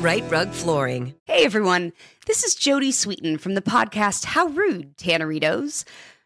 Rite 0.00 0.24
Rug 0.30 0.50
Flooring. 0.52 1.14
Hey 1.24 1.44
everyone, 1.44 1.92
this 2.26 2.42
is 2.42 2.54
Jodie 2.56 2.88
Sweetin 2.88 3.38
from 3.38 3.54
the 3.54 3.60
podcast 3.60 4.24
How 4.24 4.46
Rude, 4.46 4.96
Tanneritos. 4.96 5.84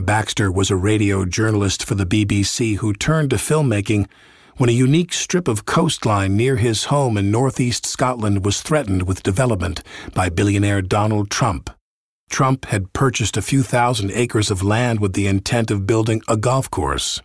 Baxter 0.00 0.52
was 0.52 0.70
a 0.70 0.76
radio 0.76 1.24
journalist 1.24 1.84
for 1.84 1.96
the 1.96 2.06
BBC 2.06 2.76
who 2.76 2.92
turned 2.92 3.30
to 3.30 3.36
filmmaking 3.36 4.06
when 4.56 4.70
a 4.70 4.72
unique 4.72 5.12
strip 5.12 5.48
of 5.48 5.66
coastline 5.66 6.36
near 6.36 6.54
his 6.54 6.84
home 6.84 7.18
in 7.18 7.32
northeast 7.32 7.84
Scotland 7.84 8.44
was 8.44 8.62
threatened 8.62 9.08
with 9.08 9.24
development 9.24 9.82
by 10.14 10.28
billionaire 10.28 10.82
Donald 10.82 11.30
Trump. 11.30 11.68
Trump 12.30 12.66
had 12.66 12.92
purchased 12.92 13.36
a 13.36 13.42
few 13.42 13.64
thousand 13.64 14.12
acres 14.12 14.52
of 14.52 14.62
land 14.62 15.00
with 15.00 15.14
the 15.14 15.26
intent 15.26 15.68
of 15.68 15.86
building 15.86 16.22
a 16.28 16.36
golf 16.36 16.70
course. 16.70 17.20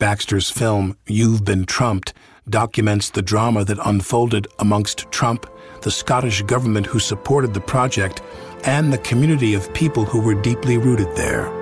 Baxter's 0.00 0.50
film, 0.50 0.96
You've 1.06 1.44
Been 1.44 1.66
Trumped, 1.66 2.14
documents 2.50 3.10
the 3.10 3.22
drama 3.22 3.64
that 3.64 3.78
unfolded 3.84 4.48
amongst 4.58 5.08
Trump, 5.12 5.46
the 5.82 5.90
Scottish 5.92 6.42
government 6.42 6.86
who 6.86 6.98
supported 6.98 7.54
the 7.54 7.60
project, 7.60 8.22
and 8.64 8.92
the 8.92 8.98
community 8.98 9.54
of 9.54 9.72
people 9.72 10.04
who 10.04 10.20
were 10.20 10.34
deeply 10.34 10.78
rooted 10.78 11.14
there. 11.14 11.57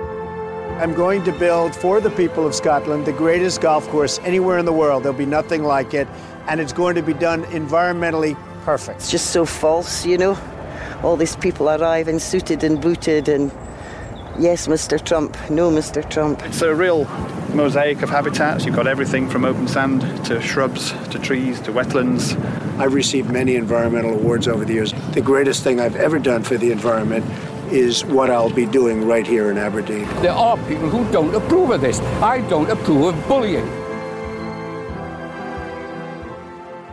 I'm 0.77 0.93
going 0.93 1.23
to 1.23 1.31
build 1.31 1.75
for 1.75 1.99
the 1.99 2.11
people 2.11 2.45
of 2.45 2.53
Scotland 2.53 3.07
the 3.07 3.11
greatest 3.11 3.61
golf 3.61 3.87
course 3.87 4.19
anywhere 4.19 4.59
in 4.59 4.65
the 4.65 4.71
world. 4.71 5.01
There'll 5.01 5.17
be 5.17 5.25
nothing 5.25 5.63
like 5.63 5.95
it, 5.95 6.07
and 6.47 6.61
it's 6.61 6.71
going 6.71 6.93
to 6.93 7.01
be 7.01 7.15
done 7.15 7.45
environmentally 7.45 8.37
perfect. 8.63 8.99
It's 8.99 9.09
just 9.09 9.31
so 9.31 9.43
false, 9.43 10.05
you 10.05 10.19
know. 10.19 10.37
All 11.01 11.17
these 11.17 11.35
people 11.35 11.67
arriving 11.67 12.19
suited 12.19 12.63
and 12.63 12.79
booted, 12.79 13.27
and 13.27 13.51
yes, 14.37 14.67
Mr. 14.67 15.03
Trump, 15.03 15.35
no, 15.49 15.71
Mr. 15.71 16.07
Trump. 16.07 16.43
It's 16.45 16.61
a 16.61 16.75
real 16.75 17.05
mosaic 17.55 18.03
of 18.03 18.11
habitats. 18.11 18.63
You've 18.63 18.75
got 18.75 18.85
everything 18.85 19.27
from 19.27 19.45
open 19.45 19.67
sand 19.67 20.01
to 20.25 20.39
shrubs 20.43 20.91
to 21.09 21.17
trees 21.17 21.59
to 21.61 21.71
wetlands. 21.71 22.39
I've 22.77 22.93
received 22.93 23.31
many 23.31 23.55
environmental 23.55 24.13
awards 24.13 24.47
over 24.47 24.63
the 24.63 24.73
years. 24.73 24.93
The 25.13 25.21
greatest 25.21 25.63
thing 25.63 25.79
I've 25.79 25.95
ever 25.95 26.19
done 26.19 26.43
for 26.43 26.55
the 26.55 26.71
environment 26.71 27.25
is 27.71 28.05
what 28.05 28.29
I'll 28.29 28.49
be 28.49 28.65
doing 28.65 29.07
right 29.07 29.25
here 29.25 29.51
in 29.51 29.57
Aberdeen. 29.57 30.05
There 30.21 30.31
are 30.31 30.57
people 30.67 30.89
who 30.89 31.09
don't 31.11 31.33
approve 31.35 31.71
of 31.71 31.81
this. 31.81 31.99
I 32.21 32.41
don't 32.49 32.69
approve 32.69 33.15
of 33.15 33.27
bullying. 33.27 33.65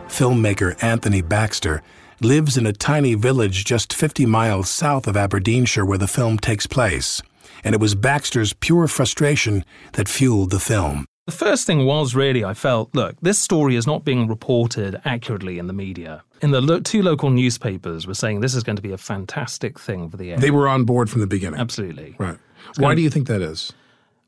Filmmaker 0.07 0.81
Anthony 0.81 1.21
Baxter 1.21 1.81
lives 2.21 2.57
in 2.57 2.65
a 2.65 2.73
tiny 2.73 3.15
village 3.15 3.65
just 3.65 3.91
50 3.93 4.25
miles 4.25 4.69
south 4.69 5.07
of 5.07 5.17
Aberdeenshire 5.17 5.85
where 5.85 5.97
the 5.97 6.07
film 6.07 6.37
takes 6.37 6.67
place, 6.67 7.21
and 7.63 7.75
it 7.75 7.81
was 7.81 7.95
Baxter's 7.95 8.53
pure 8.53 8.87
frustration 8.87 9.65
that 9.93 10.07
fueled 10.07 10.51
the 10.51 10.59
film. 10.59 11.05
The 11.25 11.31
first 11.31 11.65
thing 11.65 11.85
was 11.85 12.13
really, 12.13 12.45
I 12.45 12.53
felt, 12.53 12.93
look, 12.93 13.15
this 13.19 13.39
story 13.39 13.75
is 13.75 13.87
not 13.87 14.05
being 14.05 14.27
reported 14.27 15.01
accurately 15.05 15.57
in 15.57 15.65
the 15.65 15.73
media. 15.73 16.23
In 16.41 16.51
the 16.51 16.61
lo- 16.61 16.81
two 16.81 17.01
local 17.01 17.31
newspapers 17.31 18.05
were 18.05 18.13
saying 18.13 18.41
this 18.41 18.53
is 18.53 18.63
going 18.63 18.75
to 18.75 18.81
be 18.81 18.91
a 18.91 18.97
fantastic 18.97 19.79
thing 19.79 20.07
for 20.07 20.17
the 20.17 20.29
area. 20.29 20.39
They 20.39 20.51
were 20.51 20.67
on 20.67 20.83
board 20.83 21.09
from 21.09 21.21
the 21.21 21.27
beginning. 21.27 21.59
Absolutely. 21.59 22.15
Right. 22.19 22.37
Why 22.77 22.91
um, 22.91 22.95
do 22.95 23.01
you 23.01 23.09
think 23.09 23.25
that 23.27 23.41
is? 23.41 23.73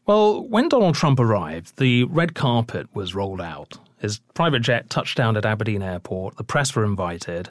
Well, 0.08 0.42
when 0.48 0.70
Donald 0.70 0.96
Trump 0.96 1.20
arrived, 1.20 1.78
the 1.78 2.06
red 2.06 2.34
carpet 2.34 2.88
was 2.96 3.14
rolled 3.14 3.42
out. 3.42 3.78
His 4.00 4.18
private 4.34 4.62
jet 4.64 4.90
touched 4.90 5.18
down 5.18 5.38
at 5.38 5.46
Aberdeen 5.46 5.84
Airport. 5.84 6.38
The 6.38 6.44
press 6.44 6.76
were 6.76 6.84
invited, 6.86 7.50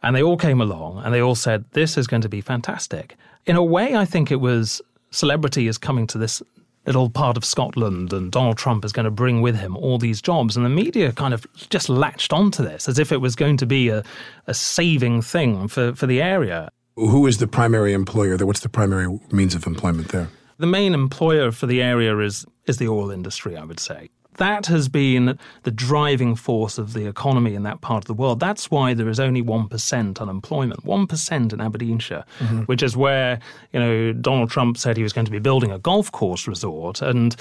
and 0.00 0.14
they 0.14 0.22
all 0.22 0.36
came 0.36 0.60
along 0.60 1.02
and 1.04 1.12
they 1.12 1.20
all 1.20 1.34
said, 1.34 1.64
This 1.72 1.96
is 1.96 2.06
going 2.06 2.22
to 2.22 2.28
be 2.28 2.40
fantastic. 2.40 3.16
In 3.46 3.56
a 3.56 3.64
way, 3.64 3.96
I 3.96 4.04
think 4.04 4.30
it 4.30 4.40
was 4.40 4.80
celebrity 5.10 5.66
is 5.66 5.78
coming 5.78 6.06
to 6.08 6.18
this 6.18 6.42
little 6.86 7.10
part 7.10 7.36
of 7.36 7.44
Scotland, 7.44 8.12
and 8.12 8.30
Donald 8.30 8.56
Trump 8.56 8.84
is 8.84 8.92
going 8.92 9.04
to 9.04 9.10
bring 9.10 9.42
with 9.42 9.56
him 9.56 9.76
all 9.76 9.98
these 9.98 10.22
jobs. 10.22 10.56
And 10.56 10.64
the 10.64 10.70
media 10.70 11.12
kind 11.12 11.34
of 11.34 11.46
just 11.70 11.88
latched 11.88 12.32
onto 12.32 12.62
this 12.62 12.88
as 12.88 12.98
if 12.98 13.12
it 13.12 13.20
was 13.20 13.36
going 13.36 13.56
to 13.58 13.66
be 13.66 13.88
a, 13.88 14.02
a 14.46 14.54
saving 14.54 15.22
thing 15.22 15.68
for, 15.68 15.94
for 15.94 16.06
the 16.06 16.22
area. 16.22 16.70
Who 16.96 17.26
is 17.26 17.38
the 17.38 17.46
primary 17.46 17.92
employer? 17.92 18.36
What's 18.38 18.60
the 18.60 18.68
primary 18.68 19.18
means 19.30 19.54
of 19.54 19.66
employment 19.66 20.08
there? 20.08 20.28
The 20.58 20.66
main 20.66 20.94
employer 20.94 21.52
for 21.52 21.66
the 21.66 21.82
area 21.82 22.16
is 22.18 22.46
is 22.66 22.78
the 22.78 22.88
oil 22.88 23.10
industry, 23.10 23.56
I 23.56 23.64
would 23.64 23.78
say 23.78 24.08
that 24.38 24.66
has 24.66 24.88
been 24.88 25.38
the 25.62 25.70
driving 25.70 26.34
force 26.34 26.78
of 26.78 26.92
the 26.92 27.06
economy 27.06 27.54
in 27.54 27.62
that 27.64 27.80
part 27.80 28.04
of 28.04 28.06
the 28.06 28.14
world. 28.14 28.40
That's 28.40 28.70
why 28.70 28.94
there 28.94 29.08
is 29.08 29.20
only 29.20 29.42
1% 29.42 30.20
unemployment, 30.20 30.84
1% 30.84 31.52
in 31.52 31.60
Aberdeenshire, 31.60 32.24
mm-hmm. 32.38 32.60
which 32.62 32.82
is 32.82 32.96
where, 32.96 33.40
you 33.72 33.80
know, 33.80 34.12
Donald 34.12 34.50
Trump 34.50 34.76
said 34.76 34.96
he 34.96 35.02
was 35.02 35.12
going 35.12 35.26
to 35.26 35.30
be 35.30 35.38
building 35.38 35.70
a 35.72 35.78
golf 35.78 36.12
course 36.12 36.46
resort 36.46 37.02
and 37.02 37.36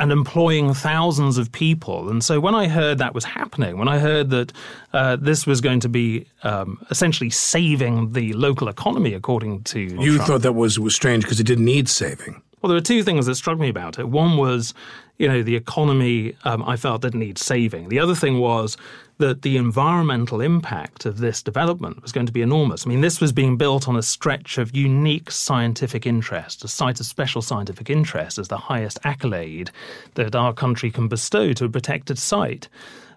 and 0.00 0.12
employing 0.12 0.74
thousands 0.74 1.38
of 1.38 1.50
people. 1.50 2.08
And 2.08 2.22
so 2.22 2.38
when 2.38 2.54
I 2.54 2.68
heard 2.68 2.98
that 2.98 3.14
was 3.14 3.24
happening, 3.24 3.78
when 3.78 3.88
I 3.88 3.98
heard 3.98 4.30
that 4.30 4.52
uh, 4.92 5.16
this 5.16 5.46
was 5.46 5.60
going 5.60 5.80
to 5.80 5.88
be 5.88 6.24
um, 6.44 6.80
essentially 6.90 7.30
saving 7.30 8.12
the 8.12 8.32
local 8.34 8.68
economy, 8.68 9.14
according 9.14 9.64
to 9.64 9.80
you 9.80 10.16
Trump, 10.16 10.28
thought 10.28 10.42
that 10.42 10.52
was 10.52 10.78
was 10.78 10.94
strange 10.94 11.24
because 11.24 11.40
it 11.40 11.48
didn't 11.48 11.64
need 11.64 11.88
saving. 11.88 12.40
Well, 12.60 12.68
there 12.68 12.76
were 12.76 12.80
two 12.80 13.02
things 13.04 13.26
that 13.26 13.36
struck 13.36 13.58
me 13.58 13.68
about 13.68 13.98
it. 13.98 14.08
One 14.08 14.36
was, 14.36 14.74
you 15.18 15.28
know, 15.28 15.42
the 15.42 15.56
economy 15.56 16.34
um, 16.44 16.62
I 16.64 16.76
felt 16.76 17.02
didn't 17.02 17.20
need 17.20 17.38
saving. 17.38 17.88
The 17.88 17.98
other 17.98 18.14
thing 18.14 18.38
was 18.38 18.76
that 19.18 19.42
the 19.42 19.56
environmental 19.56 20.40
impact 20.40 21.04
of 21.04 21.18
this 21.18 21.42
development 21.42 22.00
was 22.02 22.12
going 22.12 22.26
to 22.26 22.32
be 22.32 22.40
enormous. 22.40 22.86
I 22.86 22.88
mean, 22.88 23.00
this 23.00 23.20
was 23.20 23.32
being 23.32 23.56
built 23.56 23.88
on 23.88 23.96
a 23.96 24.02
stretch 24.02 24.58
of 24.58 24.76
unique 24.76 25.32
scientific 25.32 26.06
interest. 26.06 26.64
A 26.64 26.68
site 26.68 27.00
of 27.00 27.06
special 27.06 27.42
scientific 27.42 27.90
interest 27.90 28.38
as 28.38 28.46
the 28.46 28.56
highest 28.56 29.00
accolade 29.02 29.72
that 30.14 30.36
our 30.36 30.52
country 30.52 30.92
can 30.92 31.08
bestow 31.08 31.52
to 31.52 31.64
a 31.64 31.68
protected 31.68 32.18
site. 32.18 32.68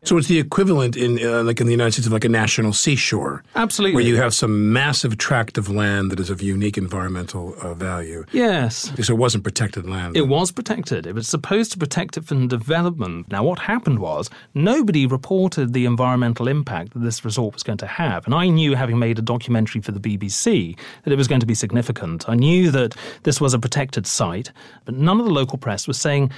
So 0.04 0.18
it's 0.18 0.28
the 0.28 0.40
equivalent 0.40 0.98
in 0.98 1.24
uh, 1.24 1.44
like 1.44 1.62
in 1.62 1.68
the 1.68 1.74
United 1.74 1.92
States 1.92 2.08
of 2.08 2.14
like 2.14 2.26
a 2.26 2.30
national 2.30 2.74
seashore. 2.74 3.44
Absolutely. 3.56 3.94
Where 3.94 4.04
you 4.04 4.16
have 4.18 4.34
some 4.34 4.74
massive 4.74 5.20
tract 5.20 5.60
of 5.60 5.70
land 5.70 6.10
that 6.10 6.20
is 6.20 6.32
of 6.32 6.42
unique 6.42 6.76
environmental 6.76 7.54
uh, 7.62 7.76
value. 7.76 8.26
Yes. 8.32 8.92
So 9.00 9.14
it 9.14 9.20
wasn't 9.20 9.44
protected 9.44 9.88
land. 9.88 10.18
It 10.18 10.28
was 10.28 10.52
protected. 10.52 11.06
It 11.06 11.14
was 11.14 11.28
supposed 11.28 11.72
to 11.74 11.78
protect 11.78 12.18
it 12.18 12.26
from 12.26 12.48
development. 12.48 13.32
Now, 13.32 13.44
what 13.44 13.60
happened 13.60 14.00
was 14.00 14.28
nobody 14.56 15.06
reported 15.06 15.74
the 15.74 15.86
environmental 15.86 16.48
impact 16.48 16.94
that 16.94 17.02
this 17.02 17.24
resort 17.24 17.54
was 17.54 17.62
going 17.62 17.78
to 17.78 17.88
have. 17.88 18.26
And 18.26 18.34
I 18.34 18.48
knew, 18.48 18.76
having 18.76 18.98
made 18.98 19.20
a 19.20 19.22
documentary 19.22 19.82
for 19.82 19.92
the 19.92 20.00
BBC, 20.00 20.80
that 21.04 21.14
it 21.14 21.18
was 21.18 21.28
going 21.28 21.42
to 21.42 21.48
be 21.48 21.54
significant. 21.54 22.28
I 22.28 22.34
knew 22.34 22.72
that 22.72 22.96
this 23.22 23.40
was 23.40 23.54
a 23.54 23.60
protected 23.60 24.08
site, 24.08 24.52
but 24.86 24.96
none 24.96 25.20
of 25.20 25.28
the 25.28 25.32
local 25.32 25.60
press 25.60 25.88
was 25.88 26.00
saying 26.02 26.32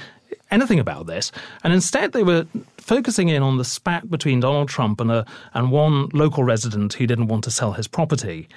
anything 0.52 0.80
about 0.80 1.08
this. 1.08 1.32
And 1.64 1.74
instead, 1.74 2.12
they 2.14 2.24
were 2.24 2.46
focusing 2.78 3.30
in 3.30 3.42
on 3.42 3.58
the 3.58 3.66
spat 3.66 4.10
between 4.10 4.40
Donald 4.40 4.70
Trump 4.70 5.00
and, 5.00 5.12
a, 5.12 5.26
and 5.54 5.72
one 5.72 6.10
local 6.14 6.44
resident 6.44 6.94
who 6.94 7.08
didn't 7.08 7.28
want 7.28 7.44
to 7.46 7.52
sell 7.52 7.74
his 7.74 7.88
property. 7.88 8.48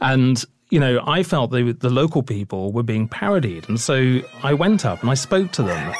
And 0.00 0.44
you 0.70 0.80
know, 0.80 1.04
I 1.06 1.22
felt 1.22 1.50
they, 1.50 1.70
the 1.70 1.90
local 1.90 2.22
people 2.22 2.72
were 2.72 2.82
being 2.82 3.06
parodied. 3.06 3.68
And 3.68 3.78
so 3.78 4.20
I 4.42 4.54
went 4.54 4.86
up 4.86 5.02
and 5.02 5.10
I 5.10 5.14
spoke 5.14 5.52
to 5.52 5.62
them. 5.62 5.94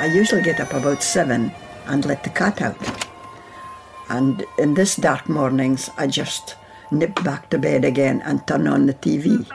I 0.00 0.04
usually 0.12 0.42
get 0.42 0.60
up 0.60 0.74
about 0.74 1.02
seven 1.02 1.50
and 1.86 2.04
let 2.04 2.24
the 2.24 2.28
cat 2.28 2.60
out. 2.60 3.06
And 4.10 4.44
in 4.58 4.74
this 4.74 4.96
dark 4.96 5.30
mornings, 5.30 5.88
I 5.96 6.08
just 6.08 6.56
nip 6.90 7.24
back 7.24 7.48
to 7.50 7.58
bed 7.58 7.86
again 7.86 8.20
and 8.26 8.46
turn 8.46 8.68
on 8.68 8.84
the 8.84 8.92
TV 8.92 9.46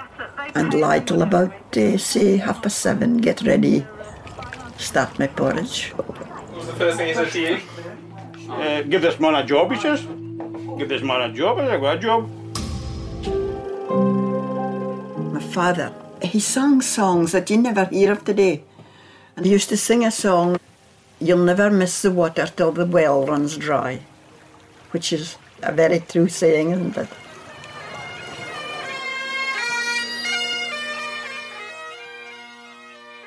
and 0.56 0.74
lie 0.74 1.02
till 1.02 1.22
about, 1.22 1.54
uh, 1.78 1.98
say, 2.00 2.38
half 2.38 2.64
past 2.64 2.80
seven, 2.80 3.18
get 3.18 3.44
ready, 3.44 3.86
start 4.80 5.20
my 5.20 5.28
porridge. 5.28 5.92
What 5.92 6.56
was 6.56 6.68
the 6.68 6.74
first 6.74 6.98
thing 6.98 7.08
he 7.08 7.14
said 7.14 7.32
to 7.32 7.40
you? 7.40 7.60
Uh, 8.50 8.82
give 8.84 9.02
this 9.02 9.20
man 9.20 9.36
a 9.36 9.46
job, 9.46 9.72
he 9.72 9.80
says. 9.80 10.02
Give 10.78 10.90
this 10.90 11.04
man 11.04 11.30
a 11.30 11.34
job, 11.34 11.60
I 11.60 11.78
got 11.78 11.98
a 11.98 12.00
job. 12.00 12.30
My 15.34 15.42
father, 15.42 15.94
he 16.22 16.40
sang 16.40 16.82
songs 16.82 17.34
that 17.34 17.50
you 17.50 17.58
never 17.58 17.86
hear 17.86 18.14
of 18.14 18.24
today. 18.26 18.64
And 19.36 19.46
he 19.46 19.52
used 19.52 19.70
to 19.70 19.78
sing 19.78 20.04
a 20.04 20.12
song, 20.12 20.58
You'll 21.22 21.44
never 21.44 21.70
miss 21.70 22.02
the 22.02 22.12
water 22.12 22.48
till 22.48 22.72
the 22.72 22.86
well 22.86 23.26
runs 23.26 23.58
dry, 23.58 24.00
which 24.92 25.12
is 25.12 25.38
a 25.62 25.74
very 25.74 26.00
true 26.00 26.30
saying, 26.30 26.72
isn't 26.72 26.98
it? 26.98 27.10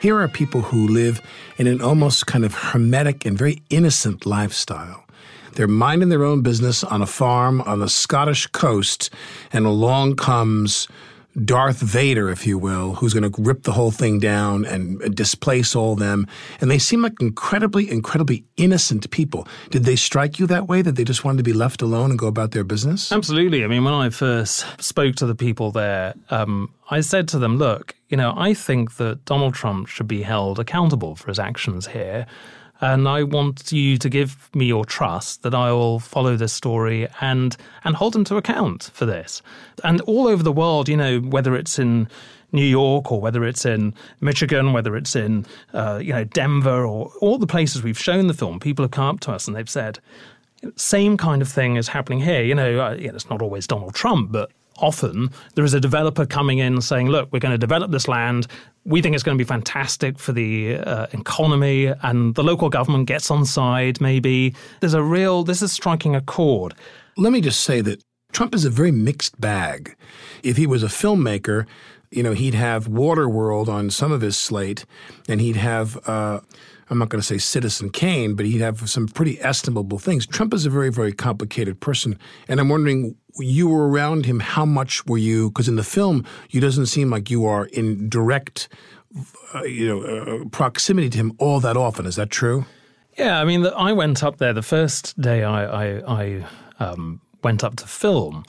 Here 0.02 0.18
are 0.18 0.26
people 0.26 0.62
who 0.62 0.88
live 0.88 1.22
in 1.58 1.68
an 1.68 1.80
almost 1.80 2.26
kind 2.26 2.44
of 2.44 2.56
hermetic 2.56 3.24
and 3.24 3.38
very 3.38 3.62
innocent 3.70 4.26
lifestyle. 4.26 5.04
They're 5.52 5.68
minding 5.68 6.08
their 6.08 6.24
own 6.24 6.42
business 6.42 6.82
on 6.82 7.02
a 7.02 7.06
farm 7.06 7.60
on 7.60 7.78
the 7.78 7.88
Scottish 7.88 8.48
coast, 8.48 9.10
and 9.52 9.64
along 9.64 10.16
comes 10.16 10.88
Darth 11.44 11.80
Vader, 11.80 12.28
if 12.28 12.46
you 12.46 12.58
will, 12.58 12.94
who's 12.94 13.14
going 13.14 13.30
to 13.30 13.42
rip 13.42 13.62
the 13.62 13.72
whole 13.72 13.90
thing 13.90 14.18
down 14.18 14.64
and 14.64 15.14
displace 15.14 15.74
all 15.74 15.96
them. 15.96 16.26
And 16.60 16.70
they 16.70 16.78
seem 16.78 17.02
like 17.02 17.20
incredibly, 17.20 17.90
incredibly 17.90 18.44
innocent 18.56 19.10
people. 19.10 19.48
Did 19.70 19.84
they 19.84 19.96
strike 19.96 20.38
you 20.38 20.46
that 20.48 20.68
way, 20.68 20.82
that 20.82 20.92
they 20.92 21.04
just 21.04 21.24
wanted 21.24 21.38
to 21.38 21.42
be 21.44 21.52
left 21.52 21.80
alone 21.80 22.10
and 22.10 22.18
go 22.18 22.26
about 22.26 22.50
their 22.50 22.64
business? 22.64 23.10
Absolutely. 23.10 23.64
I 23.64 23.66
mean, 23.66 23.84
when 23.84 23.94
I 23.94 24.10
first 24.10 24.66
spoke 24.82 25.16
to 25.16 25.26
the 25.26 25.34
people 25.34 25.70
there, 25.70 26.14
um, 26.30 26.72
I 26.90 27.00
said 27.00 27.28
to 27.28 27.38
them, 27.38 27.56
look, 27.56 27.94
you 28.08 28.16
know, 28.16 28.34
I 28.36 28.52
think 28.52 28.96
that 28.96 29.24
Donald 29.24 29.54
Trump 29.54 29.88
should 29.88 30.08
be 30.08 30.22
held 30.22 30.58
accountable 30.58 31.16
for 31.16 31.28
his 31.28 31.38
actions 31.38 31.86
here. 31.86 32.26
And 32.82 33.08
I 33.08 33.22
want 33.22 33.70
you 33.70 33.96
to 33.96 34.08
give 34.08 34.50
me 34.54 34.66
your 34.66 34.84
trust 34.84 35.42
that 35.42 35.54
I 35.54 35.70
will 35.70 36.00
follow 36.00 36.36
this 36.36 36.52
story 36.52 37.08
and 37.20 37.56
and 37.84 37.94
hold 37.94 38.14
him 38.14 38.24
to 38.24 38.36
account 38.36 38.90
for 38.92 39.06
this. 39.06 39.40
And 39.84 40.00
all 40.02 40.26
over 40.26 40.42
the 40.42 40.52
world, 40.52 40.88
you 40.88 40.96
know, 40.96 41.20
whether 41.20 41.54
it's 41.54 41.78
in 41.78 42.08
New 42.50 42.64
York 42.64 43.10
or 43.10 43.20
whether 43.20 43.44
it's 43.44 43.64
in 43.64 43.94
Michigan, 44.20 44.72
whether 44.72 44.96
it's 44.96 45.14
in 45.14 45.46
uh, 45.72 46.00
you 46.02 46.12
know 46.12 46.24
Denver 46.24 46.84
or 46.84 47.12
all 47.20 47.38
the 47.38 47.46
places 47.46 47.82
we've 47.82 47.98
shown 47.98 48.26
the 48.26 48.34
film, 48.34 48.58
people 48.58 48.82
have 48.82 48.90
come 48.90 49.06
up 49.06 49.20
to 49.20 49.32
us 49.32 49.46
and 49.46 49.56
they've 49.56 49.70
said, 49.70 50.00
same 50.76 51.16
kind 51.16 51.42
of 51.42 51.48
thing 51.48 51.76
is 51.76 51.88
happening 51.88 52.20
here. 52.20 52.42
You 52.42 52.54
know, 52.54 52.80
uh, 52.80 52.96
it's 52.98 53.30
not 53.30 53.42
always 53.42 53.66
Donald 53.66 53.94
Trump, 53.94 54.32
but 54.32 54.50
often 54.78 55.30
there 55.54 55.64
is 55.64 55.74
a 55.74 55.80
developer 55.80 56.26
coming 56.26 56.58
in 56.58 56.80
saying, 56.80 57.08
look, 57.08 57.32
we're 57.32 57.38
going 57.38 57.52
to 57.52 57.58
develop 57.58 57.90
this 57.90 58.08
land. 58.08 58.46
We 58.84 59.00
think 59.02 59.14
it's 59.14 59.22
going 59.22 59.36
to 59.36 59.44
be 59.44 59.48
fantastic 59.48 60.18
for 60.18 60.32
the 60.32 60.76
uh, 60.76 61.06
economy, 61.12 61.92
and 62.02 62.34
the 62.34 62.42
local 62.42 62.68
government 62.68 63.06
gets 63.06 63.30
on 63.30 63.44
side, 63.44 64.00
maybe. 64.00 64.54
There's 64.80 64.94
a 64.94 65.02
real, 65.02 65.44
this 65.44 65.62
is 65.62 65.72
striking 65.72 66.16
a 66.16 66.20
chord. 66.20 66.74
Let 67.16 67.32
me 67.32 67.40
just 67.40 67.60
say 67.60 67.80
that 67.82 68.02
Trump 68.32 68.54
is 68.54 68.64
a 68.64 68.70
very 68.70 68.90
mixed 68.90 69.40
bag. 69.40 69.94
If 70.42 70.56
he 70.56 70.66
was 70.66 70.82
a 70.82 70.86
filmmaker, 70.86 71.66
you 72.10 72.22
know, 72.22 72.32
he'd 72.32 72.54
have 72.54 72.88
Waterworld 72.88 73.68
on 73.68 73.90
some 73.90 74.12
of 74.12 74.20
his 74.20 74.36
slate, 74.36 74.84
and 75.28 75.40
he'd 75.40 75.56
have. 75.56 75.96
Uh, 76.08 76.40
I'm 76.90 76.98
not 76.98 77.08
going 77.08 77.20
to 77.20 77.26
say 77.26 77.38
Citizen 77.38 77.88
Kane, 77.88 78.34
but 78.34 78.44
he'd 78.44 78.60
have 78.60 78.90
some 78.90 79.08
pretty 79.08 79.40
estimable 79.40 79.98
things. 79.98 80.26
Trump 80.26 80.52
is 80.52 80.66
a 80.66 80.70
very, 80.70 80.90
very 80.90 81.12
complicated 81.12 81.80
person. 81.80 82.18
And 82.48 82.60
I'm 82.60 82.68
wondering, 82.68 83.16
you 83.38 83.68
were 83.68 83.88
around 83.88 84.26
him, 84.26 84.40
how 84.40 84.64
much 84.64 85.06
were 85.06 85.18
you? 85.18 85.50
Because 85.50 85.68
in 85.68 85.76
the 85.76 85.84
film, 85.84 86.24
you 86.50 86.60
doesn't 86.60 86.86
seem 86.86 87.10
like 87.10 87.30
you 87.30 87.46
are 87.46 87.66
in 87.66 88.08
direct, 88.08 88.68
uh, 89.54 89.62
you 89.62 89.88
know, 89.88 90.02
uh, 90.02 90.44
proximity 90.50 91.08
to 91.10 91.18
him 91.18 91.32
all 91.38 91.60
that 91.60 91.76
often. 91.76 92.06
Is 92.06 92.16
that 92.16 92.30
true? 92.30 92.66
Yeah, 93.18 93.40
I 93.40 93.44
mean, 93.44 93.62
the, 93.62 93.74
I 93.74 93.92
went 93.92 94.22
up 94.22 94.38
there 94.38 94.52
the 94.52 94.62
first 94.62 95.20
day 95.20 95.44
I, 95.44 95.64
I, 95.64 96.22
I 96.22 96.46
um, 96.78 97.20
went 97.42 97.62
up 97.62 97.76
to 97.76 97.86
film 97.86 98.44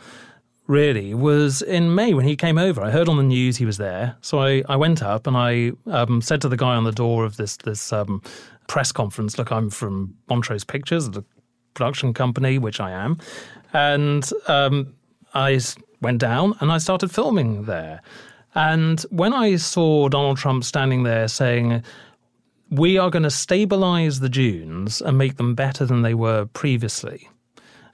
really 0.67 1.13
was 1.13 1.61
in 1.61 1.93
May 1.93 2.13
when 2.13 2.25
he 2.25 2.35
came 2.35 2.57
over. 2.57 2.81
I 2.81 2.91
heard 2.91 3.09
on 3.09 3.17
the 3.17 3.23
news 3.23 3.57
he 3.57 3.65
was 3.65 3.77
there, 3.77 4.15
so 4.21 4.39
I, 4.39 4.63
I 4.69 4.75
went 4.75 5.03
up 5.03 5.27
and 5.27 5.35
I 5.35 5.73
um, 5.87 6.21
said 6.21 6.41
to 6.41 6.49
the 6.49 6.57
guy 6.57 6.75
on 6.75 6.83
the 6.83 6.91
door 6.91 7.25
of 7.25 7.37
this 7.37 7.57
this 7.57 7.91
um, 7.91 8.21
press 8.67 8.91
conference, 8.91 9.37
"Look, 9.37 9.51
I'm 9.51 9.69
from 9.69 10.15
Montrose 10.29 10.63
Pictures, 10.63 11.09
the 11.09 11.23
production 11.73 12.13
company, 12.13 12.57
which 12.57 12.79
I 12.79 12.91
am," 12.91 13.17
and 13.73 14.29
um, 14.47 14.93
I 15.33 15.59
went 16.01 16.19
down 16.19 16.55
and 16.59 16.71
I 16.71 16.77
started 16.77 17.11
filming 17.11 17.65
there. 17.65 18.01
And 18.55 19.01
when 19.09 19.33
I 19.33 19.55
saw 19.55 20.09
Donald 20.09 20.37
Trump 20.37 20.63
standing 20.63 21.03
there 21.03 21.27
saying, 21.27 21.83
we 22.69 22.97
are 22.97 23.09
going 23.09 23.23
to 23.23 23.31
stabilize 23.31 24.19
the 24.19 24.29
dunes 24.29 25.01
and 25.01 25.17
make 25.17 25.37
them 25.37 25.55
better 25.55 25.85
than 25.85 26.01
they 26.01 26.13
were 26.13 26.45
previously. 26.45 27.29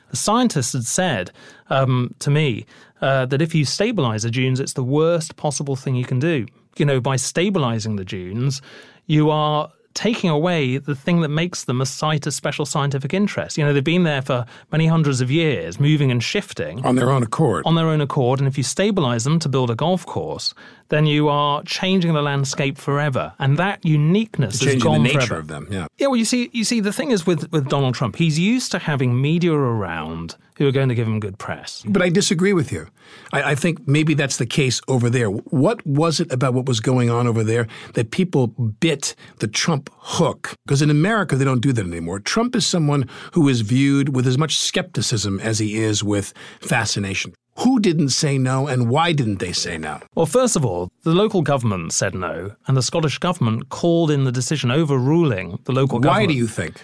The 0.10 0.18
scientists 0.18 0.74
had 0.74 0.86
said 0.86 1.32
um, 1.70 2.16
to 2.20 2.30
me 2.30 2.66
uh, 3.02 3.26
that 3.28 3.42
if 3.42 3.54
you 3.54 3.66
stabilize 3.66 4.24
the 4.24 4.32
dunes, 4.32 4.60
it's 4.60 4.74
the 4.74 4.84
worst 4.84 5.36
possible 5.36 5.76
thing 5.76 5.96
you 5.96 6.06
can 6.06 6.20
do. 6.20 6.46
You 6.78 6.86
know, 6.86 7.02
by 7.02 7.18
stabilizing 7.18 7.98
the 7.98 8.06
dunes, 8.06 8.62
you 9.06 9.30
are 9.30 9.70
taking 9.94 10.30
away 10.30 10.78
the 10.78 10.96
thing 10.96 11.22
that 11.22 11.30
makes 11.30 11.66
them 11.66 11.82
a 11.82 11.86
site 11.86 12.28
of 12.28 12.34
special 12.34 12.66
scientific 12.66 13.14
interest. 13.14 13.58
You 13.58 13.66
know, 13.66 13.74
they've 13.74 13.84
been 13.84 14.04
there 14.04 14.22
for 14.22 14.46
many 14.72 14.88
hundreds 14.88 15.22
of 15.22 15.32
years, 15.32 15.80
moving 15.80 16.12
and 16.12 16.24
shifting. 16.24 16.86
On 16.86 16.96
their 16.96 17.12
own 17.12 17.24
accord. 17.24 17.64
On 17.66 17.76
their 17.76 17.88
own 17.88 18.02
accord. 18.02 18.40
And 18.40 18.48
if 18.48 18.58
you 18.58 18.64
stabilize 18.64 19.24
them 19.24 19.40
to 19.40 19.50
build 19.50 19.70
a 19.72 19.76
golf 19.76 20.06
course, 20.06 20.54
then 20.90 21.06
you 21.06 21.30
are 21.30 21.64
changing 21.64 22.14
the 22.14 22.22
landscape 22.22 22.78
forever. 22.78 23.34
And 23.40 23.58
that 23.58 23.84
uniqueness 23.86 24.62
is 24.62 24.82
gone 24.82 25.04
the 25.04 25.10
nature 25.10 25.22
forever. 25.22 25.40
of 25.40 25.48
them, 25.48 25.68
yeah. 25.72 25.88
Yeah, 25.98 26.08
well, 26.08 26.18
you 26.18 26.26
see, 26.26 26.50
you 26.52 26.64
see, 26.64 26.80
the 26.80 26.94
thing 26.94 27.12
is 27.12 27.26
with, 27.26 27.52
with 27.52 27.70
Donald 27.70 27.96
Trump, 27.96 28.16
he's 28.16 28.38
used 28.38 28.72
to 28.72 28.80
having 28.80 29.20
media 29.20 29.54
around 29.54 30.36
who 30.58 30.68
are 30.68 30.72
going 30.72 30.90
to 30.90 30.96
give 30.96 31.08
him 31.08 31.22
good 31.22 31.40
press. 31.40 31.84
But 31.88 32.02
I 32.02 32.10
disagree 32.10 32.52
with 32.52 32.70
you. 32.70 32.88
I, 33.32 33.52
I, 33.52 33.56
think 33.56 33.88
maybe 33.88 34.14
that's 34.14 34.36
the 34.36 34.46
case 34.46 34.82
over 34.90 35.10
there. 35.10 35.30
What 35.30 35.86
was 35.88 36.20
it 36.20 36.30
about 36.34 36.54
what 36.54 36.66
was 36.66 36.82
going 36.82 37.10
on 37.10 37.28
over 37.28 37.46
there 37.46 37.66
that 37.94 38.12
people 38.12 38.48
bit 38.48 39.16
the 39.38 39.48
Trump 39.48 39.90
hook? 39.96 40.56
Because 40.66 40.82
in 40.82 40.90
America, 40.90 41.38
they 41.38 41.46
don't 41.46 41.62
do 41.62 41.72
that 41.72 41.86
anymore. 41.86 42.20
Trump 42.20 42.58
is 42.58 42.68
someone 42.68 43.10
who 43.32 43.48
is 43.48 43.62
viewed 43.62 44.14
with 44.14 44.28
as 44.28 44.38
much 44.38 44.60
skepticism 44.60 45.40
as 45.40 45.60
he 45.60 45.78
is 45.78 46.04
with 46.04 46.34
fascination. 46.60 47.34
Who 47.62 47.80
didn't 47.80 48.10
say 48.10 48.38
no 48.38 48.68
and 48.68 48.90
why 48.90 49.12
didn't 49.12 49.40
they 49.40 49.52
say 49.52 49.78
no? 49.78 50.00
Well, 50.16 50.26
first 50.26 50.56
of 50.56 50.66
all, 50.66 50.92
the 51.04 51.14
local 51.14 51.42
government 51.42 51.92
said 51.94 52.16
no, 52.16 52.56
and 52.68 52.78
the 52.78 52.82
Scottish 52.82 53.18
government 53.18 53.70
called 53.70 54.12
in 54.12 54.24
the 54.24 54.32
decision 54.32 54.72
overruling 54.72 55.60
the 55.66 55.74
local 55.74 56.00
government. 56.00 56.22
Why 56.22 56.26
do 56.26 56.34
you 56.34 56.48
think? 56.48 56.82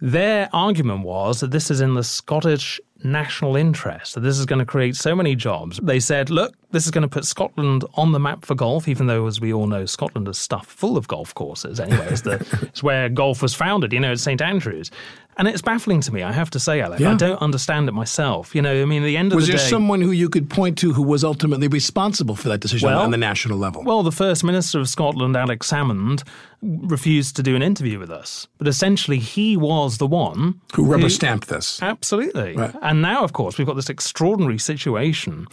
Their 0.00 0.48
argument 0.52 1.04
was 1.04 1.40
that 1.40 1.50
this 1.50 1.70
is 1.70 1.80
in 1.80 1.94
the 1.94 2.04
Scottish 2.04 2.80
national 3.04 3.56
interest, 3.56 4.14
that 4.14 4.20
this 4.20 4.38
is 4.38 4.46
going 4.46 4.58
to 4.58 4.66
create 4.66 4.96
so 4.96 5.14
many 5.14 5.34
jobs. 5.34 5.78
They 5.82 6.00
said, 6.00 6.30
look, 6.30 6.54
this 6.70 6.84
is 6.84 6.90
going 6.90 7.02
to 7.02 7.08
put 7.08 7.24
Scotland 7.24 7.84
on 7.94 8.12
the 8.12 8.18
map 8.18 8.44
for 8.44 8.54
golf, 8.54 8.88
even 8.88 9.06
though, 9.06 9.26
as 9.26 9.40
we 9.40 9.52
all 9.52 9.66
know, 9.66 9.86
Scotland 9.86 10.28
is 10.28 10.38
stuffed 10.38 10.70
full 10.70 10.96
of 10.96 11.08
golf 11.08 11.34
courses 11.34 11.80
anyway. 11.80 12.06
It's, 12.10 12.22
the, 12.22 12.34
it's 12.62 12.82
where 12.82 13.08
golf 13.08 13.42
was 13.42 13.54
founded, 13.54 13.92
you 13.92 14.00
know, 14.00 14.12
at 14.12 14.20
St 14.20 14.42
Andrews. 14.42 14.90
And 15.38 15.46
it's 15.46 15.62
baffling 15.62 16.00
to 16.00 16.12
me, 16.12 16.24
I 16.24 16.32
have 16.32 16.50
to 16.50 16.58
say, 16.58 16.80
Alec. 16.80 16.98
Yeah. 16.98 17.12
I 17.12 17.14
don't 17.14 17.40
understand 17.40 17.88
it 17.88 17.92
myself. 17.92 18.56
You 18.56 18.60
know, 18.62 18.82
I 18.82 18.84
mean, 18.84 19.04
at 19.04 19.06
the 19.06 19.16
end 19.16 19.30
of 19.32 19.36
Was 19.36 19.46
the 19.46 19.52
day. 19.52 19.54
Was 19.54 19.62
there 19.62 19.70
someone 19.70 20.00
who 20.00 20.10
you 20.10 20.28
could 20.28 20.50
point 20.50 20.76
to 20.78 20.92
who 20.92 21.02
was 21.02 21.22
ultimately 21.22 21.68
responsible 21.68 22.34
for 22.34 22.48
that 22.48 22.58
decision 22.58 22.88
Well- 22.88 23.00
on 23.02 23.12
the 23.12 23.16
national 23.18 23.56
level? 23.56 23.84
Well, 23.84 24.02
the 24.02 24.10
First 24.10 24.42
Minister 24.42 24.80
of 24.80 24.88
Scotland, 24.88 25.36
Alex 25.36 25.70
Salmond, 25.70 26.24
refused 26.60 27.36
to 27.36 27.42
do 27.44 27.54
an 27.54 27.62
interview 27.62 28.00
with 28.00 28.10
us. 28.10 28.48
But 28.58 28.66
essentially, 28.66 29.20
he 29.20 29.56
was 29.56 29.98
the 29.98 30.08
one 30.08 30.60
who 30.74 30.84
rubber 30.84 31.08
stamped 31.08 31.46
this? 31.48 31.80
Absolutely. 31.80 32.56
Right. 32.56 32.74
And 32.82 33.00
now, 33.00 33.22
of 33.22 33.32
course, 33.32 33.58
we've 33.58 33.66
got 33.66 33.76
this 33.76 33.88
extraordinary 33.88 34.58
situation 34.58 35.46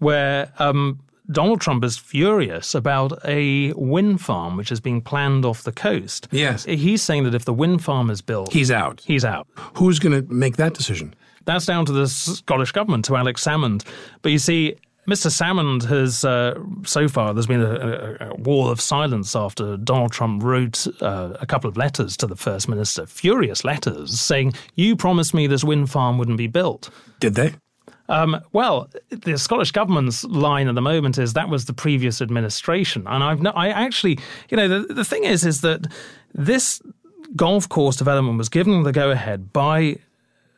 where 0.00 0.52
um, 0.58 0.98
Donald 1.30 1.60
Trump 1.60 1.84
is 1.84 1.96
furious 1.96 2.74
about 2.74 3.12
a 3.24 3.72
wind 3.74 4.20
farm 4.20 4.56
which 4.56 4.72
is 4.72 4.80
being 4.80 5.00
planned 5.00 5.44
off 5.44 5.62
the 5.62 5.72
coast. 5.72 6.28
Yes. 6.30 6.64
He's 6.64 7.02
saying 7.02 7.24
that 7.24 7.34
if 7.34 7.44
the 7.44 7.52
wind 7.54 7.82
farm 7.84 8.10
is 8.10 8.20
built, 8.20 8.52
He's 8.52 8.70
out. 8.70 9.00
he's 9.04 9.24
out. 9.24 9.46
Who's 9.74 9.98
going 9.98 10.26
to 10.26 10.32
make 10.32 10.56
that 10.56 10.74
decision? 10.74 11.14
That's 11.44 11.66
down 11.66 11.86
to 11.86 11.92
the 11.92 12.06
Scottish 12.08 12.72
government, 12.72 13.04
to 13.06 13.16
Alex 13.16 13.44
Salmond. 13.44 13.84
But 14.22 14.30
you 14.32 14.38
see, 14.38 14.76
Mr. 15.08 15.28
Salmond 15.30 15.84
has, 15.88 16.24
uh, 16.24 16.58
so 16.84 17.08
far, 17.08 17.32
there's 17.32 17.46
been 17.46 17.62
a, 17.62 18.16
a, 18.20 18.28
a 18.30 18.34
wall 18.34 18.68
of 18.68 18.80
silence 18.80 19.34
after 19.34 19.76
Donald 19.78 20.12
Trump 20.12 20.42
wrote 20.42 20.86
uh, 21.00 21.32
a 21.40 21.46
couple 21.46 21.68
of 21.68 21.76
letters 21.76 22.16
to 22.18 22.26
the 22.26 22.36
First 22.36 22.68
Minister, 22.68 23.06
furious 23.06 23.64
letters, 23.64 24.20
saying, 24.20 24.52
You 24.74 24.96
promised 24.96 25.32
me 25.32 25.46
this 25.46 25.64
wind 25.64 25.90
farm 25.90 26.18
wouldn't 26.18 26.38
be 26.38 26.46
built. 26.46 26.90
Did 27.18 27.34
they? 27.34 27.54
Um, 28.10 28.40
well, 28.52 28.90
the 29.10 29.38
Scottish 29.38 29.70
government's 29.70 30.24
line 30.24 30.66
at 30.66 30.74
the 30.74 30.82
moment 30.82 31.16
is 31.16 31.32
that 31.34 31.48
was 31.48 31.66
the 31.66 31.72
previous 31.72 32.20
administration, 32.20 33.06
and 33.06 33.22
I've 33.22 33.40
no, 33.40 33.50
I 33.50 33.68
actually, 33.68 34.18
you 34.50 34.56
know, 34.56 34.68
the, 34.68 34.92
the 34.92 35.04
thing 35.04 35.24
is, 35.24 35.46
is 35.46 35.60
that 35.60 35.86
this 36.34 36.82
golf 37.36 37.68
course 37.68 37.96
development 37.96 38.36
was 38.36 38.48
given 38.48 38.82
the 38.82 38.92
go 38.92 39.12
ahead 39.12 39.52
by 39.52 39.98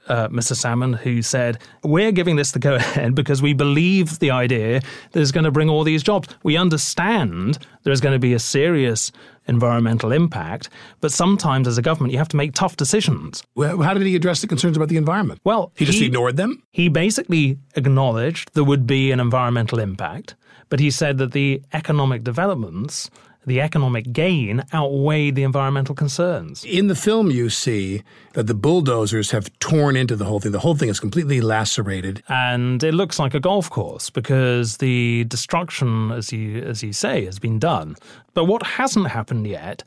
uh, 0.09 0.29
Mr. 0.29 0.55
Salmond, 0.55 0.97
who 0.99 1.23
said, 1.23 1.59
We're 1.83 2.13
giving 2.13 2.37
this 2.37 2.53
the 2.53 2.59
go 2.59 2.75
ahead 2.75 3.15
because 3.15 3.43
we 3.43 3.53
believe 3.53 4.19
the 4.19 4.31
idea 4.31 4.81
that 5.13 5.21
it's 5.21 5.33
going 5.33 5.45
to 5.45 5.51
bring 5.51 5.69
all 5.69 5.85
these 5.85 6.03
jobs. 6.03 6.29
We 6.43 6.57
understand 6.57 7.59
there's 7.85 8.01
going 8.01 8.15
to 8.15 8.19
be 8.19 8.35
a 8.35 8.39
serious 8.39 9.13
environmental 9.47 10.13
impact, 10.13 10.69
but 11.01 11.13
sometimes 11.13 11.67
as 11.67 11.79
a 11.79 11.83
government, 11.83 12.13
you 12.13 12.19
have 12.19 12.29
to 12.29 12.37
make 12.37 12.55
tough 12.55 12.77
decisions. 12.77 13.43
Well, 13.55 13.83
how 13.83 13.95
did 13.95 14.07
he 14.07 14.15
address 14.15 14.41
the 14.41 14.47
concerns 14.47 14.77
about 14.77 14.89
the 14.89 14.97
environment? 14.97 15.41
Well, 15.45 15.73
he 15.77 15.85
just 15.85 16.01
ignored 16.01 16.37
them? 16.37 16.63
He 16.71 16.89
basically 16.89 17.59
acknowledged 17.75 18.55
there 18.55 18.65
would 18.65 18.87
be 18.87 19.11
an 19.11 19.21
environmental 19.21 19.79
impact, 19.79 20.37
but 20.69 20.81
he 20.81 20.91
said 20.91 21.19
that 21.19 21.33
the 21.33 21.63
economic 21.73 22.23
developments, 22.23 23.11
the 23.47 23.61
economic 23.61 24.13
gain, 24.13 24.63
outweighed 24.73 25.35
the 25.35 25.43
environmental 25.43 25.95
concerns. 25.95 26.65
In 26.65 26.87
the 26.87 26.95
film, 26.95 27.31
you 27.31 27.51
see 27.51 28.03
that 28.35 28.47
the 28.47 28.55
bulldozers 28.55 29.31
have 29.33 29.57
torn 29.59 29.97
into 29.97 30.17
the 30.17 30.25
whole 30.25 30.41
thing. 30.41 30.53
The 30.53 30.61
whole 30.61 30.77
thing 30.77 30.89
is 30.89 31.01
completely 31.01 31.41
lacerated. 31.41 32.23
And 32.29 32.83
it 32.83 32.93
looks 32.93 33.19
like 33.19 33.35
a 33.35 33.41
golf 33.41 33.69
course 33.71 34.11
because 34.11 34.77
the 34.79 35.25
destruction, 35.25 36.13
as 36.13 36.33
you 36.33 36.63
as 36.63 36.83
you 36.83 36.93
say, 36.93 37.25
has 37.25 37.39
been 37.39 37.59
done. 37.59 37.97
But 38.35 38.45
what 38.45 38.63
hasn't 38.63 39.09
happened 39.09 39.47
yet 39.47 39.83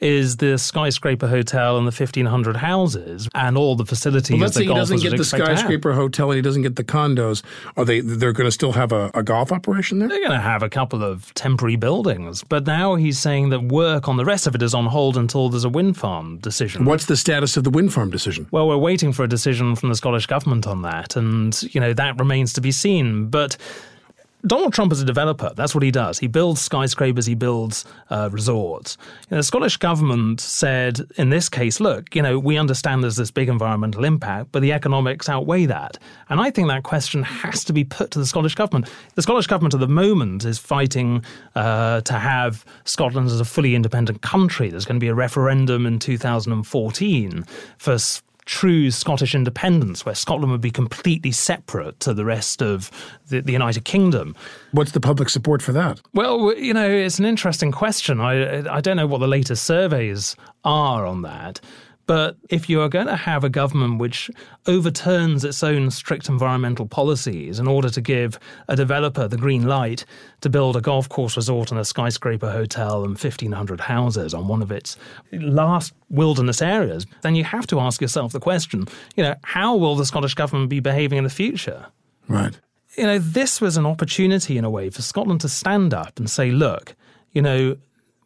is 0.00 0.38
the 0.38 0.56
skyscraper 0.58 1.26
hotel 1.28 1.76
and 1.76 1.86
the 1.86 1.92
1500 1.92 2.56
houses 2.56 3.28
and 3.34 3.56
all 3.58 3.76
the 3.76 3.84
facilities 3.84 4.30
Well, 4.30 4.40
let's 4.40 4.54
that 4.54 4.60
say 4.60 4.66
he 4.66 4.74
doesn't 4.74 5.00
get 5.02 5.10
the 5.10 5.16
expect 5.16 5.44
to 5.44 5.50
have. 5.50 5.58
skyscraper 5.58 5.92
hotel 5.92 6.30
and 6.30 6.36
he 6.36 6.42
doesn't 6.42 6.62
get 6.62 6.76
the 6.76 6.84
condos. 6.84 7.42
Are 7.76 7.84
they? 7.84 8.00
They're 8.00 8.32
going 8.32 8.46
to 8.46 8.52
still 8.52 8.72
have 8.72 8.92
a, 8.92 9.10
a 9.14 9.22
golf 9.22 9.52
operation 9.52 9.98
there? 9.98 10.08
They're 10.08 10.20
going 10.20 10.30
to 10.30 10.38
have 10.40 10.62
a 10.62 10.70
couple 10.70 11.02
of 11.02 11.32
temporary 11.34 11.76
buildings, 11.76 12.42
but 12.44 12.66
now 12.66 12.94
he's 12.94 13.18
saying 13.18 13.50
that 13.50 13.60
work 13.64 14.08
on 14.08 14.16
the 14.16 14.24
rest 14.24 14.46
of 14.46 14.54
it 14.54 14.62
is 14.62 14.74
on 14.74 14.86
hold 14.86 15.16
until 15.16 15.48
there's 15.48 15.64
a 15.64 15.68
wind 15.68 15.96
farm 15.96 16.38
decision. 16.38 16.84
What's 16.84 17.06
the 17.06 17.16
status 17.16 17.56
of 17.56 17.64
the 17.64 17.70
wind 17.70 17.92
farm 17.92 18.10
decision? 18.10 18.46
Well, 18.50 18.68
we're 18.68 18.76
waiting 18.78 19.12
for 19.12 19.24
a 19.24 19.28
decision 19.28 19.76
from 19.76 19.90
the 19.90 19.94
Scottish 19.96 20.26
government 20.26 20.66
on 20.66 20.82
that, 20.82 21.16
and 21.16 21.62
you 21.74 21.80
know 21.80 21.92
that 21.92 22.18
remains 22.18 22.52
to 22.54 22.60
be 22.60 22.72
seen. 22.72 23.26
But 23.28 23.56
Donald 24.46 24.72
Trump 24.72 24.90
is 24.92 25.02
a 25.02 25.04
developer. 25.04 25.52
That's 25.54 25.74
what 25.74 25.84
he 25.84 25.90
does. 25.90 26.18
He 26.18 26.26
builds 26.26 26.62
skyscrapers. 26.62 27.26
He 27.26 27.34
builds 27.34 27.84
uh, 28.08 28.30
resorts. 28.32 28.96
You 29.28 29.32
know, 29.32 29.36
the 29.38 29.42
Scottish 29.42 29.76
government 29.76 30.40
said, 30.40 31.00
in 31.16 31.28
this 31.30 31.48
case, 31.48 31.78
look, 31.78 32.14
you 32.14 32.22
know, 32.22 32.38
we 32.38 32.56
understand 32.56 33.02
there's 33.02 33.16
this 33.16 33.30
big 33.30 33.48
environmental 33.48 34.04
impact, 34.04 34.48
but 34.52 34.62
the 34.62 34.72
economics 34.72 35.28
outweigh 35.28 35.66
that. 35.66 35.98
And 36.30 36.40
I 36.40 36.50
think 36.50 36.68
that 36.68 36.84
question 36.84 37.22
has 37.22 37.64
to 37.64 37.72
be 37.72 37.84
put 37.84 38.10
to 38.12 38.18
the 38.18 38.26
Scottish 38.26 38.54
government. 38.54 38.90
The 39.14 39.22
Scottish 39.22 39.46
government 39.46 39.74
at 39.74 39.80
the 39.80 39.88
moment 39.88 40.44
is 40.44 40.58
fighting 40.58 41.22
uh, 41.54 42.00
to 42.02 42.14
have 42.14 42.64
Scotland 42.84 43.26
as 43.26 43.40
a 43.40 43.44
fully 43.44 43.74
independent 43.74 44.22
country. 44.22 44.70
There's 44.70 44.86
going 44.86 44.98
to 44.98 45.04
be 45.04 45.08
a 45.08 45.14
referendum 45.14 45.84
in 45.84 45.98
2014 45.98 47.44
for 47.76 47.98
true 48.44 48.90
Scottish 48.90 49.34
independence, 49.34 50.04
where 50.04 50.14
Scotland 50.14 50.52
would 50.52 50.60
be 50.60 50.70
completely 50.70 51.32
separate 51.32 52.00
to 52.00 52.14
the 52.14 52.24
rest 52.24 52.62
of 52.62 52.90
the, 53.28 53.40
the 53.40 53.52
United 53.52 53.84
Kingdom. 53.84 54.34
What's 54.72 54.92
the 54.92 55.00
public 55.00 55.28
support 55.28 55.62
for 55.62 55.72
that? 55.72 56.00
Well, 56.14 56.54
you 56.56 56.74
know, 56.74 56.88
it's 56.88 57.18
an 57.18 57.24
interesting 57.24 57.72
question. 57.72 58.20
I 58.20 58.76
I 58.76 58.80
don't 58.80 58.96
know 58.96 59.06
what 59.06 59.18
the 59.18 59.28
latest 59.28 59.64
surveys 59.64 60.36
are 60.64 61.06
on 61.06 61.22
that. 61.22 61.60
But 62.10 62.38
if 62.48 62.68
you 62.68 62.80
are 62.80 62.88
going 62.88 63.06
to 63.06 63.14
have 63.14 63.44
a 63.44 63.48
government 63.48 64.00
which 64.00 64.32
overturns 64.66 65.44
its 65.44 65.62
own 65.62 65.92
strict 65.92 66.28
environmental 66.28 66.84
policies 66.84 67.60
in 67.60 67.68
order 67.68 67.88
to 67.88 68.00
give 68.00 68.36
a 68.66 68.74
developer 68.74 69.28
the 69.28 69.36
green 69.36 69.62
light 69.62 70.04
to 70.40 70.48
build 70.48 70.74
a 70.74 70.80
golf 70.80 71.08
course 71.08 71.36
resort 71.36 71.70
and 71.70 71.78
a 71.78 71.84
skyscraper 71.84 72.50
hotel 72.50 73.04
and 73.04 73.10
1,500 73.10 73.82
houses 73.82 74.34
on 74.34 74.48
one 74.48 74.60
of 74.60 74.72
its 74.72 74.96
last 75.30 75.92
wilderness 76.08 76.60
areas, 76.60 77.06
then 77.22 77.36
you 77.36 77.44
have 77.44 77.68
to 77.68 77.78
ask 77.78 78.00
yourself 78.00 78.32
the 78.32 78.40
question, 78.40 78.88
you 79.14 79.22
know, 79.22 79.36
how 79.44 79.76
will 79.76 79.94
the 79.94 80.04
Scottish 80.04 80.34
government 80.34 80.68
be 80.68 80.80
behaving 80.80 81.18
in 81.18 81.22
the 81.22 81.30
future? 81.30 81.86
Right. 82.26 82.58
you 82.98 83.04
know, 83.04 83.20
this 83.20 83.60
was 83.60 83.76
an 83.76 83.86
opportunity 83.86 84.58
in 84.58 84.64
a 84.64 84.70
way 84.70 84.90
for 84.90 85.02
Scotland 85.02 85.42
to 85.42 85.48
stand 85.48 85.94
up 85.94 86.18
and 86.18 86.28
say, 86.28 86.50
look, 86.50 86.96
you 87.30 87.40
know, 87.40 87.76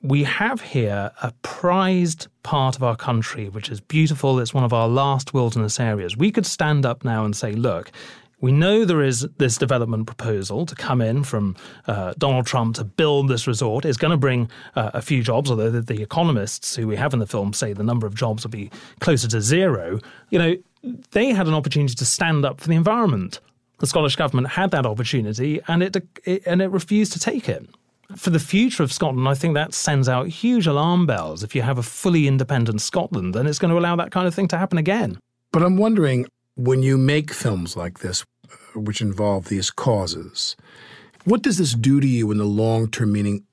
we 0.04 0.22
have 0.24 0.60
here 0.60 1.10
a 1.22 1.32
prized 1.40 2.28
part 2.42 2.76
of 2.76 2.82
our 2.82 2.94
country, 2.94 3.48
which 3.48 3.70
is 3.70 3.80
beautiful. 3.80 4.38
It's 4.38 4.52
one 4.52 4.62
of 4.62 4.74
our 4.74 4.86
last 4.86 5.32
wilderness 5.32 5.80
areas. 5.80 6.14
We 6.14 6.30
could 6.30 6.44
stand 6.44 6.84
up 6.84 7.04
now 7.04 7.24
and 7.24 7.34
say, 7.34 7.52
look, 7.52 7.90
we 8.38 8.52
know 8.52 8.84
there 8.84 9.00
is 9.00 9.26
this 9.38 9.56
development 9.56 10.06
proposal 10.06 10.66
to 10.66 10.74
come 10.74 11.00
in 11.00 11.24
from 11.24 11.56
uh, 11.86 12.12
Donald 12.18 12.44
Trump 12.44 12.76
to 12.76 12.84
build 12.84 13.28
this 13.28 13.46
resort. 13.46 13.86
It's 13.86 13.96
going 13.96 14.10
to 14.10 14.18
bring 14.18 14.50
uh, 14.76 14.90
a 14.92 15.00
few 15.00 15.22
jobs, 15.22 15.50
although 15.50 15.70
the, 15.70 15.80
the 15.80 16.02
economists 16.02 16.76
who 16.76 16.86
we 16.86 16.96
have 16.96 17.14
in 17.14 17.18
the 17.18 17.26
film 17.26 17.54
say 17.54 17.72
the 17.72 17.82
number 17.82 18.06
of 18.06 18.14
jobs 18.14 18.44
will 18.44 18.50
be 18.50 18.70
closer 19.00 19.26
to 19.28 19.40
zero. 19.40 20.00
You 20.28 20.38
know, 20.38 20.56
they 21.12 21.30
had 21.30 21.48
an 21.48 21.54
opportunity 21.54 21.94
to 21.94 22.04
stand 22.04 22.44
up 22.44 22.60
for 22.60 22.68
the 22.68 22.74
environment. 22.74 23.40
The 23.78 23.86
Scottish 23.86 24.16
government 24.16 24.48
had 24.48 24.70
that 24.72 24.84
opportunity, 24.84 25.62
and 25.66 25.82
it, 25.82 25.96
it 26.24 26.42
and 26.44 26.60
it 26.60 26.68
refused 26.68 27.12
to 27.14 27.18
take 27.18 27.48
it. 27.48 27.66
For 28.16 28.30
the 28.30 28.38
future 28.38 28.82
of 28.82 28.92
Scotland, 28.92 29.28
I 29.28 29.34
think 29.34 29.54
that 29.54 29.74
sends 29.74 30.08
out 30.08 30.28
huge 30.28 30.66
alarm 30.66 31.06
bells. 31.06 31.42
If 31.42 31.54
you 31.54 31.62
have 31.62 31.78
a 31.78 31.82
fully 31.82 32.26
independent 32.26 32.80
Scotland, 32.80 33.34
then 33.34 33.46
it's 33.46 33.58
going 33.58 33.72
to 33.72 33.78
allow 33.78 33.96
that 33.96 34.10
kind 34.10 34.26
of 34.26 34.34
thing 34.34 34.48
to 34.48 34.58
happen 34.58 34.78
again. 34.78 35.18
But 35.52 35.62
I'm 35.62 35.76
wondering 35.76 36.26
when 36.56 36.82
you 36.82 36.96
make 36.98 37.32
films 37.32 37.76
like 37.76 37.98
this, 38.00 38.24
which 38.74 39.00
involve 39.00 39.48
these 39.48 39.70
causes, 39.70 40.56
what 41.24 41.42
does 41.42 41.58
this 41.58 41.74
do 41.74 42.00
to 42.00 42.06
you 42.06 42.30
in 42.30 42.38
the 42.38 42.44
long 42.44 42.88
term? 42.90 43.12
Meaning, 43.12 43.44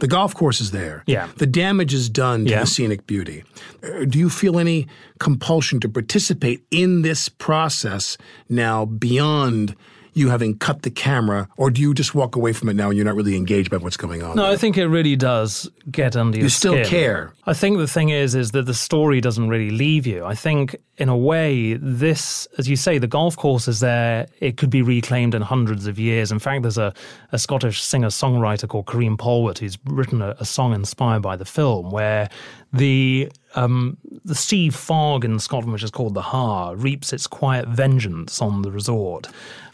the 0.00 0.08
golf 0.08 0.34
course 0.34 0.60
is 0.60 0.72
there. 0.72 1.02
Yeah. 1.06 1.28
The 1.36 1.46
damage 1.46 1.94
is 1.94 2.10
done 2.10 2.44
to 2.44 2.50
Yeah. 2.50 2.60
the 2.60 2.66
scenic 2.66 3.06
beauty. 3.06 3.44
Uh, 3.82 4.04
Do 4.04 4.18
you 4.18 4.28
feel 4.28 4.58
any 4.58 4.86
compulsion 5.18 5.80
to 5.80 5.88
participate 5.88 6.62
in 6.70 7.02
this 7.02 7.28
process 7.30 8.18
now 8.48 8.84
beyond 8.84 9.74
you 10.16 10.30
having 10.30 10.56
cut 10.56 10.80
the 10.82 10.90
camera, 10.90 11.46
or 11.58 11.70
do 11.70 11.82
you 11.82 11.92
just 11.92 12.14
walk 12.14 12.36
away 12.36 12.52
from 12.54 12.70
it 12.70 12.74
now 12.74 12.88
and 12.88 12.96
you're 12.96 13.04
not 13.04 13.14
really 13.14 13.36
engaged 13.36 13.70
by 13.70 13.76
what's 13.76 13.98
going 13.98 14.22
on? 14.22 14.34
No, 14.36 14.46
I 14.46 14.56
think 14.56 14.78
it 14.78 14.86
really 14.86 15.14
does 15.14 15.70
get 15.90 16.16
under 16.16 16.38
your 16.38 16.48
skin. 16.48 16.72
You 16.72 16.84
still 16.84 16.90
care. 16.90 17.34
I 17.44 17.52
think 17.52 17.76
the 17.76 17.86
thing 17.86 18.08
is, 18.08 18.34
is 18.34 18.52
that 18.52 18.62
the 18.62 18.74
story 18.74 19.20
doesn't 19.20 19.48
really 19.48 19.70
leave 19.70 20.06
you. 20.06 20.24
I 20.24 20.34
think, 20.34 20.74
in 20.96 21.10
a 21.10 21.16
way, 21.16 21.74
this, 21.74 22.48
as 22.56 22.66
you 22.66 22.76
say, 22.76 22.96
the 22.96 23.06
golf 23.06 23.36
course 23.36 23.68
is 23.68 23.80
there. 23.80 24.26
It 24.40 24.56
could 24.56 24.70
be 24.70 24.80
reclaimed 24.80 25.34
in 25.34 25.42
hundreds 25.42 25.86
of 25.86 25.98
years. 25.98 26.32
In 26.32 26.38
fact, 26.38 26.62
there's 26.62 26.78
a, 26.78 26.94
a 27.32 27.38
Scottish 27.38 27.82
singer-songwriter 27.82 28.68
called 28.68 28.86
Karine 28.86 29.18
Polwart 29.18 29.58
who's 29.58 29.76
written 29.84 30.22
a, 30.22 30.34
a 30.40 30.46
song 30.46 30.72
inspired 30.72 31.20
by 31.20 31.36
the 31.36 31.44
film, 31.44 31.90
where 31.90 32.30
the 32.72 33.30
um, 33.54 33.96
the 34.24 34.34
sea 34.34 34.68
fog 34.70 35.24
in 35.24 35.38
Scotland, 35.38 35.72
which 35.72 35.82
is 35.82 35.90
called 35.90 36.14
the 36.14 36.22
haar, 36.22 36.76
reaps 36.76 37.12
its 37.12 37.26
quiet 37.26 37.68
vengeance 37.68 38.42
on 38.42 38.62
the 38.62 38.70
resort. 38.70 39.28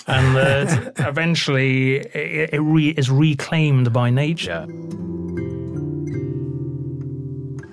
And 0.07 0.37
that 0.37 1.01
uh, 1.01 1.09
eventually 1.09 1.97
it, 1.97 2.55
it 2.55 2.61
re, 2.61 2.91
is 2.91 3.11
reclaimed 3.11 3.93
by 3.93 4.11
nature. 4.11 4.67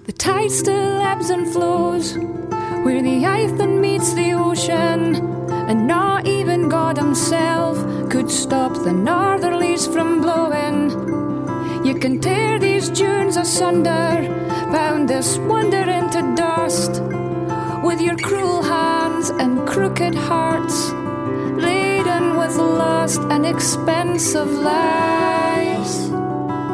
The 0.06 0.14
tide 0.18 0.52
still 0.52 1.02
ebbs 1.02 1.30
and 1.30 1.52
flows 1.52 2.18
where 2.84 3.02
the 3.02 3.24
Ythan 3.24 3.82
meets 3.82 4.14
the 4.14 4.32
ocean, 4.34 5.16
And 5.70 5.86
not 5.88 6.26
even 6.28 6.70
God 6.70 6.98
Himself 6.98 7.78
could 8.10 8.32
stop 8.32 8.74
the 8.74 8.92
northerlies 8.92 9.92
from 9.92 10.22
blowing. 10.22 10.90
You 11.86 11.96
can 11.96 12.20
tear 12.20 12.58
these 12.58 12.90
dunes 12.90 13.38
asunder, 13.38 14.26
pound 14.72 15.10
this 15.10 15.38
wonder 15.38 15.78
into 15.78 16.22
dust 16.36 17.02
with 17.84 18.02
your 18.02 18.18
cruel 18.18 18.62
hands 18.62 19.30
and 19.30 19.68
crooked 19.68 20.16
hearts, 20.16 20.92
laden 22.50 22.72
with 22.72 22.78
lust 22.78 23.22
and 23.30 23.46
expensive 23.46 24.52
lies. 24.52 26.10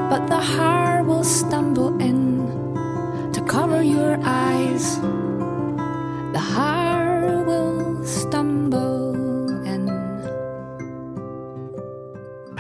But 0.10 0.27
the 0.27 0.39
heart 0.39 1.05
will 1.05 1.24
stumble 1.24 2.00
in 2.00 3.32
to 3.34 3.41
cover 3.41 3.84
your 3.84 4.17
eyes. 4.24 5.14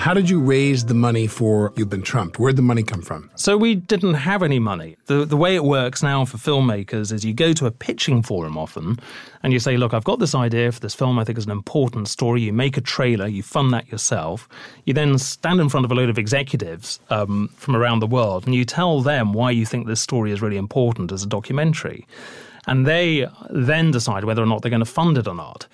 How 0.05 0.13
did 0.13 0.29
you 0.29 0.39
raise 0.39 0.85
the 0.85 0.93
money 0.93 1.25
for 1.25 1.73
You've 1.75 1.89
Been 1.89 2.03
Trumped? 2.03 2.37
Where'd 2.37 2.57
the 2.57 2.61
money 2.61 2.83
come 2.83 3.01
from? 3.01 3.31
So 3.33 3.57
we 3.57 3.73
didn't 3.73 4.13
have 4.13 4.43
any 4.43 4.59
money. 4.59 4.97
The 5.07 5.25
the 5.25 5.35
way 5.35 5.55
it 5.55 5.63
works 5.63 6.03
now 6.03 6.25
for 6.25 6.37
filmmakers 6.37 7.11
is 7.11 7.25
you 7.25 7.33
go 7.33 7.53
to 7.53 7.65
a 7.65 7.71
pitching 7.71 8.21
forum 8.21 8.55
often 8.55 8.99
and 9.41 9.51
you 9.51 9.57
say, 9.57 9.77
look, 9.77 9.95
I've 9.95 10.03
got 10.03 10.19
this 10.19 10.35
idea 10.35 10.71
for 10.71 10.79
this 10.79 10.93
film 10.93 11.17
I 11.17 11.23
think 11.23 11.39
is 11.39 11.45
an 11.45 11.51
important 11.51 12.07
story. 12.07 12.43
You 12.43 12.53
make 12.53 12.77
a 12.77 12.81
trailer, 12.81 13.25
you 13.25 13.41
fund 13.41 13.73
that 13.73 13.87
yourself. 13.87 14.47
You 14.83 14.93
then 14.93 15.17
stand 15.17 15.59
in 15.59 15.69
front 15.69 15.85
of 15.85 15.91
a 15.91 15.95
load 15.95 16.11
of 16.11 16.19
executives 16.19 16.99
um, 17.09 17.49
from 17.55 17.75
around 17.75 17.99
the 17.99 18.05
world 18.05 18.45
and 18.45 18.53
you 18.53 18.63
tell 18.63 19.01
them 19.01 19.33
why 19.33 19.49
you 19.49 19.65
think 19.65 19.87
this 19.87 20.01
story 20.01 20.31
is 20.31 20.39
really 20.39 20.57
important 20.57 21.11
as 21.13 21.23
a 21.23 21.27
documentary. 21.27 22.05
And 22.67 22.85
they 22.85 23.27
then 23.49 23.89
decide 23.89 24.23
whether 24.23 24.43
or 24.43 24.45
not 24.45 24.61
they're 24.61 24.69
going 24.69 24.81
to 24.81 24.85
fund 24.85 25.17
it 25.17 25.27
or 25.27 25.33
not. 25.33 25.65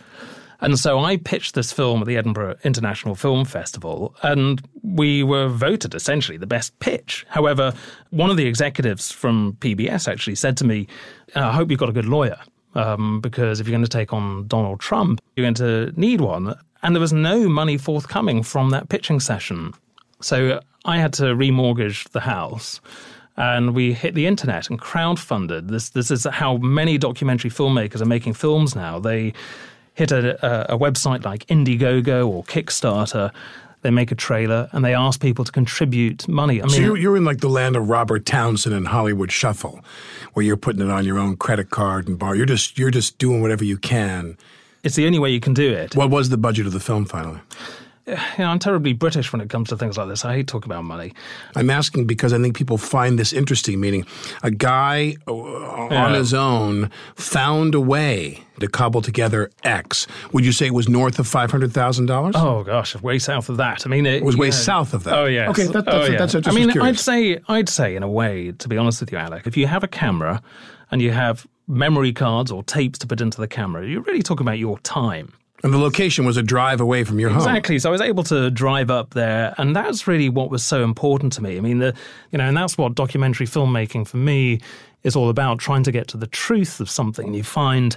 And 0.61 0.77
so 0.77 0.99
I 0.99 1.17
pitched 1.17 1.55
this 1.55 1.71
film 1.71 2.01
at 2.01 2.07
the 2.07 2.17
Edinburgh 2.17 2.55
International 2.63 3.15
Film 3.15 3.45
Festival, 3.45 4.15
and 4.21 4.61
we 4.83 5.23
were 5.23 5.47
voted 5.47 5.95
essentially 5.95 6.37
the 6.37 6.45
best 6.45 6.77
pitch. 6.79 7.25
However, 7.29 7.73
one 8.11 8.29
of 8.29 8.37
the 8.37 8.45
executives 8.45 9.11
from 9.11 9.57
PBS 9.59 10.07
actually 10.07 10.35
said 10.35 10.55
to 10.57 10.65
me, 10.65 10.87
I 11.35 11.51
hope 11.51 11.71
you've 11.71 11.79
got 11.79 11.89
a 11.89 11.93
good 11.93 12.05
lawyer, 12.05 12.37
um, 12.75 13.21
because 13.21 13.59
if 13.59 13.67
you're 13.67 13.73
going 13.73 13.83
to 13.83 13.89
take 13.89 14.13
on 14.13 14.47
Donald 14.47 14.79
Trump, 14.79 15.19
you're 15.35 15.45
going 15.45 15.55
to 15.55 15.99
need 15.99 16.21
one. 16.21 16.55
And 16.83 16.95
there 16.95 17.01
was 17.01 17.13
no 17.13 17.49
money 17.49 17.77
forthcoming 17.77 18.43
from 18.43 18.69
that 18.69 18.89
pitching 18.89 19.19
session. 19.19 19.73
So 20.21 20.61
I 20.85 20.97
had 20.97 21.13
to 21.13 21.23
remortgage 21.23 22.09
the 22.09 22.21
house 22.21 22.81
and 23.37 23.73
we 23.73 23.93
hit 23.93 24.13
the 24.13 24.27
internet 24.27 24.69
and 24.69 24.79
crowdfunded. 24.79 25.69
This 25.69 25.89
this 25.89 26.11
is 26.11 26.25
how 26.25 26.57
many 26.57 26.97
documentary 26.97 27.49
filmmakers 27.49 28.01
are 28.01 28.05
making 28.05 28.33
films 28.33 28.75
now. 28.75 28.99
They 28.99 29.33
hit 29.93 30.11
a, 30.11 30.73
a, 30.73 30.77
website 30.77 31.25
like 31.25 31.45
Indiegogo 31.47 32.27
or 32.27 32.43
Kickstarter. 32.43 33.31
They 33.81 33.89
make 33.89 34.11
a 34.11 34.15
trailer 34.15 34.69
and 34.71 34.85
they 34.85 34.93
ask 34.93 35.19
people 35.19 35.43
to 35.43 35.51
contribute 35.51 36.27
money. 36.27 36.61
I 36.61 36.67
so 36.67 36.73
mean, 36.73 36.83
you're, 36.83 36.97
you're 36.97 37.17
in 37.17 37.25
like 37.25 37.39
the 37.39 37.49
land 37.49 37.75
of 37.75 37.89
Robert 37.89 38.25
Townsend 38.25 38.75
and 38.75 38.87
Hollywood 38.87 39.31
Shuffle, 39.31 39.83
where 40.33 40.45
you're 40.45 40.57
putting 40.57 40.81
it 40.81 40.91
on 40.91 41.03
your 41.03 41.17
own 41.17 41.35
credit 41.35 41.71
card 41.71 42.07
and 42.07 42.19
bar. 42.19 42.35
You're 42.35 42.45
just 42.45 42.77
you're 42.77 42.91
just 42.91 43.17
doing 43.17 43.41
whatever 43.41 43.63
you 43.63 43.77
can. 43.77 44.37
it's 44.83 44.95
the 44.95 45.07
only 45.07 45.17
way 45.17 45.31
you 45.31 45.39
can 45.39 45.55
do 45.55 45.71
it. 45.71 45.95
What 45.95 46.11
was 46.11 46.29
the 46.29 46.37
budget 46.37 46.67
of 46.67 46.73
the 46.73 46.79
film 46.79 47.05
finally? 47.05 47.39
You 48.37 48.43
know, 48.45 48.49
I'm 48.51 48.59
terribly 48.59 48.93
British 48.93 49.31
when 49.31 49.41
it 49.41 49.49
comes 49.49 49.69
to 49.69 49.77
things 49.77 49.97
like 49.97 50.07
this. 50.09 50.25
I 50.25 50.33
hate 50.33 50.47
talking 50.47 50.69
about 50.71 50.83
money. 50.83 51.13
I'm 51.55 51.69
asking 51.69 52.07
because 52.07 52.33
I 52.33 52.39
think 52.39 52.55
people 52.57 52.77
find 52.77 53.17
this 53.17 53.31
interesting. 53.33 53.79
Meaning, 53.79 54.05
a 54.43 54.51
guy 54.51 55.15
uh, 55.27 55.33
on 55.33 55.91
Yeah. 55.91 56.17
his 56.17 56.33
own 56.33 56.89
found 57.15 57.73
a 57.75 57.79
way 57.79 58.43
to 58.59 58.67
cobble 58.67 59.01
together 59.01 59.49
X. 59.63 60.07
Would 60.33 60.43
you 60.45 60.51
say 60.51 60.67
it 60.67 60.73
was 60.73 60.87
north 60.89 61.19
of 61.19 61.27
five 61.27 61.51
hundred 61.51 61.71
thousand 61.73 62.07
dollars? 62.07 62.35
Oh 62.37 62.63
gosh, 62.63 62.95
way 63.01 63.17
south 63.19 63.47
of 63.49 63.57
that. 63.57 63.85
I 63.85 63.89
mean, 63.89 64.05
it, 64.05 64.15
It 64.15 64.23
was 64.23 64.35
way 64.37 64.47
yeah. 64.47 64.51
south 64.53 64.93
of 64.93 65.03
that. 65.05 65.13
Oh 65.17 65.25
yes. 65.25 65.49
Okay, 65.49 65.67
that- 65.67 65.87
oh, 65.87 65.91
that's- 65.91 66.09
yeah. 66.11 66.17
that's- 66.17 66.47
I 66.47 66.51
I 66.51 66.53
mean. 66.53 66.81
I'd 66.81 66.99
say, 66.99 67.39
I'd 67.47 67.69
say, 67.69 67.95
in 67.95 68.03
a 68.03 68.09
way, 68.09 68.51
to 68.51 68.67
be 68.67 68.77
honest 68.77 68.99
with 69.01 69.11
you, 69.11 69.17
Alec, 69.17 69.47
if 69.47 69.55
you 69.55 69.67
have 69.67 69.83
a 69.83 69.87
camera 69.87 70.41
and 70.91 71.01
you 71.01 71.11
have 71.11 71.47
memory 71.67 72.11
cards 72.13 72.51
or 72.51 72.63
tapes 72.63 72.99
to 72.99 73.07
put 73.07 73.21
into 73.21 73.39
the 73.39 73.47
camera, 73.47 73.87
you're 73.87 74.01
really 74.01 74.21
talking 74.21 74.45
about 74.45 74.59
your 74.59 74.77
time. 74.79 75.31
And 75.63 75.73
the 75.73 75.77
location 75.77 76.25
was 76.25 76.37
a 76.37 76.43
drive 76.43 76.81
away 76.81 77.03
from 77.03 77.19
your 77.19 77.29
home. 77.29 77.39
Exactly. 77.39 77.77
So 77.79 77.89
I 77.89 77.91
was 77.91 78.01
able 78.01 78.23
to 78.23 78.49
drive 78.49 78.89
up 78.89 79.13
there, 79.13 79.53
and 79.57 79.75
that's 79.75 80.07
really 80.07 80.29
what 80.29 80.49
was 80.49 80.63
so 80.63 80.83
important 80.83 81.33
to 81.33 81.43
me. 81.43 81.57
I 81.57 81.61
mean, 81.61 81.79
the 81.79 81.93
you 82.31 82.37
know, 82.37 82.45
and 82.45 82.57
that's 82.57 82.77
what 82.77 82.95
documentary 82.95 83.45
filmmaking 83.45 84.07
for 84.07 84.17
me 84.17 84.59
is 85.03 85.15
all 85.15 85.29
about: 85.29 85.59
trying 85.59 85.83
to 85.83 85.91
get 85.91 86.07
to 86.09 86.17
the 86.17 86.27
truth 86.27 86.79
of 86.79 86.89
something. 86.89 87.27
And 87.27 87.35
you 87.35 87.43
find, 87.43 87.95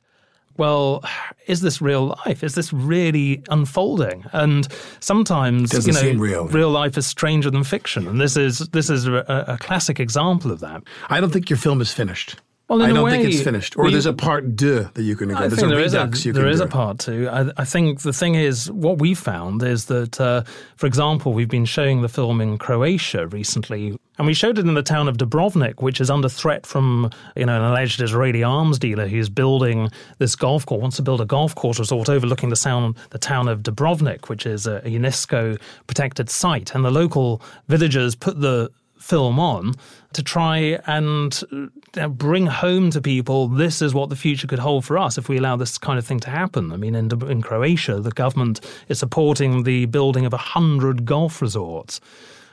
well, 0.57 1.03
is 1.46 1.62
this 1.62 1.81
real 1.81 2.16
life? 2.27 2.44
Is 2.44 2.55
this 2.55 2.72
really 2.72 3.42
unfolding? 3.48 4.24
And 4.33 4.68
sometimes, 5.00 5.87
you 5.87 5.92
know, 5.92 6.20
real. 6.20 6.46
real 6.48 6.70
life 6.70 6.98
is 6.98 7.07
stranger 7.07 7.50
than 7.50 7.64
fiction, 7.64 8.07
and 8.07 8.20
this 8.20 8.37
is 8.37 8.59
this 8.72 8.90
is 8.90 9.07
a, 9.07 9.24
a 9.48 9.59
classic 9.59 10.00
example 10.00 10.50
of 10.50 10.61
that. 10.61 10.83
I 11.09 11.20
don't 11.20 11.33
think 11.33 11.48
your 11.48 11.59
film 11.59 11.81
is 11.81 11.92
finished. 11.92 12.37
Well, 12.68 12.81
I 12.81 12.88
a 12.88 12.94
don't 12.94 13.11
think 13.11 13.27
it's 13.27 13.42
finished. 13.42 13.77
Or 13.77 13.85
we- 13.85 13.92
there's 13.92 14.07
a 14.07 14.14
part 14.14 14.57
deux 14.57 14.88
that 14.94 15.03
you 15.03 15.16
can 15.16 15.29
go. 15.29 15.35
There's 15.48 15.62
a 15.62 15.66
there 15.66 15.81
is 15.81 15.92
a, 15.92 15.98
redux 15.98 16.24
there 16.24 16.48
is 16.48 16.61
a 16.61 16.66
part 16.66 16.98
two. 16.98 17.29
I, 17.29 17.50
I 17.59 17.64
think 17.66 18.00
the 18.00 18.12
thing 18.12 18.37
is, 18.37 18.70
what 18.70 18.98
we 18.98 19.12
found 19.12 19.62
is 19.62 19.85
that, 19.87 20.18
uh, 20.18 20.44
for 20.77 20.87
example, 20.87 21.35
we've 21.35 21.48
been 21.48 21.66
showing 21.66 22.00
the 22.00 22.09
film 22.09 22.40
in 22.40 22.57
Croatia 22.57 23.27
recently, 23.27 23.98
and 24.16 24.27
we 24.27 24.33
showed 24.33 24.59
it 24.59 24.66
in 24.66 24.72
the 24.72 24.83
town 24.83 25.09
of 25.09 25.18
Dubrovnik, 25.18 25.83
which 25.83 26.00
is 26.00 26.09
under 26.09 26.29
threat 26.31 26.64
from 26.64 27.11
you 27.37 27.44
know 27.44 27.57
an 27.57 27.70
alleged 27.70 28.00
Israeli 28.00 28.42
arms 28.42 28.79
dealer 28.79 29.09
who's 29.09 29.29
building 29.29 29.90
this 30.18 30.35
golf 30.35 30.64
course, 30.64 30.81
wants 30.81 30.96
to 30.96 31.03
build 31.03 31.20
a 31.20 31.27
golf 31.27 31.55
course 31.55 31.79
resort 31.79 32.09
overlooking 32.09 32.48
the 32.48 32.57
sound 32.57 32.96
the 33.11 33.18
town 33.18 33.46
of 33.46 33.62
Dubrovnik, 33.62 34.31
which 34.31 34.46
is 34.46 34.66
a 34.66 34.81
UNESCO 34.87 35.61
protected 35.87 36.31
site, 36.31 36.74
and 36.74 36.83
the 36.83 36.90
local 36.90 37.42
villagers 37.68 38.14
put 38.14 38.40
the 38.40 38.70
film 38.98 39.38
on 39.38 39.74
to 40.14 40.22
try 40.22 40.79
and 40.87 41.42
uh, 41.96 42.09
bring 42.09 42.46
home 42.46 42.90
to 42.90 43.00
people 43.00 43.48
this 43.48 43.83
is 43.83 43.94
what 43.94 44.09
the 44.09 44.16
future 44.16 44.46
could 44.46 44.59
hold 44.59 44.85
for 44.85 44.98
us 44.98 45.18
if 45.18 45.29
we 45.29 45.37
allow 45.37 45.57
this 45.57 45.79
kind 45.79 45.98
of 45.98 46.07
thing 46.07 46.20
to 46.20 46.31
happen. 46.31 46.72
I 46.72 46.77
mean, 46.77 46.94
in, 46.94 47.11
in 47.29 47.42
Croatia, 47.42 48.00
the 48.00 48.11
government 48.11 48.61
is 48.88 48.98
supporting 48.98 49.64
the 49.64 49.87
building 49.87 50.27
of 50.27 50.33
a 50.33 50.38
hundred 50.38 51.05
golf 51.05 51.42
resorts. 51.42 52.00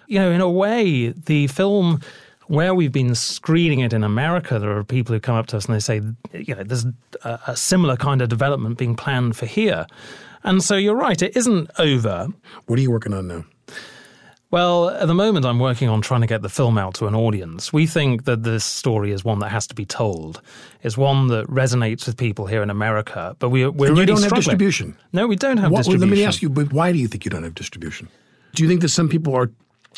You 0.07 0.19
know, 0.19 0.31
in 0.31 0.41
a 0.41 0.49
way, 0.49 1.09
the 1.09 1.47
film. 1.47 2.01
Where 2.47 2.75
we've 2.75 2.91
been 2.91 3.15
screening 3.15 3.79
it 3.79 3.93
in 3.93 4.03
America, 4.03 4.59
there 4.59 4.75
are 4.75 4.83
people 4.83 5.13
who 5.13 5.21
come 5.21 5.35
up 5.35 5.47
to 5.47 5.57
us 5.57 5.67
and 5.67 5.75
they 5.75 5.79
say, 5.79 6.01
you 6.33 6.53
know, 6.53 6.63
there's 6.63 6.85
a, 7.23 7.39
a 7.47 7.55
similar 7.55 7.95
kind 7.95 8.21
of 8.21 8.27
development 8.27 8.77
being 8.77 8.93
planned 8.93 9.37
for 9.37 9.45
here. 9.45 9.87
And 10.43 10.61
so 10.61 10.75
you're 10.75 10.95
right, 10.95 11.21
it 11.21 11.37
isn't 11.37 11.69
over. 11.79 12.27
What 12.65 12.77
are 12.77 12.81
you 12.81 12.91
working 12.91 13.13
on 13.13 13.27
now? 13.27 13.45
Well, 14.51 14.89
at 14.89 15.07
the 15.07 15.13
moment, 15.13 15.45
I'm 15.45 15.59
working 15.59 15.87
on 15.87 16.01
trying 16.01 16.21
to 16.21 16.27
get 16.27 16.41
the 16.41 16.49
film 16.49 16.77
out 16.77 16.93
to 16.95 17.07
an 17.07 17.15
audience. 17.15 17.71
We 17.71 17.87
think 17.87 18.25
that 18.25 18.43
this 18.43 18.65
story 18.65 19.11
is 19.13 19.23
one 19.23 19.39
that 19.39 19.49
has 19.49 19.65
to 19.67 19.75
be 19.75 19.85
told. 19.85 20.41
It's 20.83 20.97
one 20.97 21.27
that 21.27 21.47
resonates 21.47 22.05
with 22.05 22.17
people 22.17 22.47
here 22.47 22.61
in 22.61 22.69
America, 22.69 23.35
but 23.39 23.49
we, 23.49 23.65
we're 23.65 23.87
And 23.87 23.95
you 23.97 24.01
really 24.03 24.05
don't 24.07 24.21
have 24.23 24.33
distribution. 24.35 24.97
No, 25.13 25.25
we 25.25 25.37
don't 25.37 25.57
have 25.57 25.71
What- 25.71 25.77
well, 25.77 25.83
distribution. 25.95 26.09
let 26.09 26.15
me 26.17 26.25
ask 26.25 26.41
you, 26.41 26.49
but 26.49 26.73
why 26.73 26.91
do 26.91 26.97
you 26.97 27.07
think 27.07 27.23
you 27.23 27.31
don't 27.31 27.43
have 27.43 27.55
distribution? 27.55 28.09
Do 28.53 28.63
you 28.63 28.67
think 28.67 28.81
that 28.81 28.89
some 28.89 29.07
people 29.07 29.33
are 29.33 29.49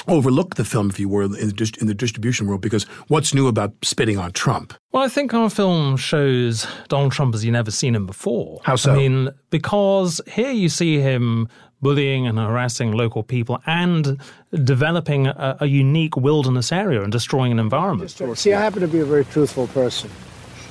overlook 0.07 0.55
the 0.55 0.65
film, 0.65 0.89
if 0.91 0.99
you 0.99 1.09
were, 1.09 1.23
in 1.23 1.31
the, 1.31 1.77
in 1.81 1.87
the 1.87 1.95
distribution 1.95 2.45
world? 2.45 2.61
Because 2.61 2.83
what's 3.07 3.33
new 3.33 3.47
about 3.47 3.73
spitting 3.81 4.19
on 4.19 4.31
Trump? 4.33 4.75
Well, 4.91 5.01
I 5.01 5.07
think 5.07 5.33
our 5.33 5.49
film 5.49 5.97
shows 5.97 6.67
Donald 6.89 7.11
Trump 7.11 7.33
as 7.33 7.43
you've 7.43 7.53
never 7.53 7.71
seen 7.71 7.95
him 7.95 8.05
before. 8.05 8.61
How 8.63 8.75
so? 8.75 8.91
I 8.93 8.97
mean, 8.97 9.29
because 9.49 10.21
here 10.27 10.51
you 10.51 10.69
see 10.69 10.99
him 10.99 11.47
bullying 11.83 12.25
and 12.25 12.39
harassing 12.39 12.93
local 12.93 13.21
people 13.21 13.61
and 13.67 14.19
developing 14.63 15.27
a, 15.27 15.57
a 15.59 15.67
unique 15.67 16.15
wilderness 16.17 16.71
area 16.71 17.01
and 17.03 17.11
destroying 17.11 17.51
an 17.51 17.59
environment. 17.59 18.09
See, 18.35 18.53
I 18.53 18.59
happen 18.59 18.81
to 18.81 18.87
be 18.87 18.99
a 18.99 19.05
very 19.05 19.25
truthful 19.25 19.67
person. 19.67 20.09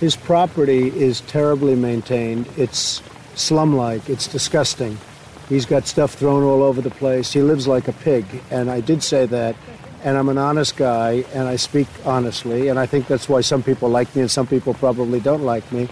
His 0.01 0.17
property 0.17 0.89
is 0.89 1.21
terribly 1.21 1.77
maintained. 1.77 2.49
It's 2.57 3.03
slum 3.37 3.77
like, 3.77 4.09
it's 4.09 4.27
disgusting. 4.27 4.99
He's 5.49 5.67
got 5.67 5.87
stuff 5.87 6.15
thrown 6.15 6.43
all 6.43 6.63
over 6.63 6.81
the 6.81 6.91
place. 6.91 7.33
He 7.33 7.43
lives 7.43 7.69
like 7.69 7.87
a 7.87 7.93
pig. 7.93 8.25
And 8.51 8.71
I 8.71 8.81
did 8.81 9.03
say 9.03 9.27
that. 9.27 9.55
And 10.05 10.19
I'm 10.19 10.29
an 10.29 10.39
honest 10.39 10.77
guy, 10.77 11.25
and 11.33 11.47
I 11.47 11.55
speak 11.55 11.87
honestly. 12.05 12.67
And 12.67 12.79
I 12.79 12.87
think 12.87 13.07
that's 13.07 13.29
why 13.29 13.41
some 13.41 13.63
people 13.63 13.89
like 13.89 14.13
me 14.17 14.23
and 14.23 14.31
some 14.31 14.49
people 14.49 14.75
probably 14.75 15.21
don't 15.21 15.45
like 15.45 15.71
me. 15.71 15.89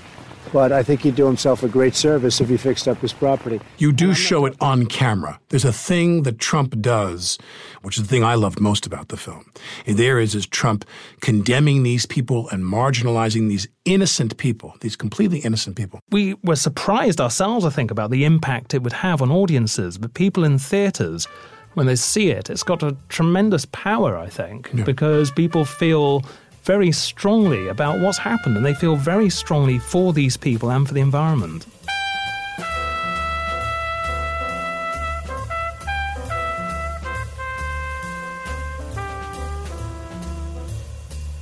But 0.53 0.73
I 0.73 0.83
think 0.83 1.03
he'd 1.03 1.15
do 1.15 1.27
himself 1.27 1.63
a 1.63 1.69
great 1.69 1.95
service 1.95 2.41
if 2.41 2.49
he 2.49 2.57
fixed 2.57 2.89
up 2.89 2.99
his 2.99 3.13
property. 3.13 3.61
You 3.79 3.93
do 3.93 4.15
show 4.15 4.47
it 4.47 4.57
on 4.61 4.87
camera. 4.87 5.39
There's 5.51 5.65
a 5.65 5.73
thing 5.73 6.25
that 6.25 6.39
Trump 6.39 6.81
does, 6.81 7.39
which 7.83 7.97
is 7.97 8.03
the 8.05 8.09
thing 8.09 8.25
I 8.25 8.35
loved 8.35 8.61
most 8.61 8.87
about 8.87 9.09
the 9.09 9.17
film. 9.17 9.51
And 9.87 9.97
there 9.97 10.19
is 10.19 10.35
is 10.35 10.47
Trump 10.47 10.85
condemning 11.21 11.83
these 11.83 12.07
people 12.07 12.49
and 12.51 12.65
marginalizing 12.65 13.49
these 13.49 13.69
innocent 13.85 14.37
people, 14.37 14.75
these 14.81 14.97
completely 14.97 15.39
innocent 15.39 15.77
people. 15.77 16.01
we 16.11 16.35
were 16.43 16.57
surprised 16.57 17.21
ourselves, 17.21 17.65
I 17.65 17.71
think, 17.71 17.91
about 17.91 18.11
the 18.11 18.25
impact 18.25 18.75
it 18.75 18.83
would 18.83 18.93
have 18.93 19.23
on 19.23 19.31
audiences. 19.31 19.99
But 19.99 20.15
people 20.15 20.45
in 20.45 20.59
theatres, 20.59 21.27
when 21.75 21.87
they 21.87 21.97
see 21.97 22.31
it, 22.31 22.51
it's 22.51 22.63
got 22.63 22.83
a 22.83 22.97
tremendous 23.09 23.67
power, 23.67 24.17
I 24.17 24.29
think, 24.29 24.85
because 24.85 25.31
people 25.31 25.65
feel 25.65 26.25
very 26.65 26.93
strongly 26.93 27.69
about 27.69 28.01
what's 28.01 28.19
happened 28.19 28.57
and 28.57 28.65
they 28.65 28.75
feel 28.75 28.97
very 28.97 29.31
strongly 29.31 29.79
for 29.79 30.13
these 30.13 30.37
people 30.37 30.71
and 30.71 30.87
for 30.87 30.95
the 30.95 31.01
environment. 31.01 31.67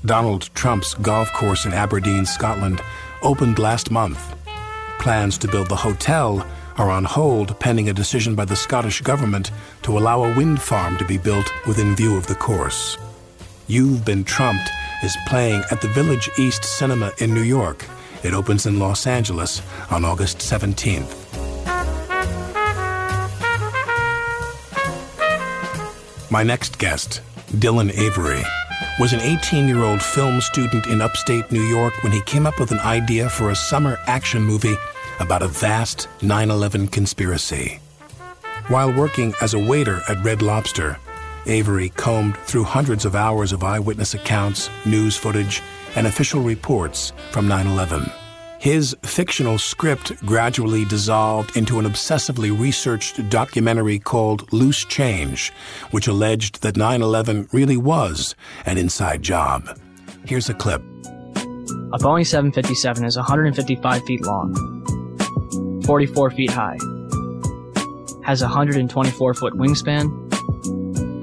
Donald 0.05 0.49
Trump's 0.55 0.95
golf 0.95 1.31
course 1.35 1.67
in 1.67 1.75
Aberdeen, 1.75 2.25
Scotland, 2.25 2.81
opened 3.21 3.59
last 3.59 3.91
month. 3.91 4.35
Plans 4.99 5.37
to 5.39 5.49
build 5.49 5.69
the 5.69 5.77
hotel 5.77 6.47
are 6.79 6.91
on 6.91 7.05
hold 7.05 7.59
pending 7.61 7.91
a 7.91 7.93
decision 7.93 8.35
by 8.35 8.45
the 8.45 8.57
Scottish 8.57 9.03
Government 9.03 9.51
to 9.83 9.99
allow 9.99 10.25
a 10.25 10.35
wind 10.35 10.63
farm 10.63 10.97
to 10.97 11.05
be 11.05 11.19
built 11.19 11.53
within 11.67 11.95
view 11.95 12.17
of 12.17 12.27
the 12.27 12.35
course. 12.35 12.97
You've 13.67 14.05
been 14.05 14.25
trumped 14.25 14.71
is 15.03 15.17
playing 15.27 15.63
at 15.71 15.81
the 15.81 15.89
Village 15.89 16.29
East 16.39 16.65
Cinema 16.65 17.13
in 17.19 17.33
New 17.33 17.43
York. 17.43 17.87
It 18.23 18.35
opens 18.35 18.67
in 18.67 18.79
Los 18.79 19.07
Angeles 19.07 19.63
on 19.91 20.05
August 20.05 20.39
17th. 20.39 21.15
My 26.31 26.43
next 26.43 26.79
guest, 26.79 27.23
Dylan 27.53 27.97
Avery, 27.97 28.43
was 28.99 29.13
an 29.13 29.21
18 29.21 29.69
year 29.69 29.83
old 29.83 30.03
film 30.03 30.41
student 30.41 30.87
in 30.87 31.01
upstate 31.01 31.51
New 31.51 31.63
York 31.63 32.03
when 32.03 32.13
he 32.13 32.21
came 32.23 32.47
up 32.47 32.59
with 32.59 32.73
an 32.73 32.81
idea 32.81 33.31
for 33.31 33.51
a 33.51 33.57
summer 33.57 33.97
action 34.07 34.43
movie 34.43 34.77
about 35.21 35.43
a 35.43 35.49
vast 35.49 36.09
9 36.23 36.51
11 36.51 36.89
conspiracy. 36.89 37.81
While 38.69 38.93
working 38.93 39.33
as 39.41 39.55
a 39.55 39.59
waiter 39.59 40.03
at 40.09 40.23
Red 40.23 40.43
Lobster, 40.43 40.99
Avery 41.47 41.91
combed 41.91 42.37
through 42.39 42.65
hundreds 42.65 43.05
of 43.05 43.15
hours 43.15 43.53
of 43.53 43.65
eyewitness 43.65 44.15
accounts, 44.15 44.71
news 44.85 45.17
footage, 45.17 45.63
and 45.97 46.07
official 46.07 46.41
reports 46.41 47.13
from 47.31 47.49
9 47.49 47.67
11. 47.67 48.11
His 48.59 48.97
fictional 49.05 49.57
script 49.57 50.15
gradually 50.27 50.85
dissolved 50.85 51.57
into 51.57 51.79
an 51.79 51.85
obsessively 51.85 52.51
researched 52.59 53.29
documentary 53.31 54.01
called 54.01 54.53
Loose 54.53 54.85
Change, 54.85 55.53
which 55.93 56.09
alleged 56.09 56.63
that 56.63 56.77
9 56.77 57.01
11 57.03 57.49
really 57.53 57.77
was 57.77 58.35
an 58.67 58.77
inside 58.77 59.23
job. 59.23 59.79
Here's 60.27 60.49
a 60.49 60.55
clip. 60.55 60.83
A 61.91 61.99
Boeing 61.99 62.27
757 62.27 63.05
is 63.05 63.17
155 63.17 64.05
feet 64.05 64.23
long, 64.27 65.83
44 65.87 66.31
feet 66.33 66.51
high, 66.51 66.77
has 68.25 68.43
a 68.43 68.47
124 68.47 69.35
foot 69.35 69.55
wingspan, 69.55 70.28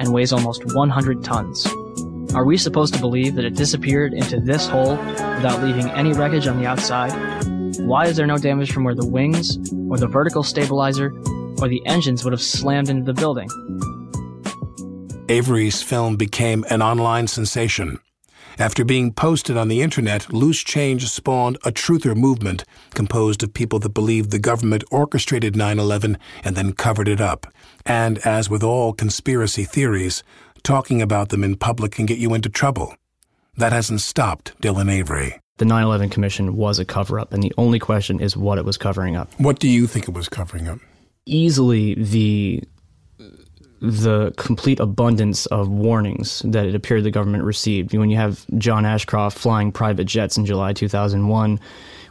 and 0.06 0.14
weighs 0.14 0.32
almost 0.32 0.64
100 0.74 1.24
tons. 1.24 1.66
Are 2.34 2.46
we 2.46 2.58
supposed 2.58 2.94
to 2.94 3.00
believe 3.00 3.36
that 3.36 3.46
it 3.46 3.56
disappeared 3.56 4.14
into 4.14 4.40
this 4.40 4.68
hole 4.68 4.98
without 4.98 5.64
leaving 5.64 5.90
any 5.92 6.14
wreckage 6.14 6.48
on 6.48 6.60
the 6.60 6.66
outside? 6.66 7.12
Why 7.80 8.06
is 8.06 8.16
there 8.16 8.28
no 8.28 8.38
damage 8.38 8.72
from 8.72 8.84
where 8.84 8.96
the 8.96 9.08
wings, 9.08 9.58
or 9.90 9.98
the 9.98 10.08
vertical 10.08 10.44
stabilizer, 10.44 11.12
or 11.60 11.68
the 11.68 11.82
engines 11.86 12.24
would 12.24 12.34
have 12.34 12.42
slammed 12.42 12.90
into 12.90 13.12
the 13.12 13.20
building? 13.20 13.50
Avery's 15.28 15.82
film 15.82 16.18
became 16.18 16.66
an 16.70 16.82
online 16.82 17.28
sensation. 17.28 18.00
After 18.58 18.86
being 18.86 19.12
posted 19.12 19.58
on 19.58 19.68
the 19.68 19.82
internet, 19.82 20.32
Loose 20.32 20.64
Change 20.64 21.10
spawned 21.10 21.58
a 21.66 21.72
truther 21.72 22.16
movement 22.16 22.64
composed 22.94 23.44
of 23.44 23.54
people 23.54 23.80
that 23.80 23.90
believed 23.90 24.32
the 24.32 24.40
government 24.40 24.84
orchestrated 24.92 25.58
9 25.58 25.78
11 25.78 26.18
and 26.44 26.56
then 26.56 26.72
covered 26.72 27.10
it 27.10 27.20
up. 27.20 27.48
And 27.86 28.18
as 28.20 28.50
with 28.50 28.64
all 28.64 28.94
conspiracy 28.94 29.66
theories, 29.66 30.24
talking 30.64 31.02
about 31.02 31.30
them 31.30 31.44
in 31.44 31.58
public 31.58 31.92
can 31.92 32.06
get 32.06 32.18
you 32.18 32.34
into 32.34 32.50
trouble. 32.50 32.96
That 33.58 33.74
hasn't 33.74 34.02
stopped 34.02 34.54
Dylan 34.62 34.92
Avery. 34.92 35.40
The 35.58 35.66
9 35.66 35.84
11 35.84 36.10
Commission 36.10 36.56
was 36.56 36.80
a 36.80 36.86
cover 36.86 37.20
up, 37.20 37.34
and 37.34 37.44
the 37.44 37.54
only 37.58 37.80
question 37.80 38.22
is 38.22 38.38
what 38.38 38.58
it 38.58 38.66
was 38.66 38.78
covering 38.78 39.18
up. 39.18 39.30
What 39.38 39.60
do 39.60 39.68
you 39.68 39.86
think 39.86 40.08
it 40.08 40.14
was 40.14 40.30
covering 40.30 40.68
up? 40.68 40.80
Easily 41.26 41.96
the 41.96 42.64
the 43.82 44.34
complete 44.38 44.80
abundance 44.80 45.46
of 45.48 45.70
warnings 45.70 46.42
that 46.46 46.66
it 46.66 46.76
appeared 46.76 47.04
the 47.04 47.12
government 47.12 47.44
received. 47.44 47.96
When 47.96 48.10
you 48.10 48.18
have 48.18 48.46
John 48.58 48.86
Ashcroft 48.86 49.38
flying 49.38 49.72
private 49.72 50.06
jets 50.06 50.38
in 50.38 50.46
July 50.46 50.74
2001, 50.74 51.60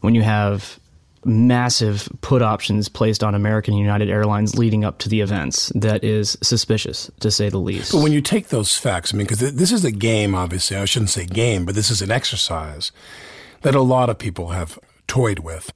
when 0.01 0.15
you 0.15 0.23
have 0.23 0.79
massive 1.25 2.09
put 2.21 2.43
options 2.43 2.89
placed 2.89 3.25
on 3.25 3.35
American 3.35 3.75
United 3.75 4.11
Airlines 4.11 4.59
leading 4.59 4.85
up 4.85 4.99
to 4.99 5.09
the 5.09 5.21
events, 5.21 5.73
that 5.75 6.05
is 6.05 6.37
suspicious, 6.43 7.11
to 7.21 7.31
say 7.31 7.49
the 7.49 7.59
least. 7.59 7.93
But 7.93 8.03
when 8.03 8.13
you 8.13 8.21
take 8.21 8.49
those 8.49 8.77
facts, 8.77 9.15
I 9.15 9.17
mean, 9.17 9.27
because 9.27 9.55
this 9.55 9.73
is 9.73 9.85
a 9.85 9.91
game, 9.91 10.35
obviously, 10.35 10.77
I 10.77 10.85
shouldn't 10.85 11.11
say 11.11 11.25
game, 11.25 11.65
but 11.65 11.75
this 11.75 11.91
is 11.91 12.03
an 12.03 12.11
exercise 12.11 12.93
that 13.63 13.75
a 13.75 13.81
lot 13.81 14.11
of 14.11 14.19
people 14.19 14.49
have 14.49 14.79
toyed 15.07 15.39
with. 15.39 15.73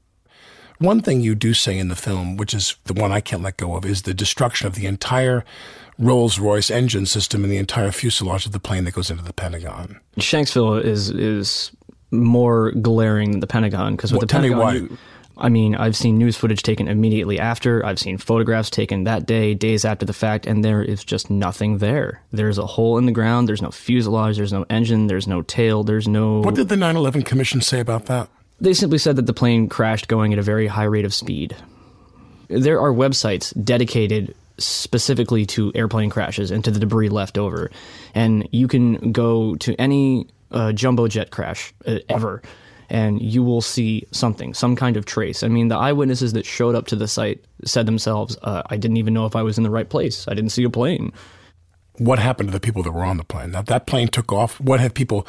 One 0.78 1.00
thing 1.00 1.20
you 1.20 1.34
do 1.34 1.54
say 1.54 1.76
in 1.76 1.88
the 1.88 1.96
film, 1.96 2.36
which 2.36 2.54
is 2.54 2.76
the 2.84 2.94
one 2.94 3.10
I 3.10 3.20
can't 3.20 3.42
let 3.42 3.56
go 3.56 3.74
of, 3.76 3.84
is 3.84 4.02
the 4.02 4.14
destruction 4.14 4.66
of 4.66 4.74
the 4.74 4.86
entire 4.86 5.44
Rolls 5.98 6.38
Royce 6.38 6.70
engine 6.70 7.06
system 7.06 7.42
and 7.42 7.52
the 7.52 7.56
entire 7.56 7.90
fuselage 7.90 8.46
of 8.46 8.52
the 8.52 8.60
plane 8.60 8.84
that 8.84 8.92
goes 8.94 9.10
into 9.10 9.24
the 9.24 9.32
Pentagon. 9.32 9.98
Shanksville 10.18 10.82
is 10.84 11.10
is 11.10 11.72
more 12.12 12.70
glaring 12.72 13.32
than 13.32 13.40
the 13.40 13.46
Pentagon 13.48 13.96
because 13.96 14.12
with 14.12 14.18
Well, 14.18 14.26
the 14.26 14.26
tell 14.28 14.40
me 14.42 14.48
Pentagon, 14.50 14.64
why. 14.64 14.74
you- 14.74 14.98
I 15.40 15.48
mean, 15.48 15.76
I've 15.76 15.94
seen 15.96 16.18
news 16.18 16.36
footage 16.36 16.62
taken 16.64 16.88
immediately 16.88 17.38
after. 17.38 17.84
I've 17.86 18.00
seen 18.00 18.18
photographs 18.18 18.70
taken 18.70 19.04
that 19.04 19.24
day, 19.24 19.54
days 19.54 19.84
after 19.84 20.04
the 20.04 20.12
fact, 20.12 20.46
and 20.46 20.64
there 20.64 20.82
is 20.82 21.04
just 21.04 21.30
nothing 21.30 21.78
there. 21.78 22.22
There's 22.32 22.58
a 22.58 22.66
hole 22.66 22.98
in 22.98 23.06
the 23.06 23.12
ground. 23.12 23.48
There's 23.48 23.62
no 23.62 23.70
fuselage. 23.70 24.36
There's 24.36 24.52
no 24.52 24.64
engine. 24.68 25.06
There's 25.06 25.28
no 25.28 25.42
tail. 25.42 25.84
There's 25.84 26.08
no. 26.08 26.40
What 26.40 26.56
did 26.56 26.68
the 26.68 26.76
9 26.76 26.96
11 26.96 27.22
Commission 27.22 27.60
say 27.60 27.78
about 27.78 28.06
that? 28.06 28.28
They 28.60 28.74
simply 28.74 28.98
said 28.98 29.16
that 29.16 29.26
the 29.26 29.32
plane 29.32 29.68
crashed 29.68 30.08
going 30.08 30.32
at 30.32 30.38
a 30.38 30.42
very 30.42 30.66
high 30.66 30.84
rate 30.84 31.04
of 31.04 31.14
speed. 31.14 31.56
There 32.48 32.80
are 32.80 32.92
websites 32.92 33.52
dedicated 33.64 34.34
specifically 34.58 35.46
to 35.46 35.70
airplane 35.74 36.10
crashes 36.10 36.50
and 36.50 36.64
to 36.64 36.70
the 36.70 36.80
debris 36.80 37.08
left 37.08 37.38
over. 37.38 37.70
And 38.14 38.48
you 38.50 38.66
can 38.66 39.12
go 39.12 39.54
to 39.56 39.74
any 39.76 40.26
uh, 40.50 40.72
jumbo 40.72 41.06
jet 41.08 41.30
crash 41.30 41.72
uh, 41.86 41.98
ever, 42.08 42.42
and 42.90 43.22
you 43.22 43.42
will 43.42 43.60
see 43.60 44.06
something, 44.10 44.54
some 44.54 44.74
kind 44.74 44.96
of 44.96 45.04
trace. 45.04 45.42
I 45.42 45.48
mean, 45.48 45.68
the 45.68 45.76
eyewitnesses 45.76 46.32
that 46.32 46.46
showed 46.46 46.74
up 46.74 46.86
to 46.88 46.96
the 46.96 47.06
site 47.06 47.44
said 47.64 47.86
themselves, 47.86 48.36
uh, 48.42 48.62
I 48.66 48.76
didn't 48.76 48.96
even 48.96 49.14
know 49.14 49.26
if 49.26 49.36
I 49.36 49.42
was 49.42 49.58
in 49.58 49.64
the 49.64 49.70
right 49.70 49.88
place. 49.88 50.26
I 50.26 50.34
didn't 50.34 50.50
see 50.50 50.64
a 50.64 50.70
plane. 50.70 51.12
What 51.98 52.18
happened 52.18 52.48
to 52.48 52.52
the 52.52 52.60
people 52.60 52.82
that 52.84 52.92
were 52.92 53.04
on 53.04 53.16
the 53.16 53.24
plane? 53.24 53.52
That, 53.52 53.66
that 53.66 53.86
plane 53.86 54.08
took 54.08 54.32
off. 54.32 54.60
What 54.60 54.80
have 54.80 54.94
people 54.94 55.26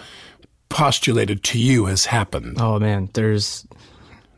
postulated 0.69 1.43
to 1.43 1.59
you 1.59 1.85
has 1.85 2.05
happened? 2.05 2.57
Oh, 2.59 2.79
man, 2.79 3.09
there's 3.13 3.67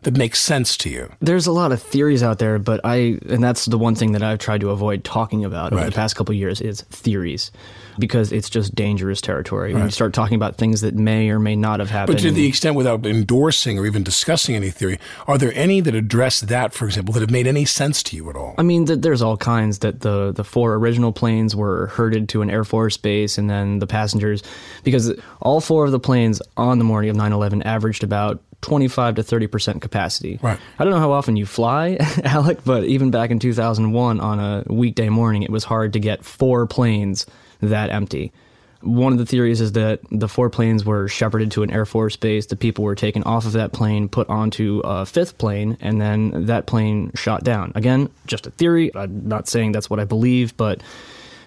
that 0.03 0.17
makes 0.17 0.39
sense 0.41 0.75
to 0.77 0.89
you. 0.89 1.11
There's 1.19 1.45
a 1.47 1.51
lot 1.51 1.71
of 1.71 1.81
theories 1.81 2.23
out 2.23 2.39
there, 2.39 2.57
but 2.59 2.81
I 2.83 3.19
and 3.29 3.43
that's 3.43 3.65
the 3.65 3.77
one 3.77 3.95
thing 3.95 4.13
that 4.13 4.23
I've 4.23 4.39
tried 4.39 4.61
to 4.61 4.69
avoid 4.71 5.03
talking 5.03 5.45
about 5.45 5.73
over 5.73 5.81
Right. 5.81 5.85
the 5.85 5.95
past 5.95 6.15
couple 6.15 6.33
of 6.33 6.39
years 6.39 6.59
is 6.61 6.81
theories, 6.81 7.51
because 7.99 8.31
it's 8.31 8.49
just 8.49 8.73
dangerous 8.73 9.21
territory 9.21 9.73
when 9.73 9.83
you 9.83 9.91
start 9.91 10.13
talking 10.13 10.35
about 10.35 10.55
things 10.55 10.81
that 10.81 10.95
may 10.95 11.29
or 11.29 11.37
may 11.39 11.55
not 11.55 11.79
have 11.79 11.89
happened. 11.91 12.17
But 12.17 12.21
to 12.23 12.31
the 12.31 12.47
extent 12.47 12.75
without 12.75 13.05
endorsing 13.05 13.77
or 13.77 13.85
even 13.85 14.01
discussing 14.03 14.55
any 14.55 14.71
theory, 14.71 14.97
are 15.27 15.37
there 15.37 15.51
any 15.53 15.81
that 15.81 15.93
address 15.93 16.39
that, 16.41 16.73
for 16.73 16.85
example, 16.85 17.13
that 17.13 17.19
have 17.21 17.29
made 17.31 17.45
any 17.47 17.65
sense 17.65 18.01
to 18.03 18.15
you 18.15 18.29
at 18.29 18.35
all? 18.35 18.55
I 18.57 18.63
mean, 18.63 18.85
th- 18.87 19.01
there's 19.01 19.21
all 19.21 19.37
kinds 19.37 19.79
that 19.79 20.01
the 20.01 20.31
the 20.31 20.43
four 20.43 20.73
original 20.75 21.11
planes 21.11 21.55
were 21.55 21.87
herded 21.87 22.27
to 22.29 22.41
an 22.41 22.49
Air 22.49 22.63
Force 22.63 22.97
base, 22.97 23.37
and 23.37 23.49
then 23.49 23.79
the 23.79 23.87
passengers, 23.87 24.41
because 24.83 25.13
all 25.41 25.61
four 25.61 25.85
of 25.85 25.91
the 25.91 25.99
planes 25.99 26.41
on 26.57 26.79
the 26.79 26.83
morning 26.85 27.09
of 27.11 27.15
9/11 27.15 27.61
averaged 27.65 28.03
about 28.03 28.41
25 28.62 29.15
to 29.15 29.24
30 29.24 29.47
percent 29.47 29.82
capacity. 29.82 30.39
Right. 30.41 30.60
I 30.80 30.84
don't 30.84 30.93
know 30.93 31.00
how 31.00 31.12
often 31.12 31.36
you 31.36 31.45
fly, 31.45 31.97
Alec, 32.24 32.60
but 32.63 32.84
even 32.86 33.12
back 33.12 33.32
in 33.32 33.39
2001 33.39 34.19
on 34.19 34.39
a 34.39 34.63
weekday 34.67 35.10
morning, 35.10 35.43
it 35.43 35.50
was 35.50 35.63
hard 35.63 35.93
to 35.93 36.00
get 36.00 36.24
four 36.24 36.65
planes 36.67 37.26
that 37.62 37.89
empty. 37.89 38.32
One 38.82 39.13
of 39.13 39.19
the 39.19 39.28
theories 39.28 39.62
is 39.62 39.74
that 39.74 40.00
the 40.10 40.28
four 40.28 40.50
planes 40.50 40.84
were 40.84 41.08
shepherded 41.08 41.52
to 41.52 41.62
an 41.62 41.69
Air 41.69 41.86
Force 41.86 42.15
base. 42.15 42.47
The 42.47 42.56
people 42.56 42.84
were 42.84 42.95
taken 42.95 43.21
off 43.24 43.45
of 43.45 43.52
that 43.52 43.74
plane, 43.74 44.10
put 44.10 44.28
onto 44.28 44.82
a 44.84 45.06
fifth 45.06 45.38
plane, 45.38 45.78
and 45.82 46.02
then 46.02 46.47
that 46.47 46.65
plane 46.65 47.12
shot 47.13 47.43
down. 47.43 47.74
Again, 47.76 48.10
just 48.26 48.47
a 48.47 48.52
theory. 48.52 48.89
I'm 48.95 49.28
not 49.28 49.47
saying 49.47 49.74
that's 49.74 49.89
what 49.89 50.00
I 50.00 50.06
believe, 50.06 50.58
but 50.58 50.82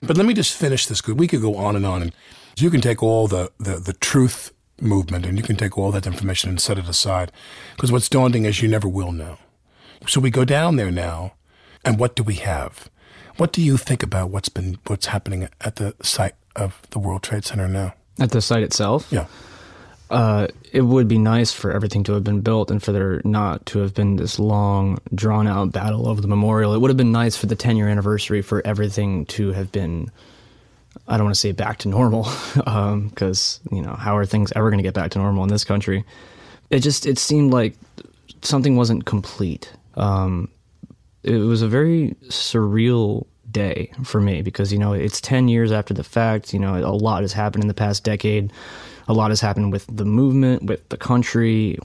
But 0.00 0.16
let 0.16 0.26
me 0.26 0.34
just 0.34 0.54
finish 0.54 0.86
this 0.86 1.04
we 1.06 1.26
could 1.26 1.40
go 1.40 1.56
on 1.56 1.74
and 1.74 1.84
on. 1.84 2.02
And 2.02 2.12
you 2.56 2.70
can 2.70 2.80
take 2.80 3.02
all 3.02 3.26
the, 3.26 3.50
the, 3.58 3.78
the 3.78 3.94
truth 3.94 4.52
movement 4.80 5.26
and 5.26 5.36
you 5.38 5.42
can 5.44 5.56
take 5.56 5.76
all 5.78 5.90
that 5.92 6.06
information 6.06 6.50
and 6.50 6.60
set 6.60 6.78
it 6.78 6.88
aside. 6.88 7.30
Because 7.76 7.92
what's 7.92 8.08
daunting 8.08 8.44
is 8.44 8.62
you 8.62 8.68
never 8.68 8.88
will 8.88 9.12
know. 9.12 9.38
So 10.06 10.20
we 10.20 10.30
go 10.30 10.44
down 10.44 10.76
there 10.76 10.90
now, 10.90 11.32
and 11.84 11.98
what 11.98 12.14
do 12.16 12.22
we 12.22 12.34
have? 12.36 12.90
What 13.36 13.52
do 13.52 13.62
you 13.62 13.76
think 13.76 14.02
about 14.02 14.30
what's 14.30 14.48
been 14.50 14.78
what's 14.86 15.06
happening 15.06 15.48
at 15.60 15.76
the 15.76 15.94
site 16.02 16.34
of 16.54 16.80
the 16.90 16.98
World 16.98 17.22
Trade 17.22 17.44
Center 17.44 17.68
now? 17.68 17.94
at 18.20 18.30
the 18.30 18.40
site 18.40 18.62
itself, 18.62 19.08
Yeah. 19.10 19.26
uh, 20.10 20.46
it 20.72 20.82
would 20.82 21.08
be 21.08 21.18
nice 21.18 21.50
for 21.52 21.72
everything 21.72 22.04
to 22.04 22.12
have 22.12 22.22
been 22.22 22.42
built 22.42 22.70
and 22.70 22.80
for 22.80 22.92
there 22.92 23.20
not 23.24 23.66
to 23.66 23.80
have 23.80 23.92
been 23.92 24.14
this 24.16 24.38
long, 24.38 24.98
drawn 25.14 25.48
out 25.48 25.72
battle 25.72 26.06
over 26.08 26.20
the 26.20 26.28
memorial. 26.28 26.74
It 26.74 26.80
would 26.80 26.90
have 26.90 26.96
been 26.96 27.10
nice 27.10 27.36
for 27.36 27.46
the 27.46 27.56
10 27.56 27.76
year 27.76 27.88
anniversary 27.88 28.40
for 28.42 28.64
everything 28.64 29.26
to 29.26 29.50
have 29.52 29.72
been, 29.72 30.10
I 31.06 31.16
don't 31.16 31.26
want 31.26 31.34
to 31.34 31.40
say 31.40 31.52
back 31.52 31.78
to 31.78 31.88
normal, 31.88 32.28
because, 33.08 33.60
you 33.70 33.82
know, 33.82 33.94
how 33.94 34.16
are 34.16 34.24
things 34.24 34.52
ever 34.56 34.70
going 34.70 34.78
to 34.78 34.82
get 34.82 34.94
back 34.94 35.10
to 35.12 35.18
normal 35.18 35.42
in 35.42 35.50
this 35.50 35.64
country? 35.64 36.04
It 36.70 36.80
just, 36.80 37.06
it 37.06 37.18
seemed 37.18 37.52
like 37.52 37.74
something 38.42 38.76
wasn't 38.76 39.04
complete. 39.04 39.72
Um, 39.94 40.48
it 41.22 41.38
was 41.38 41.62
a 41.62 41.68
very 41.68 42.16
surreal 42.28 43.26
day 43.50 43.92
for 44.02 44.20
me 44.20 44.42
because 44.42 44.72
you 44.72 44.78
know 44.78 44.92
it's 44.92 45.20
10 45.20 45.46
years 45.46 45.70
after 45.70 45.94
the 45.94 46.02
fact 46.02 46.52
you 46.52 46.58
know 46.58 46.76
a 46.76 46.90
lot 46.90 47.22
has 47.22 47.32
happened 47.32 47.62
in 47.62 47.68
the 47.68 47.74
past 47.74 48.02
decade 48.02 48.52
A 49.06 49.12
lot 49.12 49.30
has 49.30 49.40
happened 49.40 49.72
with 49.72 49.86
the 49.94 50.04
movement, 50.04 50.64
with 50.64 50.88
the 50.88 50.96
country. 50.96 51.78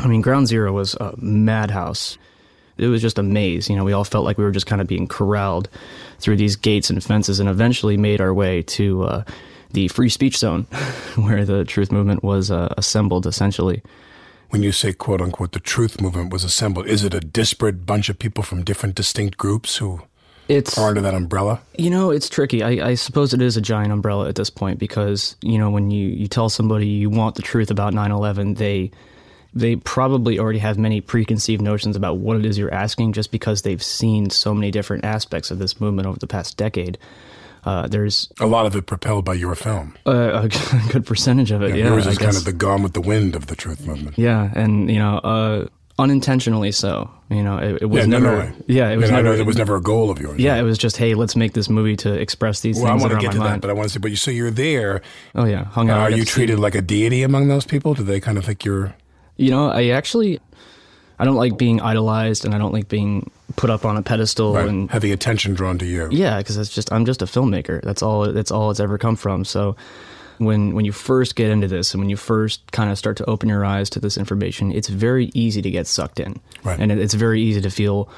I 0.00 0.06
mean, 0.06 0.22
Ground 0.22 0.48
Zero 0.48 0.72
was 0.72 0.94
a 0.94 1.14
madhouse. 1.18 2.16
It 2.78 2.86
was 2.86 3.02
just 3.02 3.18
a 3.18 3.22
maze. 3.22 3.68
You 3.68 3.76
know, 3.76 3.84
we 3.84 3.92
all 3.92 4.04
felt 4.04 4.24
like 4.24 4.38
we 4.38 4.44
were 4.44 4.50
just 4.50 4.66
kind 4.66 4.80
of 4.80 4.86
being 4.86 5.06
corralled 5.06 5.68
through 6.18 6.36
these 6.36 6.56
gates 6.56 6.90
and 6.90 7.02
fences, 7.02 7.40
and 7.40 7.48
eventually 7.48 7.96
made 7.96 8.20
our 8.20 8.32
way 8.32 8.62
to 8.62 9.02
uh, 9.04 9.24
the 9.72 9.88
free 9.88 10.08
speech 10.08 10.38
zone, 10.38 10.62
where 11.16 11.44
the 11.44 11.64
truth 11.64 11.92
movement 11.92 12.22
was 12.22 12.50
uh, 12.50 12.72
assembled, 12.76 13.26
essentially. 13.26 13.82
When 14.50 14.62
you 14.62 14.72
say 14.72 14.92
"quote 14.92 15.20
unquote" 15.20 15.52
the 15.52 15.60
truth 15.60 16.00
movement 16.00 16.32
was 16.32 16.44
assembled, 16.44 16.86
is 16.86 17.04
it 17.04 17.12
a 17.12 17.20
disparate 17.20 17.84
bunch 17.84 18.08
of 18.08 18.18
people 18.18 18.42
from 18.42 18.64
different, 18.64 18.94
distinct 18.94 19.36
groups 19.36 19.76
who 19.76 20.00
it's 20.48 20.78
are 20.78 20.88
under 20.88 21.02
that 21.02 21.14
umbrella? 21.14 21.60
You 21.76 21.90
know, 21.90 22.10
it's 22.10 22.28
tricky. 22.28 22.62
I, 22.62 22.88
I, 22.88 22.94
suppose 22.94 23.34
it 23.34 23.42
is 23.42 23.56
a 23.58 23.60
giant 23.60 23.92
umbrella 23.92 24.28
at 24.28 24.36
this 24.36 24.48
point 24.48 24.78
because 24.78 25.36
you 25.42 25.58
know 25.58 25.70
when 25.70 25.90
you 25.90 26.08
you 26.08 26.26
tell 26.26 26.48
somebody 26.48 26.86
you 26.86 27.10
want 27.10 27.34
the 27.34 27.42
truth 27.42 27.70
about 27.70 27.92
9/11, 27.92 28.56
they 28.56 28.90
they 29.58 29.76
probably 29.76 30.38
already 30.38 30.58
have 30.58 30.78
many 30.78 31.00
preconceived 31.00 31.60
notions 31.60 31.96
about 31.96 32.18
what 32.18 32.36
it 32.36 32.46
is 32.46 32.56
you're 32.58 32.72
asking 32.72 33.12
just 33.12 33.30
because 33.30 33.62
they've 33.62 33.82
seen 33.82 34.30
so 34.30 34.54
many 34.54 34.70
different 34.70 35.04
aspects 35.04 35.50
of 35.50 35.58
this 35.58 35.80
movement 35.80 36.06
over 36.06 36.18
the 36.18 36.26
past 36.26 36.56
decade. 36.56 36.98
Uh, 37.64 37.86
there's 37.88 38.32
a 38.40 38.46
lot 38.46 38.66
of 38.66 38.76
it 38.76 38.86
propelled 38.86 39.24
by 39.24 39.34
your 39.34 39.54
film. 39.54 39.96
Uh, 40.06 40.48
a 40.48 40.88
good 40.92 41.04
percentage 41.04 41.50
of 41.50 41.62
it. 41.62 41.70
Yeah, 41.70 41.84
yeah 41.84 41.90
yours 41.90 42.06
is 42.06 42.18
kind 42.18 42.36
of 42.36 42.44
the 42.44 42.52
Gone 42.52 42.82
with 42.82 42.94
the 42.94 43.00
Wind 43.00 43.34
of 43.34 43.48
the 43.48 43.56
truth 43.56 43.84
movement. 43.86 44.16
Yeah, 44.16 44.50
and 44.54 44.90
you 44.90 44.98
know, 44.98 45.18
uh, 45.18 45.66
unintentionally 45.98 46.72
so. 46.72 47.10
You 47.30 47.42
know, 47.42 47.58
it, 47.58 47.82
it 47.82 47.86
was 47.86 48.00
yeah, 48.00 48.06
never. 48.06 48.24
No, 48.24 48.48
no, 48.48 48.52
yeah, 48.68 48.90
it 48.90 48.96
was 48.96 49.10
never. 49.10 49.34
It 49.34 49.44
was 49.44 49.56
never 49.56 49.76
a 49.76 49.82
goal 49.82 50.10
of 50.10 50.18
yours. 50.18 50.38
Yeah, 50.38 50.52
right? 50.52 50.60
it 50.60 50.62
was 50.62 50.78
just, 50.78 50.96
hey, 50.96 51.14
let's 51.14 51.36
make 51.36 51.52
this 51.52 51.68
movie 51.68 51.96
to 51.96 52.14
express 52.14 52.60
these 52.60 52.80
well, 52.80 52.92
things. 52.92 53.02
I 53.02 53.08
want 53.08 53.20
to 53.20 53.26
get 53.26 53.32
to 53.32 53.38
mind. 53.38 53.54
that, 53.54 53.60
but 53.60 53.70
I 53.70 53.72
want 53.74 53.88
to 53.88 53.92
say, 53.92 53.98
but 53.98 54.10
you 54.10 54.16
so 54.16 54.30
you're 54.30 54.50
there. 54.50 55.02
Oh 55.34 55.44
yeah, 55.44 55.64
hung 55.64 55.90
out. 55.90 56.00
are 56.00 56.10
you 56.10 56.24
treated 56.24 56.58
like 56.58 56.74
a 56.74 56.80
deity 56.80 57.22
among 57.22 57.48
those 57.48 57.66
people? 57.66 57.92
Do 57.94 58.04
they 58.04 58.20
kind 58.20 58.38
of 58.38 58.44
think 58.44 58.64
you're? 58.64 58.94
You 59.38 59.50
know, 59.50 59.70
I 59.70 59.88
actually, 59.88 60.40
I 61.18 61.24
don't 61.24 61.36
like 61.36 61.56
being 61.56 61.80
idolized, 61.80 62.44
and 62.44 62.54
I 62.54 62.58
don't 62.58 62.72
like 62.72 62.88
being 62.88 63.30
put 63.56 63.70
up 63.70 63.86
on 63.86 63.96
a 63.96 64.02
pedestal 64.02 64.54
right. 64.54 64.68
and 64.68 64.90
the 64.90 65.12
attention 65.12 65.54
drawn 65.54 65.78
to 65.78 65.86
you. 65.86 66.08
Yeah, 66.10 66.38
because 66.38 66.58
it's 66.58 66.72
just 66.72 66.92
I'm 66.92 67.06
just 67.06 67.22
a 67.22 67.24
filmmaker. 67.24 67.80
That's 67.82 68.02
all. 68.02 68.30
That's 68.32 68.50
all 68.50 68.70
it's 68.70 68.80
ever 68.80 68.98
come 68.98 69.16
from. 69.16 69.44
So 69.44 69.76
when 70.38 70.74
when 70.74 70.84
you 70.84 70.92
first 70.92 71.36
get 71.36 71.50
into 71.50 71.68
this 71.68 71.94
and 71.94 72.00
when 72.00 72.10
you 72.10 72.16
first 72.16 72.70
kind 72.72 72.90
of 72.90 72.98
start 72.98 73.16
to 73.18 73.24
open 73.24 73.48
your 73.48 73.64
eyes 73.64 73.90
to 73.90 74.00
this 74.00 74.16
information, 74.16 74.72
it's 74.72 74.88
very 74.88 75.30
easy 75.34 75.62
to 75.62 75.70
get 75.70 75.86
sucked 75.86 76.20
in, 76.20 76.40
right. 76.64 76.78
and 76.78 76.92
it, 76.92 76.98
it's 76.98 77.14
very 77.14 77.40
easy 77.42 77.60
to 77.60 77.70
feel 77.70 78.08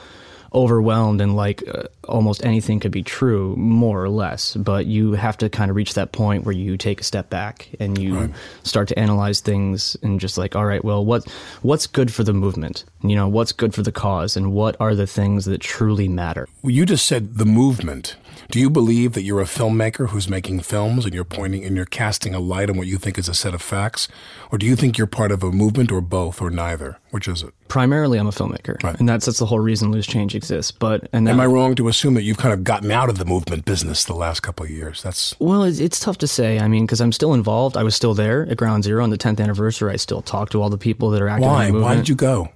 overwhelmed 0.52 1.20
and 1.20 1.36
like 1.36 1.62
uh, 1.68 1.84
almost 2.08 2.44
anything 2.44 2.80
could 2.80 2.90
be 2.90 3.02
true, 3.02 3.54
more 3.56 4.02
or 4.02 4.08
less. 4.08 4.56
But 4.56 4.86
you 4.86 5.12
have 5.12 5.36
to 5.38 5.48
kind 5.48 5.70
of 5.70 5.76
reach 5.76 5.94
that 5.94 6.12
point 6.12 6.44
where 6.44 6.54
you 6.54 6.76
take 6.76 7.00
a 7.00 7.04
step 7.04 7.30
back 7.30 7.68
and 7.78 7.98
you 7.98 8.18
right. 8.18 8.30
start 8.62 8.88
to 8.88 8.98
analyze 8.98 9.40
things 9.40 9.96
and 10.02 10.20
just 10.20 10.38
like, 10.38 10.56
all 10.56 10.66
right, 10.66 10.84
well, 10.84 11.04
what 11.04 11.28
what's 11.62 11.86
good 11.86 12.12
for 12.12 12.24
the 12.24 12.32
movement? 12.32 12.84
You 13.02 13.16
know, 13.16 13.28
what's 13.28 13.52
good 13.52 13.74
for 13.74 13.82
the 13.82 13.92
cause, 13.92 14.36
and 14.36 14.52
what 14.52 14.76
are 14.80 14.94
the 14.94 15.06
things 15.06 15.44
that 15.44 15.60
truly 15.60 16.08
matter? 16.08 16.48
You 16.62 16.86
just 16.86 17.06
said 17.06 17.36
the 17.36 17.46
movement. 17.46 18.16
Do 18.48 18.58
you 18.58 18.70
believe 18.70 19.12
that 19.12 19.22
you're 19.22 19.40
a 19.40 19.44
filmmaker 19.44 20.08
who's 20.08 20.28
making 20.28 20.60
films 20.60 21.04
and 21.04 21.14
you're 21.14 21.24
pointing 21.24 21.64
and 21.64 21.76
you're 21.76 21.84
casting 21.84 22.34
a 22.34 22.40
light 22.40 22.70
on 22.70 22.76
what 22.76 22.86
you 22.86 22.98
think 22.98 23.18
is 23.18 23.28
a 23.28 23.34
set 23.34 23.54
of 23.54 23.62
facts? 23.62 24.08
Or 24.50 24.58
do 24.58 24.66
you 24.66 24.76
think 24.76 24.98
you're 24.98 25.06
part 25.06 25.32
of 25.32 25.42
a 25.42 25.52
movement 25.52 25.92
or 25.92 26.00
both 26.00 26.40
or 26.40 26.50
neither? 26.50 26.98
Which 27.10 27.28
is 27.28 27.42
it? 27.42 27.52
Primarily, 27.68 28.18
I'm 28.18 28.26
a 28.26 28.30
filmmaker. 28.30 28.82
Right. 28.82 28.98
And 28.98 29.08
that's, 29.08 29.26
that's 29.26 29.38
the 29.38 29.46
whole 29.46 29.60
reason 29.60 29.92
Loose 29.92 30.06
Change 30.06 30.34
exists. 30.34 30.72
But 30.72 31.08
and 31.12 31.28
Am 31.28 31.40
I 31.40 31.46
wrong 31.46 31.74
to 31.76 31.88
assume 31.88 32.14
that 32.14 32.22
you've 32.22 32.38
kind 32.38 32.52
of 32.52 32.64
gotten 32.64 32.90
out 32.90 33.08
of 33.08 33.18
the 33.18 33.24
movement 33.24 33.64
business 33.64 34.04
the 34.04 34.14
last 34.14 34.40
couple 34.40 34.64
of 34.64 34.70
years? 34.70 35.02
That's 35.02 35.38
Well, 35.38 35.62
it's, 35.62 35.78
it's 35.78 36.00
tough 36.00 36.18
to 36.18 36.26
say. 36.26 36.58
I 36.58 36.68
mean, 36.68 36.86
because 36.86 37.00
I'm 37.00 37.12
still 37.12 37.34
involved. 37.34 37.76
I 37.76 37.82
was 37.82 37.94
still 37.94 38.14
there 38.14 38.46
at 38.48 38.56
Ground 38.56 38.84
Zero 38.84 39.02
on 39.04 39.10
the 39.10 39.18
10th 39.18 39.40
anniversary. 39.40 39.92
I 39.92 39.96
still 39.96 40.22
talk 40.22 40.50
to 40.50 40.62
all 40.62 40.70
the 40.70 40.78
people 40.78 41.10
that 41.10 41.22
are 41.22 41.28
active 41.28 41.48
Why? 41.48 41.64
in 41.64 41.68
the 41.68 41.72
movement. 41.74 41.90
Why 41.90 41.94
did 41.96 42.08
you 42.08 42.14
go? 42.16 42.48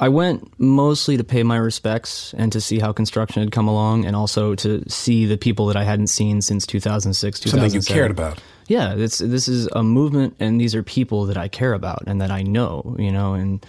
I 0.00 0.08
went 0.08 0.58
mostly 0.60 1.16
to 1.16 1.24
pay 1.24 1.42
my 1.42 1.56
respects 1.56 2.32
and 2.38 2.52
to 2.52 2.60
see 2.60 2.78
how 2.78 2.92
construction 2.92 3.42
had 3.42 3.50
come 3.50 3.66
along, 3.66 4.04
and 4.04 4.14
also 4.14 4.54
to 4.54 4.88
see 4.88 5.26
the 5.26 5.36
people 5.36 5.66
that 5.66 5.76
I 5.76 5.84
hadn't 5.84 6.06
seen 6.06 6.40
since 6.40 6.66
2006, 6.66 7.40
2007. 7.40 7.70
Something 7.70 7.80
you 7.80 8.00
cared 8.00 8.10
about. 8.10 8.40
Yeah, 8.68 8.94
this 8.94 9.18
this 9.18 9.48
is 9.48 9.66
a 9.68 9.82
movement, 9.82 10.36
and 10.38 10.60
these 10.60 10.74
are 10.74 10.82
people 10.82 11.26
that 11.26 11.36
I 11.36 11.48
care 11.48 11.72
about 11.72 12.04
and 12.06 12.20
that 12.20 12.30
I 12.30 12.42
know, 12.42 12.94
you 12.98 13.10
know. 13.10 13.34
And 13.34 13.64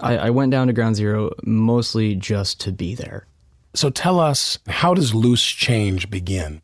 I, 0.00 0.16
I 0.18 0.30
went 0.30 0.50
down 0.50 0.66
to 0.66 0.72
Ground 0.72 0.96
Zero 0.96 1.30
mostly 1.44 2.14
just 2.14 2.60
to 2.62 2.72
be 2.72 2.94
there. 2.94 3.26
So 3.74 3.90
tell 3.90 4.20
us, 4.20 4.58
how 4.68 4.94
does 4.94 5.14
Loose 5.14 5.44
Change 5.44 6.10
begin? 6.10 6.62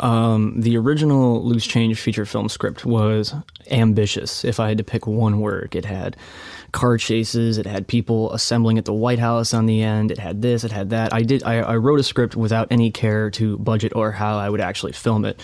Um, 0.00 0.60
the 0.60 0.76
original 0.76 1.44
Loose 1.44 1.66
Change 1.66 2.00
feature 2.00 2.26
film 2.26 2.48
script 2.48 2.84
was 2.84 3.34
ambitious. 3.70 4.44
If 4.44 4.58
I 4.58 4.68
had 4.68 4.78
to 4.78 4.84
pick 4.84 5.06
one 5.06 5.40
word, 5.40 5.74
it 5.76 5.84
had 5.84 6.16
car 6.72 6.96
chases, 6.96 7.58
it 7.58 7.66
had 7.66 7.86
people 7.86 8.32
assembling 8.32 8.78
at 8.78 8.84
the 8.84 8.92
White 8.92 9.18
House 9.18 9.54
on 9.54 9.66
the 9.66 9.82
end, 9.82 10.10
it 10.10 10.18
had 10.18 10.42
this, 10.42 10.64
it 10.64 10.72
had 10.72 10.90
that. 10.90 11.12
I 11.12 11.22
did. 11.22 11.42
I, 11.44 11.58
I 11.58 11.76
wrote 11.76 12.00
a 12.00 12.02
script 12.02 12.34
without 12.34 12.68
any 12.70 12.90
care 12.90 13.30
to 13.32 13.58
budget 13.58 13.92
or 13.94 14.10
how 14.10 14.38
I 14.38 14.48
would 14.48 14.60
actually 14.60 14.92
film 14.92 15.24
it. 15.24 15.40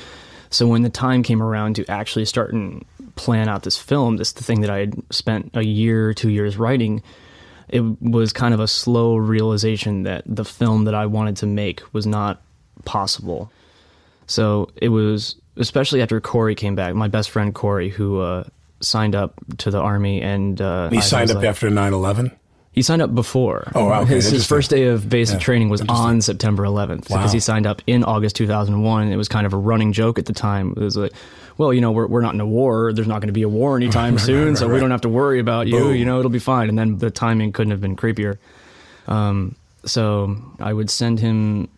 So 0.51 0.67
when 0.67 0.83
the 0.83 0.91
time 0.91 1.23
came 1.23 1.43
around 1.43 1.77
to 1.77 1.87
actually 1.87 2.25
start 2.25 2.55
and 2.55 2.85
plan 3.17 3.49
out 3.49 3.63
this 3.63 3.77
film, 3.77 4.17
this 4.17 4.33
the 4.33 4.43
thing 4.43 4.63
that 4.63 4.71
I 4.71 4.79
had 4.79 4.95
spent 5.11 5.51
a 5.55 5.63
year, 5.63 6.15
two 6.15 6.31
years 6.31 6.57
writing, 6.57 7.03
it 7.69 7.83
was 8.01 8.33
kind 8.33 8.55
of 8.55 8.61
a 8.61 8.69
slow 8.69 9.17
realization 9.17 10.05
that 10.05 10.25
the 10.27 10.45
film 10.45 10.85
that 10.85 10.95
I 10.95 11.07
wanted 11.07 11.37
to 11.39 11.47
make 11.47 11.83
was 11.93 12.07
not 12.07 12.41
possible. 12.87 13.53
So 14.29 14.71
it 14.77 14.91
was, 14.91 15.35
especially 15.57 16.01
after 16.03 16.21
Corey 16.21 16.55
came 16.55 16.75
back, 16.77 16.95
my 16.95 17.09
best 17.09 17.31
friend 17.31 17.53
Corey, 17.55 17.89
who 17.89 18.21
uh, 18.21 18.45
signed 18.81 19.15
up 19.17 19.35
to 19.59 19.71
the 19.73 19.79
army 19.81 20.23
and 20.23 20.61
uh, 20.61 20.89
he 20.91 20.99
I 20.99 21.01
signed 21.01 21.31
up 21.31 21.39
like- 21.39 21.47
after 21.47 21.69
9/11. 21.69 22.31
He 22.71 22.83
signed 22.83 23.03
up 23.03 23.13
before. 23.13 23.73
Oh, 23.75 23.87
wow, 23.87 24.03
okay, 24.03 24.15
his, 24.17 24.31
his 24.31 24.47
first 24.47 24.71
day 24.71 24.85
of 24.85 25.09
basic 25.09 25.37
Yeah, 25.41 25.45
training 25.45 25.69
was 25.69 25.81
on 25.89 26.21
September 26.21 26.63
11th 26.63 27.11
Wow. 27.11 27.17
because 27.17 27.33
he 27.33 27.41
signed 27.41 27.67
up 27.67 27.83
in 27.89 28.05
August 28.05 28.37
2001. 28.37 29.03
And 29.03 29.13
it 29.13 29.17
was 29.17 29.27
kind 29.27 29.47
of 29.47 29.53
a 29.53 29.57
running 29.57 29.93
joke 29.93 30.17
at 30.17 30.27
the 30.27 30.33
time. 30.33 30.75
It 30.77 30.81
was 30.83 30.97
like, 30.97 31.13
well, 31.57 31.73
you 31.75 31.81
know, 31.81 31.91
we're, 31.91 32.07
we're 32.07 32.21
not 32.21 32.35
in 32.35 32.41
a 32.41 32.47
war. 32.47 32.93
There's 32.93 33.09
not 33.09 33.21
going 33.21 33.29
to 33.29 33.33
be 33.33 33.43
a 33.43 33.49
war 33.49 33.77
anytime 33.77 34.15
Right, 34.17 34.21
soon, 34.25 34.49
right, 34.51 34.59
so 34.59 34.69
we 34.69 34.79
don't 34.79 34.93
have 34.93 35.01
to 35.01 35.09
worry 35.09 35.41
about 35.41 35.67
you. 35.67 35.91
You 35.91 36.05
know, 36.05 36.21
it'll 36.21 36.31
be 36.31 36.39
fine. 36.39 36.69
And 36.69 36.79
then 36.79 36.99
the 36.99 37.11
timing 37.11 37.51
couldn't 37.51 37.73
have 37.73 37.81
been 37.81 37.97
creepier. 37.97 38.39
Um, 39.09 39.57
so 39.85 40.37
I 40.61 40.73
would 40.73 40.89
send 40.91 41.19
him 41.19 41.69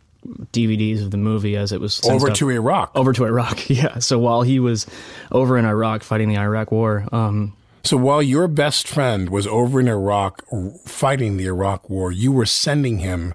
DVDs 0.52 1.02
of 1.02 1.10
the 1.10 1.16
movie 1.16 1.56
as 1.56 1.72
it 1.72 1.80
was 1.80 2.00
Over 2.08 2.28
up- 2.30 2.36
to 2.36 2.50
Iraq. 2.50 2.92
Over 2.94 3.12
to 3.12 3.24
Iraq, 3.24 3.68
yeah. 3.70 3.98
So 3.98 4.18
while 4.18 4.42
he 4.42 4.58
was 4.58 4.86
over 5.32 5.56
in 5.58 5.64
Iraq 5.64 6.02
fighting 6.02 6.28
the 6.28 6.36
Iraq 6.38 6.70
War, 6.72 7.06
um, 7.12 7.54
So 7.82 7.96
while 7.96 8.22
your 8.22 8.48
best 8.48 8.86
friend 8.86 9.30
was 9.30 9.46
over 9.46 9.80
in 9.80 9.88
Iraq 9.88 10.42
fighting 10.84 11.36
the 11.36 11.46
Iraq 11.46 11.88
War, 11.88 12.12
you 12.12 12.32
were 12.32 12.46
sending 12.46 12.98
him 12.98 13.34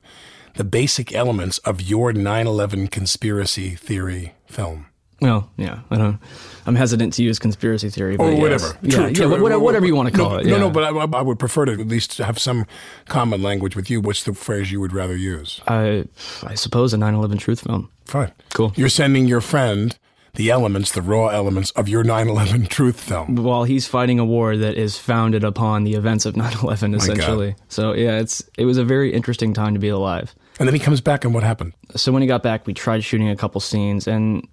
the 0.55 0.63
basic 0.63 1.13
elements 1.13 1.57
of 1.59 1.81
your 1.81 2.13
9/11 2.13 2.89
conspiracy 2.91 3.71
theory 3.71 4.33
film. 4.45 4.85
Well, 5.25 5.49
yeah, 5.57 5.79
I 5.89 5.97
don't. 5.97 6.19
I'm 6.67 6.75
hesitant 6.75 7.13
to 7.13 7.23
use 7.23 7.39
conspiracy 7.39 7.89
theory, 7.89 8.15
but 8.15 8.25
or 8.25 8.31
yes. 8.31 8.41
whatever. 8.41 8.77
Yeah, 8.83 9.09
True, 9.09 9.25
yeah, 9.25 9.41
whatever, 9.41 9.59
whatever 9.59 9.85
you 9.87 9.95
want 9.95 10.11
to 10.11 10.15
call 10.15 10.29
no, 10.29 10.37
it. 10.37 10.45
No, 10.45 10.51
yeah. 10.51 10.57
no, 10.59 10.69
but 10.69 10.83
I, 10.83 11.17
I 11.17 11.21
would 11.21 11.39
prefer 11.39 11.65
to 11.65 11.71
at 11.71 11.87
least 11.87 12.19
have 12.19 12.37
some 12.37 12.67
common 13.07 13.41
language 13.41 13.75
with 13.75 13.89
you. 13.89 14.01
What's 14.01 14.23
the 14.23 14.35
phrase 14.35 14.71
you 14.71 14.79
would 14.81 14.93
rather 14.93 15.15
use? 15.15 15.61
I, 15.67 16.05
I 16.43 16.53
suppose 16.53 16.93
a 16.93 16.97
9/11 16.97 17.39
truth 17.39 17.61
film. 17.61 17.89
Fine. 18.05 18.33
Cool. 18.53 18.71
You're 18.75 18.89
sending 18.89 19.27
your 19.27 19.41
friend 19.41 19.97
the 20.35 20.51
elements, 20.51 20.91
the 20.91 21.01
raw 21.01 21.29
elements 21.29 21.71
of 21.71 21.89
your 21.89 22.03
9/11 22.03 22.67
truth 22.69 22.99
film. 22.99 23.35
While 23.35 23.63
he's 23.63 23.87
fighting 23.87 24.19
a 24.19 24.25
war 24.25 24.55
that 24.55 24.75
is 24.75 24.95
founded 24.95 25.43
upon 25.43 25.85
the 25.85 25.95
events 25.95 26.27
of 26.27 26.33
9/11, 26.35 26.95
essentially. 26.95 27.55
So 27.67 27.93
yeah, 27.93 28.19
it's 28.19 28.47
it 28.59 28.65
was 28.65 28.77
a 28.77 28.85
very 28.85 29.11
interesting 29.11 29.55
time 29.55 29.73
to 29.73 29.79
be 29.79 29.89
alive. 29.89 30.35
And 30.59 30.67
then 30.67 30.73
he 30.73 30.79
comes 30.79 31.01
back, 31.01 31.25
and 31.25 31.33
what 31.33 31.43
happened? 31.43 31.73
So 31.95 32.11
when 32.11 32.21
he 32.21 32.27
got 32.27 32.43
back, 32.43 32.65
we 32.65 32.73
tried 32.73 33.03
shooting 33.03 33.27
a 33.27 33.35
couple 33.35 33.59
scenes, 33.59 34.07
and 34.07 34.47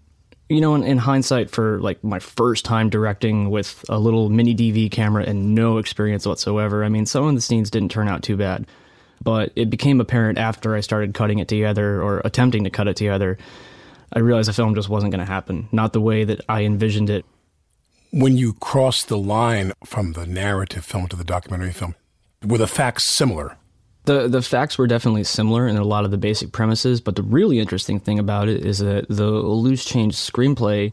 you 0.53 0.61
know, 0.61 0.75
in, 0.75 0.83
in 0.85 0.99
hindsight, 0.99 1.51
for 1.51 1.81
like 1.81 2.05
my 2.05 2.19
first 2.19 2.65
time 2.65 2.91
directing 2.91 3.49
with 3.51 3.85
a 3.89 3.99
little 3.99 4.29
mini 4.29 4.55
DV 4.55 4.91
camera 4.91 5.25
and 5.25 5.55
no 5.55 5.79
experience 5.79 6.27
whatsoever, 6.27 6.85
I 6.85 6.91
mean, 6.91 7.07
some 7.07 7.27
of 7.27 7.35
the 7.35 7.41
scenes 7.41 7.71
didn't 7.71 7.91
turn 7.91 8.07
out 8.07 8.23
too 8.23 8.37
bad. 8.37 8.67
But 9.23 9.53
it 9.57 9.71
became 9.71 10.01
apparent 10.01 10.37
after 10.37 10.75
I 10.75 10.81
started 10.81 11.15
cutting 11.15 11.39
it 11.39 11.49
together 11.49 12.03
or 12.03 12.21
attempting 12.25 12.65
to 12.65 12.71
cut 12.71 12.89
it 12.89 12.97
together, 12.97 13.39
I 14.13 14.19
realized 14.19 14.49
the 14.49 14.53
film 14.53 14.75
just 14.75 14.89
wasn't 14.91 15.13
going 15.13 15.25
to 15.25 15.33
happen. 15.33 15.69
Not 15.73 15.95
the 15.95 16.01
way 16.01 16.25
that 16.25 16.41
I 16.49 16.65
envisioned 16.65 17.09
it. 17.09 17.25
When 18.11 18.37
you 18.37 18.53
crossed 18.55 19.09
the 19.09 19.17
line 19.17 19.73
from 19.87 20.13
the 20.13 20.27
narrative 20.27 20.85
film 20.85 21.09
to 21.09 21.17
the 21.17 21.25
documentary 21.25 21.73
film, 21.73 21.95
were 22.45 22.59
the 22.59 22.67
facts 22.67 23.05
similar? 23.05 23.57
The 24.05 24.27
the 24.29 24.43
facts 24.43 24.79
were 24.79 24.87
definitely 24.87 25.25
similar 25.25 25.67
in 25.67 25.77
a 25.77 25.85
lot 25.85 26.05
of 26.05 26.11
the 26.11 26.19
basic 26.19 26.53
premises, 26.53 27.01
but 27.01 27.17
the 27.17 27.23
really 27.23 27.61
interesting 27.61 28.01
thing 28.01 28.19
about 28.19 28.49
it 28.49 28.65
is 28.65 28.79
that 28.79 29.07
the 29.09 29.31
loose 29.31 29.85
change 29.85 30.17
screenplay 30.17 30.93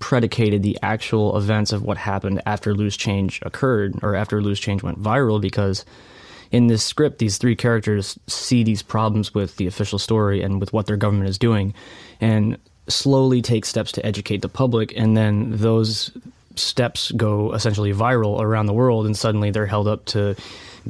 predicated 0.00 0.62
the 0.62 0.78
actual 0.82 1.36
events 1.36 1.72
of 1.72 1.82
what 1.82 1.96
happened 1.98 2.40
after 2.46 2.74
loose 2.74 2.96
change 2.96 3.40
occurred 3.42 3.98
or 4.02 4.14
after 4.14 4.40
loose 4.40 4.60
change 4.60 4.82
went 4.82 5.00
viral 5.02 5.40
because 5.40 5.84
in 6.52 6.68
this 6.68 6.84
script 6.84 7.18
these 7.18 7.36
three 7.36 7.56
characters 7.56 8.18
see 8.28 8.62
these 8.62 8.80
problems 8.80 9.34
with 9.34 9.56
the 9.56 9.66
official 9.66 9.98
story 9.98 10.40
and 10.40 10.60
with 10.60 10.72
what 10.72 10.86
their 10.86 10.96
government 10.96 11.28
is 11.28 11.36
doing 11.36 11.74
and 12.20 12.56
slowly 12.86 13.42
take 13.42 13.64
steps 13.64 13.90
to 13.90 14.04
educate 14.06 14.40
the 14.40 14.48
public 14.48 14.96
and 14.96 15.16
then 15.16 15.50
those 15.56 16.12
steps 16.58 17.10
go 17.12 17.52
essentially 17.52 17.92
viral 17.92 18.40
around 18.40 18.66
the 18.66 18.72
world, 18.72 19.06
and 19.06 19.16
suddenly 19.16 19.50
they're 19.50 19.66
held 19.66 19.88
up 19.88 20.04
to 20.06 20.36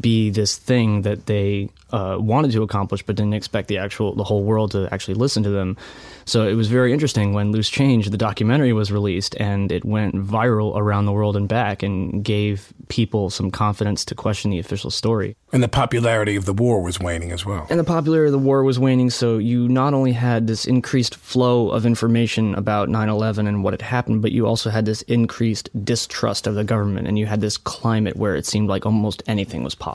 be 0.00 0.30
this 0.30 0.56
thing 0.56 1.02
that 1.02 1.26
they 1.26 1.70
uh, 1.90 2.16
wanted 2.18 2.52
to 2.52 2.62
accomplish, 2.62 3.02
but 3.02 3.16
didn't 3.16 3.34
expect 3.34 3.68
the 3.68 3.78
actual 3.78 4.14
the 4.14 4.24
whole 4.24 4.42
world 4.42 4.72
to 4.72 4.88
actually 4.92 5.14
listen 5.14 5.42
to 5.42 5.50
them. 5.50 5.76
So 6.24 6.46
it 6.46 6.54
was 6.54 6.68
very 6.68 6.92
interesting 6.92 7.32
when 7.32 7.52
Loose 7.52 7.70
Change, 7.70 8.10
the 8.10 8.18
documentary, 8.18 8.74
was 8.74 8.92
released, 8.92 9.34
and 9.40 9.72
it 9.72 9.84
went 9.84 10.14
viral 10.14 10.76
around 10.76 11.06
the 11.06 11.12
world 11.12 11.36
and 11.36 11.48
back, 11.48 11.82
and 11.82 12.22
gave 12.22 12.72
people 12.88 13.30
some 13.30 13.50
confidence 13.50 14.04
to 14.06 14.14
question 14.14 14.50
the 14.50 14.58
official 14.58 14.90
story. 14.90 15.36
And 15.52 15.62
the 15.62 15.68
popularity 15.68 16.36
of 16.36 16.44
the 16.44 16.52
war 16.52 16.82
was 16.82 17.00
waning 17.00 17.32
as 17.32 17.46
well. 17.46 17.66
And 17.70 17.80
the 17.80 17.84
popularity 17.84 18.28
of 18.28 18.32
the 18.32 18.46
war 18.46 18.62
was 18.62 18.78
waning, 18.78 19.08
so 19.08 19.38
you 19.38 19.68
not 19.68 19.94
only 19.94 20.12
had 20.12 20.46
this 20.46 20.66
increased 20.66 21.14
flow 21.16 21.70
of 21.70 21.86
information 21.86 22.54
about 22.54 22.90
9 22.90 23.08
11 23.08 23.46
and 23.46 23.64
what 23.64 23.72
had 23.72 23.80
happened, 23.80 24.20
but 24.20 24.32
you 24.32 24.46
also 24.46 24.68
had 24.68 24.84
this 24.84 25.00
increased 25.02 25.70
distrust 25.82 26.46
of 26.46 26.54
the 26.54 26.64
government, 26.64 27.08
and 27.08 27.18
you 27.18 27.24
had 27.24 27.40
this 27.40 27.56
climate 27.56 28.16
where 28.16 28.36
it 28.36 28.44
seemed 28.44 28.68
like 28.68 28.84
almost 28.84 29.22
anything 29.26 29.62
was 29.62 29.74
possible. 29.74 29.87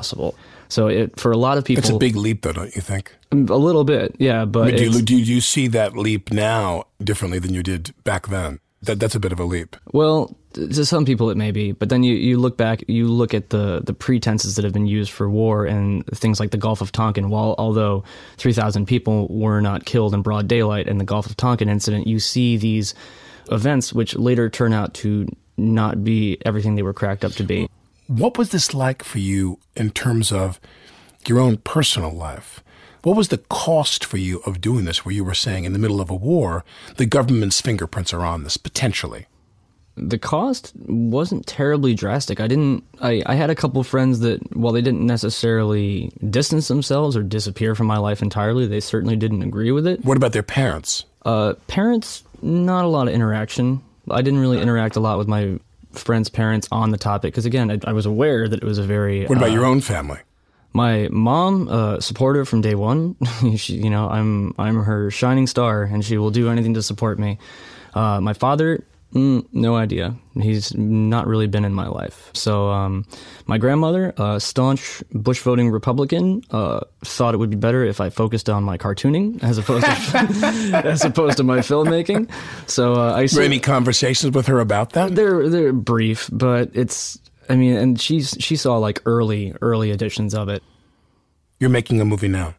So 0.69 0.87
it, 0.87 1.19
for 1.19 1.31
a 1.31 1.37
lot 1.37 1.57
of 1.57 1.65
people, 1.65 1.81
It's 1.81 1.89
a 1.89 1.97
big 1.97 2.15
leap, 2.15 2.41
though, 2.41 2.53
don't 2.53 2.75
you 2.75 2.81
think? 2.81 3.15
Mm, 3.31 3.49
a 3.49 3.55
little 3.55 3.83
bit, 3.83 4.15
yeah. 4.17 4.45
But 4.45 4.63
I 4.63 4.65
mean, 4.71 4.77
do, 4.77 4.83
you, 4.89 5.01
do 5.03 5.15
you 5.15 5.41
see 5.41 5.67
that 5.67 5.95
leap 5.95 6.31
now 6.31 6.85
differently 7.03 7.37
than 7.39 7.53
you 7.53 7.61
did 7.61 7.93
back 8.03 8.27
then? 8.27 8.59
That, 8.81 8.99
that's 8.99 9.15
a 9.15 9.19
bit 9.19 9.31
of 9.31 9.39
a 9.39 9.45
leap. 9.45 9.77
Well, 9.93 10.35
to 10.53 10.85
some 10.85 11.05
people 11.05 11.29
it 11.29 11.37
may 11.37 11.51
be, 11.51 11.71
but 11.71 11.89
then 11.89 12.03
you, 12.03 12.15
you 12.15 12.37
look 12.37 12.57
back, 12.57 12.83
you 12.87 13.07
look 13.07 13.33
at 13.33 13.49
the, 13.49 13.81
the 13.81 13.93
pretenses 13.93 14.55
that 14.55 14.65
have 14.65 14.73
been 14.73 14.87
used 14.87 15.11
for 15.11 15.29
war 15.29 15.65
and 15.65 16.05
things 16.07 16.39
like 16.39 16.51
the 16.51 16.57
Gulf 16.57 16.81
of 16.81 16.91
Tonkin. 16.91 17.29
While 17.29 17.55
although 17.57 18.03
3,000 18.37 18.85
people 18.85 19.27
were 19.29 19.61
not 19.61 19.85
killed 19.85 20.13
in 20.13 20.21
broad 20.21 20.47
daylight 20.47 20.87
in 20.87 20.97
the 20.97 21.05
Gulf 21.05 21.27
of 21.27 21.37
Tonkin 21.37 21.69
incident, 21.69 22.07
you 22.07 22.19
see 22.19 22.57
these 22.57 22.93
events 23.51 23.93
which 23.93 24.15
later 24.15 24.49
turn 24.49 24.73
out 24.73 24.93
to 24.95 25.27
not 25.55 26.03
be 26.03 26.37
everything 26.45 26.75
they 26.75 26.83
were 26.83 26.93
cracked 26.93 27.23
up 27.23 27.31
to 27.33 27.43
be. 27.43 27.69
What 28.07 28.37
was 28.37 28.49
this 28.49 28.73
like 28.73 29.03
for 29.03 29.19
you 29.19 29.59
in 29.75 29.91
terms 29.91 30.31
of 30.31 30.59
your 31.25 31.39
own 31.39 31.57
personal 31.57 32.11
life? 32.11 32.61
What 33.03 33.17
was 33.17 33.29
the 33.29 33.37
cost 33.37 34.05
for 34.05 34.17
you 34.17 34.39
of 34.45 34.61
doing 34.61 34.85
this, 34.85 35.03
where 35.03 35.13
you 35.13 35.23
were 35.23 35.33
saying 35.33 35.65
in 35.65 35.73
the 35.73 35.79
middle 35.79 35.99
of 35.99 36.09
a 36.09 36.15
war, 36.15 36.63
the 36.95 37.05
government's 37.05 37.59
fingerprints 37.59 38.13
are 38.13 38.25
on 38.25 38.43
this, 38.43 38.57
potentially? 38.57 39.27
the 39.95 40.17
cost 40.17 40.73
wasn't 40.87 41.45
terribly 41.45 41.93
drastic. 41.93 42.39
I 42.39 42.47
didn't. 42.47 42.83
I, 43.01 43.21
I 43.25 43.35
had 43.35 43.49
a 43.49 43.55
couple 43.55 43.83
friends 43.83 44.19
that, 44.21 44.55
while 44.55 44.73
they 44.73 44.81
didn't 44.81 45.05
necessarily 45.05 46.11
distance 46.29 46.67
themselves 46.67 47.15
or 47.15 47.23
disappear 47.23 47.75
from 47.75 47.87
my 47.87 47.97
life 47.97 48.21
entirely, 48.21 48.65
they 48.65 48.79
certainly 48.79 49.15
didn't 49.15 49.43
agree 49.43 49.71
with 49.71 49.85
it. 49.85 50.03
What 50.03 50.17
about 50.17 50.33
their 50.33 50.43
parents? 50.43 51.05
Uh, 51.25 51.53
parents, 51.67 52.23
not 52.41 52.85
a 52.85 52.87
lot 52.87 53.07
of 53.07 53.13
interaction. 53.13 53.81
I 54.09 54.21
didn't 54.21 54.39
really 54.39 54.59
interact 54.59 54.95
a 54.95 54.99
lot 54.99 55.17
with 55.17 55.27
my 55.27 55.59
friends' 55.93 56.29
parents 56.29 56.67
on 56.71 56.91
the 56.91 56.97
topic 56.97 57.33
because, 57.33 57.45
again, 57.45 57.71
I, 57.71 57.79
I 57.89 57.93
was 57.93 58.05
aware 58.05 58.47
that 58.47 58.61
it 58.61 58.65
was 58.65 58.77
a 58.77 58.83
very. 58.83 59.25
What 59.25 59.37
about 59.37 59.49
uh, 59.49 59.53
your 59.53 59.65
own 59.65 59.81
family? 59.81 60.19
My 60.73 61.07
mom, 61.11 61.67
uh, 61.69 61.99
supportive 61.99 62.49
from 62.49 62.61
day 62.61 62.75
one. 62.75 63.15
she, 63.57 63.75
you 63.75 63.89
know, 63.89 64.09
I'm 64.09 64.55
I'm 64.57 64.83
her 64.83 65.11
shining 65.11 65.47
star, 65.47 65.83
and 65.83 66.03
she 66.03 66.17
will 66.17 66.31
do 66.31 66.49
anything 66.49 66.73
to 66.73 66.81
support 66.81 67.19
me. 67.19 67.37
Uh, 67.93 68.19
my 68.19 68.33
father, 68.33 68.83
mm, 69.13 69.45
no 69.51 69.75
idea. 69.75 70.15
He's 70.39 70.75
not 70.75 71.27
really 71.27 71.47
been 71.47 71.65
in 71.65 71.73
my 71.73 71.87
life. 71.87 72.31
So, 72.33 72.69
um, 72.69 73.05
my 73.45 73.57
grandmother, 73.57 74.13
a 74.17 74.39
staunch 74.39 75.03
Bush 75.11 75.39
voting 75.39 75.69
Republican, 75.69 76.43
uh, 76.51 76.81
thought 77.05 77.33
it 77.33 77.37
would 77.37 77.49
be 77.49 77.55
better 77.55 77.83
if 77.83 78.01
I 78.01 78.09
focused 78.09 78.49
on 78.49 78.63
my 78.63 78.77
cartooning 78.77 79.41
as 79.43 79.57
opposed 79.57 79.85
to 79.85 79.91
as 80.85 81.05
opposed 81.05 81.37
to 81.37 81.43
my 81.43 81.59
filmmaking. 81.59 82.29
So, 82.67 82.93
uh, 82.95 83.13
I 83.13 83.27
Were 83.35 83.43
any 83.43 83.59
conversations 83.59 84.33
with 84.33 84.47
her 84.47 84.59
about 84.59 84.91
that? 84.93 85.15
they're 85.15 85.49
they're 85.49 85.73
brief, 85.73 86.29
but 86.31 86.71
it's. 86.73 87.19
I 87.49 87.55
mean, 87.55 87.75
and 87.75 87.99
she's 87.99 88.35
she 88.39 88.55
saw 88.55 88.77
like 88.77 89.01
early 89.05 89.53
early 89.61 89.91
editions 89.91 90.33
of 90.33 90.49
it. 90.49 90.63
You're 91.59 91.69
making 91.69 92.01
a 92.01 92.05
movie 92.05 92.29
now. 92.29 92.55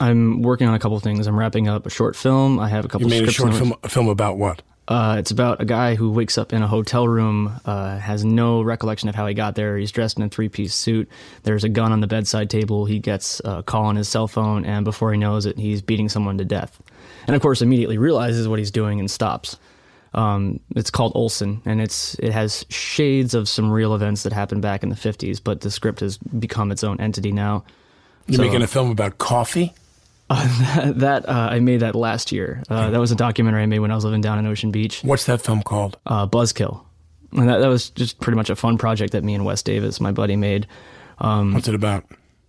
I'm 0.00 0.42
working 0.42 0.68
on 0.68 0.74
a 0.74 0.78
couple 0.78 0.98
things. 1.00 1.26
I'm 1.26 1.38
wrapping 1.38 1.68
up 1.68 1.86
a 1.86 1.90
short 1.90 2.16
film. 2.16 2.60
I 2.60 2.68
have 2.68 2.84
a 2.84 2.88
couple. 2.88 3.06
You 3.06 3.10
made 3.10 3.28
a 3.28 3.32
short 3.32 3.54
film, 3.54 3.74
a 3.82 3.88
film 3.88 4.08
about 4.08 4.38
what? 4.38 4.62
Uh, 4.88 5.16
it's 5.18 5.30
about 5.30 5.60
a 5.60 5.66
guy 5.66 5.94
who 5.94 6.10
wakes 6.10 6.38
up 6.38 6.54
in 6.54 6.62
a 6.62 6.66
hotel 6.66 7.06
room, 7.06 7.60
uh, 7.66 7.98
has 7.98 8.24
no 8.24 8.62
recollection 8.62 9.10
of 9.10 9.14
how 9.14 9.26
he 9.26 9.34
got 9.34 9.54
there. 9.54 9.76
He's 9.76 9.92
dressed 9.92 10.16
in 10.16 10.24
a 10.24 10.30
three 10.30 10.48
piece 10.48 10.74
suit. 10.74 11.10
There's 11.42 11.62
a 11.62 11.68
gun 11.68 11.92
on 11.92 12.00
the 12.00 12.06
bedside 12.06 12.48
table. 12.48 12.86
He 12.86 12.98
gets 12.98 13.42
a 13.44 13.62
call 13.62 13.84
on 13.84 13.96
his 13.96 14.08
cell 14.08 14.26
phone, 14.28 14.64
and 14.64 14.86
before 14.86 15.12
he 15.12 15.18
knows 15.18 15.44
it, 15.44 15.58
he's 15.58 15.82
beating 15.82 16.08
someone 16.08 16.38
to 16.38 16.44
death. 16.46 16.80
And 17.26 17.36
of 17.36 17.42
course, 17.42 17.60
immediately 17.60 17.98
realizes 17.98 18.48
what 18.48 18.58
he's 18.58 18.70
doing 18.70 18.98
and 18.98 19.10
stops. 19.10 19.58
Um, 20.14 20.58
it's 20.74 20.90
called 20.90 21.12
Olson, 21.14 21.60
and 21.66 21.82
it's 21.82 22.14
it 22.18 22.32
has 22.32 22.64
shades 22.70 23.34
of 23.34 23.46
some 23.46 23.70
real 23.70 23.94
events 23.94 24.22
that 24.22 24.32
happened 24.32 24.62
back 24.62 24.82
in 24.82 24.88
the 24.88 24.96
50s, 24.96 25.38
but 25.44 25.60
the 25.60 25.70
script 25.70 26.00
has 26.00 26.16
become 26.16 26.72
its 26.72 26.82
own 26.82 26.98
entity 26.98 27.30
now. 27.30 27.62
You're 28.26 28.36
So- 28.38 28.42
making 28.42 28.62
a 28.62 28.66
film 28.66 28.90
about 28.90 29.18
coffee? 29.18 29.74
Uh, 30.78 30.92
that 30.92 31.26
uh, 31.28 31.48
I 31.50 31.58
made 31.58 31.80
that 31.80 31.94
last 31.94 32.32
year. 32.32 32.62
Uh, 32.68 32.90
that 32.90 33.00
was 33.00 33.10
a 33.10 33.16
documentary 33.16 33.62
I 33.62 33.66
made 33.66 33.78
when 33.78 33.90
I 33.90 33.94
was 33.94 34.04
living 34.04 34.20
down 34.20 34.38
in 34.38 34.46
Ocean 34.46 34.70
Beach. 34.70 35.00
What's 35.02 35.24
that 35.24 35.40
film 35.40 35.62
called? 35.62 35.98
Uh, 36.04 36.26
Buzzkill, 36.26 36.84
and 37.32 37.48
that, 37.48 37.58
that 37.58 37.68
was 37.68 37.88
just 37.90 38.20
pretty 38.20 38.36
much 38.36 38.50
a 38.50 38.56
fun 38.56 38.76
project 38.76 39.12
that 39.12 39.24
me 39.24 39.34
and 39.34 39.44
Wes 39.44 39.62
Davis, 39.62 40.00
my 40.00 40.12
buddy, 40.12 40.36
made. 40.36 40.66
Um, 41.18 41.54
What's 41.54 41.66
it 41.68 41.74
about? 41.74 42.04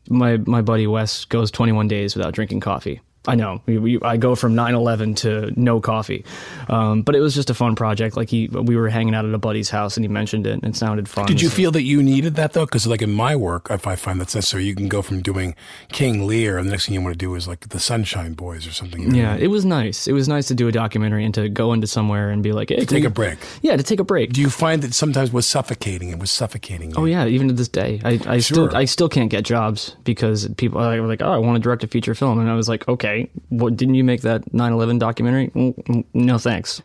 My 0.10 0.38
my 0.38 0.62
buddy 0.62 0.88
Wes 0.88 1.24
goes 1.26 1.52
21 1.52 1.88
days 1.88 2.16
without 2.16 2.34
drinking 2.34 2.60
coffee. 2.60 3.00
I 3.30 3.36
know. 3.36 3.62
We, 3.66 3.78
we, 3.78 4.00
I 4.02 4.18
go 4.18 4.36
from 4.36 4.56
9/11 4.56 5.16
to 5.18 5.52
no 5.56 5.80
coffee, 5.80 6.26
um, 6.68 7.02
but 7.04 7.16
it 7.16 7.20
was 7.20 7.36
just 7.36 7.50
a 7.50 7.54
fun 7.54 7.76
project. 7.76 8.18
Like 8.18 8.30
he, 8.30 8.48
we 8.48 8.76
were 8.76 8.90
hanging 8.90 9.16
out 9.16 9.26
at 9.26 9.34
a 9.34 9.38
buddy's 9.38 9.70
house, 9.70 9.98
and 9.98 10.04
he 10.04 10.08
mentioned 10.08 10.48
it, 10.48 10.54
and 10.54 10.64
it 10.66 10.76
sounded 10.76 11.08
fun. 11.08 11.26
Did 11.28 11.42
you 11.42 11.50
So- 11.50 11.56
feel 11.56 11.72
that 11.72 11.84
you 11.84 12.02
needed 12.04 12.36
that 12.36 12.54
though? 12.54 12.66
Because 12.66 12.88
like 12.88 13.02
in 13.02 13.12
my 13.12 13.36
work, 13.36 13.68
if 13.70 13.88
I 13.88 13.96
find 13.96 14.20
that's 14.20 14.36
necessary, 14.36 14.66
you 14.66 14.76
can 14.76 14.88
go 14.88 15.02
from 15.02 15.22
doing 15.22 15.56
King 15.92 16.28
Lear, 16.28 16.58
and 16.58 16.68
the 16.68 16.72
next 16.72 16.86
thing 16.86 16.96
you 16.96 17.02
want 17.02 17.14
to 17.14 17.18
do 17.18 17.36
is 17.36 17.48
like 17.48 17.70
the 17.70 17.80
Sunshine 17.80 18.34
Boys 18.34 18.68
or 18.68 18.72
something. 18.72 19.02
you 19.02 19.10
know? 19.10 19.18
Yeah, 19.18 19.36
it 19.36 19.48
was 19.48 19.66
nice. 19.66 20.08
It 20.08 20.14
was 20.14 20.28
nice 20.28 20.48
to 20.48 20.56
do 20.56 20.68
a 20.68 20.72
documentary 20.72 21.26
and 21.26 21.34
to 21.36 21.50
go 21.50 21.74
into 21.74 21.88
somewhere 21.88 22.30
and 22.30 22.42
be 22.44 22.52
like, 22.52 22.70
hey, 22.70 22.86
take 22.86 23.04
a 23.06 23.10
break. 23.10 23.38
Yeah, 23.62 23.76
to 23.78 23.84
take 23.84 24.00
a 24.00 24.04
break. 24.04 24.34
Do 24.34 24.42
you 24.42 24.50
find 24.50 24.82
that 24.82 24.94
sometimes 24.94 25.32
was 25.32 25.46
suffocating? 25.48 26.10
It 26.10 26.20
was 26.20 26.32
suffocating. 26.32 26.94
Oh 26.98 27.06
yeah, 27.06 27.26
even 27.26 27.48
to 27.50 27.54
this 27.54 27.68
day, 27.68 28.00
I, 28.04 28.20
I 28.26 28.40
Sure. 28.40 28.70
still 28.70 28.76
I 28.78 28.86
still 28.86 29.10
can't 29.10 29.30
get 29.30 29.44
jobs 29.44 29.96
because 30.04 30.48
people 30.58 30.80
are 30.80 31.00
like, 31.02 31.22
oh, 31.22 31.32
I 31.32 31.38
want 31.38 31.56
to 31.56 31.60
direct 31.60 31.84
a 31.84 31.88
feature 31.88 32.16
film, 32.16 32.40
and 32.40 32.50
I 32.50 32.56
was 32.56 32.68
like, 32.70 32.88
okay, 32.88 33.19
what 33.50 33.76
didn't 33.78 33.96
you 33.96 34.04
make 34.04 34.22
that 34.22 34.52
9/11 34.54 35.00
documentary? 35.00 35.48
Mm, 35.50 35.76
mm, 35.86 36.04
No 36.14 36.38
thanks. 36.38 36.82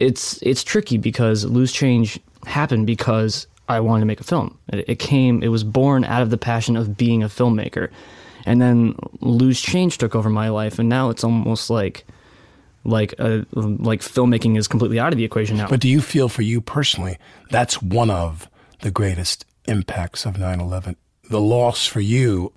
It's 0.00 0.40
it's 0.42 0.64
tricky 0.64 0.98
because 0.98 1.44
Loose 1.44 1.72
Change 1.72 2.18
happened 2.46 2.86
because 2.86 3.46
I 3.68 3.80
wanted 3.80 4.00
to 4.00 4.06
make 4.06 4.20
a 4.20 4.24
film. 4.24 4.58
It, 4.68 4.84
it 4.88 4.98
came, 4.98 5.42
it 5.42 5.48
was 5.48 5.64
born 5.64 6.04
out 6.04 6.22
of 6.22 6.30
the 6.30 6.38
passion 6.38 6.76
of 6.76 6.96
being 6.96 7.22
a 7.22 7.28
filmmaker, 7.28 7.88
and 8.44 8.60
then 8.60 8.94
Loose 9.20 9.60
Change 9.62 9.96
took 9.98 10.14
over 10.14 10.28
my 10.28 10.48
life, 10.48 10.78
and 10.78 10.88
now 10.88 11.10
it's 11.10 11.24
almost 11.24 11.70
like 11.70 12.04
like 12.84 13.14
uh, 13.18 13.42
like 13.54 14.00
filmmaking 14.00 14.58
is 14.58 14.68
completely 14.68 14.98
out 15.00 15.12
of 15.12 15.16
the 15.16 15.24
equation 15.24 15.56
now. 15.56 15.68
But 15.68 15.80
do 15.80 15.88
you 15.88 16.00
feel 16.02 16.28
for 16.28 16.42
you 16.42 16.60
personally 16.60 17.18
that's 17.50 17.80
one 17.80 18.10
of 18.10 18.48
the 18.82 18.90
greatest 18.90 19.46
impacts 19.66 20.26
of 20.26 20.34
9/11? 20.34 20.96
The 21.30 21.40
loss 21.40 21.86
for 21.86 22.00
you 22.00 22.52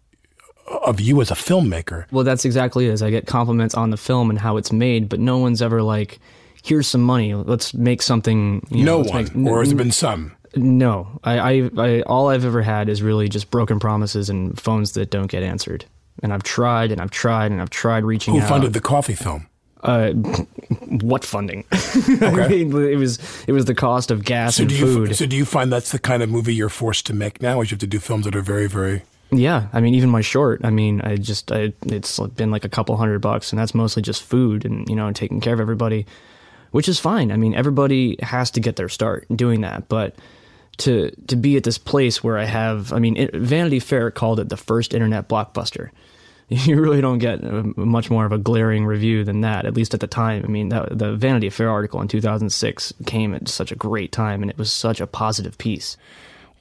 of 0.67 0.99
you 0.99 1.21
as 1.21 1.31
a 1.31 1.35
filmmaker. 1.35 2.05
Well, 2.11 2.23
that's 2.23 2.45
exactly 2.45 2.87
it. 2.87 2.93
Is 2.93 3.01
I 3.01 3.09
get 3.09 3.25
compliments 3.27 3.75
on 3.75 3.89
the 3.89 3.97
film 3.97 4.29
and 4.29 4.39
how 4.39 4.57
it's 4.57 4.71
made, 4.71 5.09
but 5.09 5.19
no 5.19 5.37
one's 5.37 5.61
ever 5.61 5.81
like, 5.81 6.19
"Here's 6.63 6.87
some 6.87 7.01
money. 7.01 7.33
Let's 7.33 7.73
make 7.73 8.01
something." 8.01 8.65
You 8.69 8.83
no 8.85 8.91
know, 9.03 9.09
let's 9.09 9.31
one, 9.33 9.43
make- 9.43 9.51
or 9.51 9.59
has 9.59 9.71
it 9.71 9.75
been 9.75 9.91
some? 9.91 10.33
No, 10.55 11.19
I, 11.23 11.39
I, 11.39 11.69
I, 11.77 12.01
all 12.03 12.29
I've 12.29 12.45
ever 12.45 12.61
had 12.61 12.89
is 12.89 13.01
really 13.03 13.29
just 13.29 13.51
broken 13.51 13.79
promises 13.79 14.29
and 14.29 14.59
phones 14.59 14.93
that 14.93 15.11
don't 15.11 15.27
get 15.27 15.43
answered. 15.43 15.85
And 16.23 16.33
I've 16.33 16.41
tried 16.41 16.91
and 16.91 16.99
I've 16.99 17.11
tried 17.11 17.51
and 17.51 17.61
I've 17.61 17.69
tried 17.69 18.03
reaching 18.03 18.33
out. 18.33 18.37
Who 18.39 18.43
out. 18.45 18.49
funded 18.49 18.73
the 18.73 18.81
coffee 18.81 19.13
film? 19.13 19.47
Uh, 19.83 20.11
what 21.01 21.23
funding? 21.23 21.63
I 21.71 22.47
mean, 22.49 22.75
it 22.75 22.97
was 22.97 23.19
it 23.45 23.51
was 23.51 23.65
the 23.65 23.75
cost 23.75 24.09
of 24.09 24.23
gas 24.25 24.55
So 24.55 24.63
and 24.63 24.69
do 24.69 24.75
you 24.75 24.85
food. 24.85 25.15
so 25.15 25.27
do 25.27 25.35
you 25.35 25.45
find 25.45 25.71
that's 25.71 25.91
the 25.91 25.99
kind 25.99 26.23
of 26.23 26.29
movie 26.29 26.55
you're 26.55 26.69
forced 26.69 27.05
to 27.07 27.13
make 27.13 27.41
now? 27.41 27.61
Is 27.61 27.69
you 27.69 27.75
have 27.75 27.81
to 27.81 27.87
do 27.87 27.99
films 27.99 28.25
that 28.25 28.35
are 28.35 28.41
very 28.41 28.67
very 28.67 29.03
Yeah, 29.31 29.67
I 29.73 29.81
mean, 29.81 29.93
even 29.95 30.09
my 30.09 30.21
short. 30.21 30.61
I 30.63 30.69
mean, 30.69 31.01
I 31.01 31.17
just, 31.17 31.51
I, 31.51 31.73
it's 31.85 32.19
been 32.19 32.51
like 32.51 32.63
a 32.63 32.69
couple 32.69 32.95
hundred 32.95 33.19
bucks, 33.19 33.51
and 33.51 33.59
that's 33.59 33.75
mostly 33.75 34.01
just 34.01 34.23
food 34.23 34.63
and 34.63 34.87
you 34.87 34.95
know 34.95 35.11
taking 35.11 35.41
care 35.41 35.53
of 35.53 35.59
everybody, 35.59 36.05
which 36.71 36.87
is 36.87 36.99
fine. 36.99 37.31
I 37.31 37.37
mean, 37.37 37.53
everybody 37.53 38.17
has 38.21 38.51
to 38.51 38.61
get 38.61 38.77
their 38.77 38.89
start 38.89 39.25
doing 39.35 39.61
that, 39.61 39.89
but 39.89 40.15
to 40.77 41.11
to 41.27 41.35
be 41.35 41.57
at 41.57 41.63
this 41.63 41.77
place 41.77 42.23
where 42.23 42.37
I 42.37 42.45
have, 42.45 42.93
I 42.93 42.99
mean, 42.99 43.17
it, 43.17 43.35
Vanity 43.35 43.79
Fair 43.79 44.11
called 44.11 44.39
it 44.39 44.49
the 44.49 44.57
first 44.57 44.93
internet 44.93 45.27
blockbuster. 45.27 45.89
You 46.49 46.79
really 46.79 47.01
don't 47.01 47.17
get 47.17 47.43
uh, 47.43 47.63
much 47.75 48.09
more 48.09 48.25
of 48.25 48.31
a 48.31 48.37
glaring 48.37 48.85
review 48.85 49.25
than 49.25 49.41
that, 49.41 49.65
at 49.65 49.73
least 49.73 49.93
at 49.93 49.99
the 49.99 50.07
time. 50.07 50.45
I 50.45 50.47
mean, 50.47 50.69
that, 50.69 50.97
the 50.97 51.13
Vanity 51.13 51.49
Fair 51.49 51.69
article 51.69 51.99
in 51.99 52.07
2006 52.07 52.93
came 53.05 53.33
at 53.33 53.49
such 53.49 53.73
a 53.73 53.75
great 53.75 54.13
time, 54.13 54.41
and 54.41 54.49
it 54.49 54.57
was 54.57 54.71
such 54.71 55.01
a 55.01 55.07
positive 55.07 55.57
piece. 55.57 55.97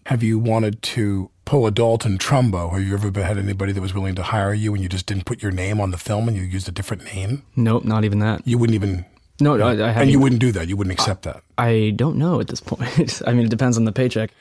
Have 0.07 0.25
you 0.25 0.41
wanted 0.41 0.83
to 0.83 1.31
pull 1.47 1.67
a 1.67 1.71
Dalton 1.71 2.19
Trumbo? 2.19 2.73
Have 2.73 2.83
you 2.83 2.93
ever 2.93 3.23
had 3.23 3.39
anybody 3.39 3.73
that 3.73 3.81
was 3.81 3.95
willing 3.95 4.15
to 4.17 4.23
hire 4.23 4.53
you 4.53 4.75
and 4.75 4.83
you 4.83 4.89
just 4.91 5.07
didn't 5.07 5.25
put 5.25 5.43
your 5.43 5.53
name 5.53 5.81
on 5.81 5.93
the 5.93 5.97
film 5.97 6.29
and 6.29 6.37
you 6.37 6.43
used 6.43 6.69
a 6.69 6.73
different 6.73 7.05
name? 7.05 7.45
Nope, 7.55 7.85
not 7.85 8.05
even 8.05 8.19
that. 8.19 8.47
You 8.47 8.59
wouldn't 8.59 8.75
even 8.75 9.07
No, 9.41 9.59
I, 9.59 9.77
I 9.77 9.91
and 10.03 10.11
you 10.11 10.21
wouldn't 10.21 10.41
do 10.43 10.53
that. 10.53 10.69
You 10.69 10.77
wouldn't 10.77 10.93
accept 10.93 11.23
that. 11.23 11.43
I 11.57 11.95
don't 11.97 12.17
know 12.17 12.41
at 12.41 12.49
this 12.49 12.61
point. 12.61 13.23
I 13.27 13.33
mean, 13.33 13.47
it 13.47 13.51
depends 13.51 13.79
on 13.79 13.85
the 13.85 13.93
paycheck. 13.93 14.33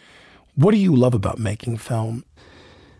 What 0.55 0.71
do 0.71 0.77
you 0.77 0.95
love 0.95 1.13
about 1.13 1.37
making 1.39 1.77
film? 1.77 2.25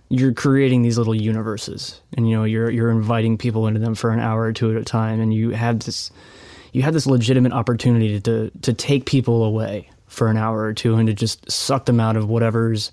You're 0.07 0.33
creating 0.33 0.83
these 0.83 0.99
little 0.99 1.15
universes, 1.15 1.99
and 2.15 2.29
you 2.29 2.35
know 2.35 2.43
you're 2.43 2.69
you're 2.69 2.91
inviting 2.91 3.39
people 3.39 3.65
into 3.65 3.79
them 3.79 3.95
for 3.95 4.11
an 4.11 4.19
hour 4.19 4.43
or 4.43 4.53
two 4.53 4.69
at 4.69 4.77
a 4.79 4.83
time, 4.83 5.19
and 5.19 5.33
you 5.33 5.49
have 5.49 5.79
this 5.79 6.11
you 6.73 6.83
have 6.83 6.93
this 6.93 7.07
legitimate 7.07 7.53
opportunity 7.53 8.19
to 8.21 8.51
to 8.61 8.73
take 8.73 9.07
people 9.07 9.43
away 9.43 9.89
for 10.05 10.27
an 10.27 10.37
hour 10.37 10.59
or 10.59 10.73
two 10.73 10.95
and 10.95 11.07
to 11.07 11.13
just 11.13 11.49
suck 11.49 11.85
them 11.85 11.99
out 11.99 12.15
of 12.15 12.29
whatever's 12.29 12.91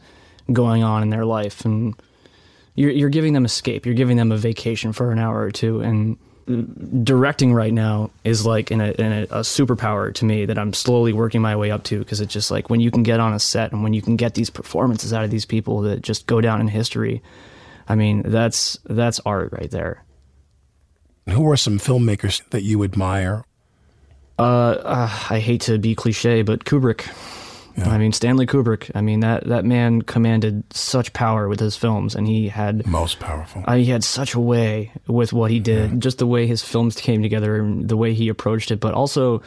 going 0.50 0.82
on 0.82 1.02
in 1.02 1.10
their 1.10 1.24
life, 1.24 1.64
and 1.64 1.94
you're 2.74 2.90
you're 2.90 3.10
giving 3.10 3.32
them 3.32 3.44
escape. 3.44 3.84
You're 3.84 3.94
giving 3.94 4.16
them 4.16 4.32
a 4.32 4.36
vacation 4.36 4.92
for 4.92 5.10
an 5.12 5.18
hour 5.18 5.40
or 5.40 5.50
two, 5.50 5.80
and 5.80 6.16
directing 7.04 7.52
right 7.52 7.72
now 7.72 8.10
is 8.24 8.44
like 8.44 8.70
in 8.70 8.80
a, 8.80 8.90
in 8.92 9.12
a, 9.12 9.22
a 9.24 9.40
superpower 9.40 10.12
to 10.14 10.24
me 10.24 10.44
that 10.46 10.58
I'm 10.58 10.72
slowly 10.72 11.12
working 11.12 11.40
my 11.40 11.54
way 11.54 11.70
up 11.70 11.84
to 11.84 11.98
because 11.98 12.20
it's 12.20 12.32
just 12.32 12.50
like 12.50 12.68
when 12.68 12.80
you 12.80 12.90
can 12.90 13.02
get 13.02 13.20
on 13.20 13.32
a 13.32 13.38
set 13.38 13.72
and 13.72 13.82
when 13.82 13.92
you 13.92 14.02
can 14.02 14.16
get 14.16 14.34
these 14.34 14.50
performances 14.50 15.12
out 15.12 15.24
of 15.24 15.30
these 15.30 15.44
people 15.44 15.82
that 15.82 16.02
just 16.02 16.26
go 16.26 16.40
down 16.40 16.60
in 16.60 16.68
history. 16.68 17.22
I 17.88 17.94
mean, 17.94 18.22
that's 18.22 18.78
that's 18.84 19.20
art 19.24 19.52
right 19.52 19.70
there. 19.70 20.04
Who 21.28 21.48
are 21.50 21.56
some 21.56 21.78
filmmakers 21.78 22.42
that 22.50 22.62
you 22.62 22.82
admire? 22.82 23.44
Uh, 24.38 24.42
uh, 24.42 25.18
I 25.30 25.38
hate 25.38 25.62
to 25.62 25.78
be 25.78 25.94
cliche, 25.94 26.42
but 26.42 26.64
Kubrick. 26.64 27.08
I 27.76 27.98
mean, 27.98 28.12
Stanley 28.12 28.46
Kubrick. 28.46 28.90
I 28.94 29.00
mean 29.00 29.20
that 29.20 29.44
that 29.48 29.64
man 29.64 30.02
commanded 30.02 30.64
such 30.72 31.12
power 31.12 31.48
with 31.48 31.60
his 31.60 31.76
films, 31.76 32.14
and 32.14 32.26
he 32.26 32.48
had 32.48 32.86
most 32.86 33.18
powerful. 33.18 33.64
Uh, 33.66 33.76
he 33.76 33.86
had 33.86 34.04
such 34.04 34.34
a 34.34 34.40
way 34.40 34.92
with 35.06 35.32
what 35.32 35.50
he 35.50 35.60
did, 35.60 36.00
just 36.00 36.18
the 36.18 36.26
way 36.26 36.46
his 36.46 36.62
films 36.62 36.96
came 36.96 37.22
together 37.22 37.56
and 37.56 37.88
the 37.88 37.96
way 37.96 38.14
he 38.14 38.28
approached 38.28 38.70
it, 38.70 38.80
but 38.80 38.94
also 38.94 39.42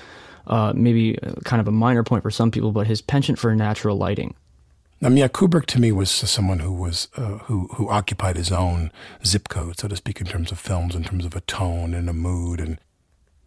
uh, 0.47 0.73
maybe 0.76 1.17
kind 1.43 1.59
of 1.59 1.67
a 1.67 1.71
minor 1.71 2.03
point 2.03 2.23
for 2.23 2.32
some 2.32 2.51
people, 2.51 2.71
but 2.71 2.88
his 2.88 3.01
penchant 3.01 3.39
for 3.39 3.55
natural 3.55 3.97
lighting. 3.97 4.36
I 5.01 5.09
mean, 5.09 5.17
yeah, 5.17 5.28
Kubrick 5.28 5.65
to 5.67 5.80
me 5.80 5.91
was 5.91 6.09
someone 6.09 6.59
who 6.59 6.71
was 6.71 7.09
uh, 7.17 7.39
who 7.39 7.67
who 7.73 7.89
occupied 7.89 8.38
his 8.38 8.51
own 8.51 8.91
zip 9.26 9.49
code, 9.49 9.78
so 9.80 9.88
to 9.88 9.95
speak, 9.95 10.21
in 10.21 10.28
terms 10.28 10.51
of 10.51 10.59
films, 10.59 10.95
in 10.95 11.03
terms 11.03 11.26
of 11.26 11.36
a 11.36 11.41
tone 11.41 11.93
and 11.93 12.09
a 12.09 12.13
mood, 12.13 12.59
and 12.59 12.80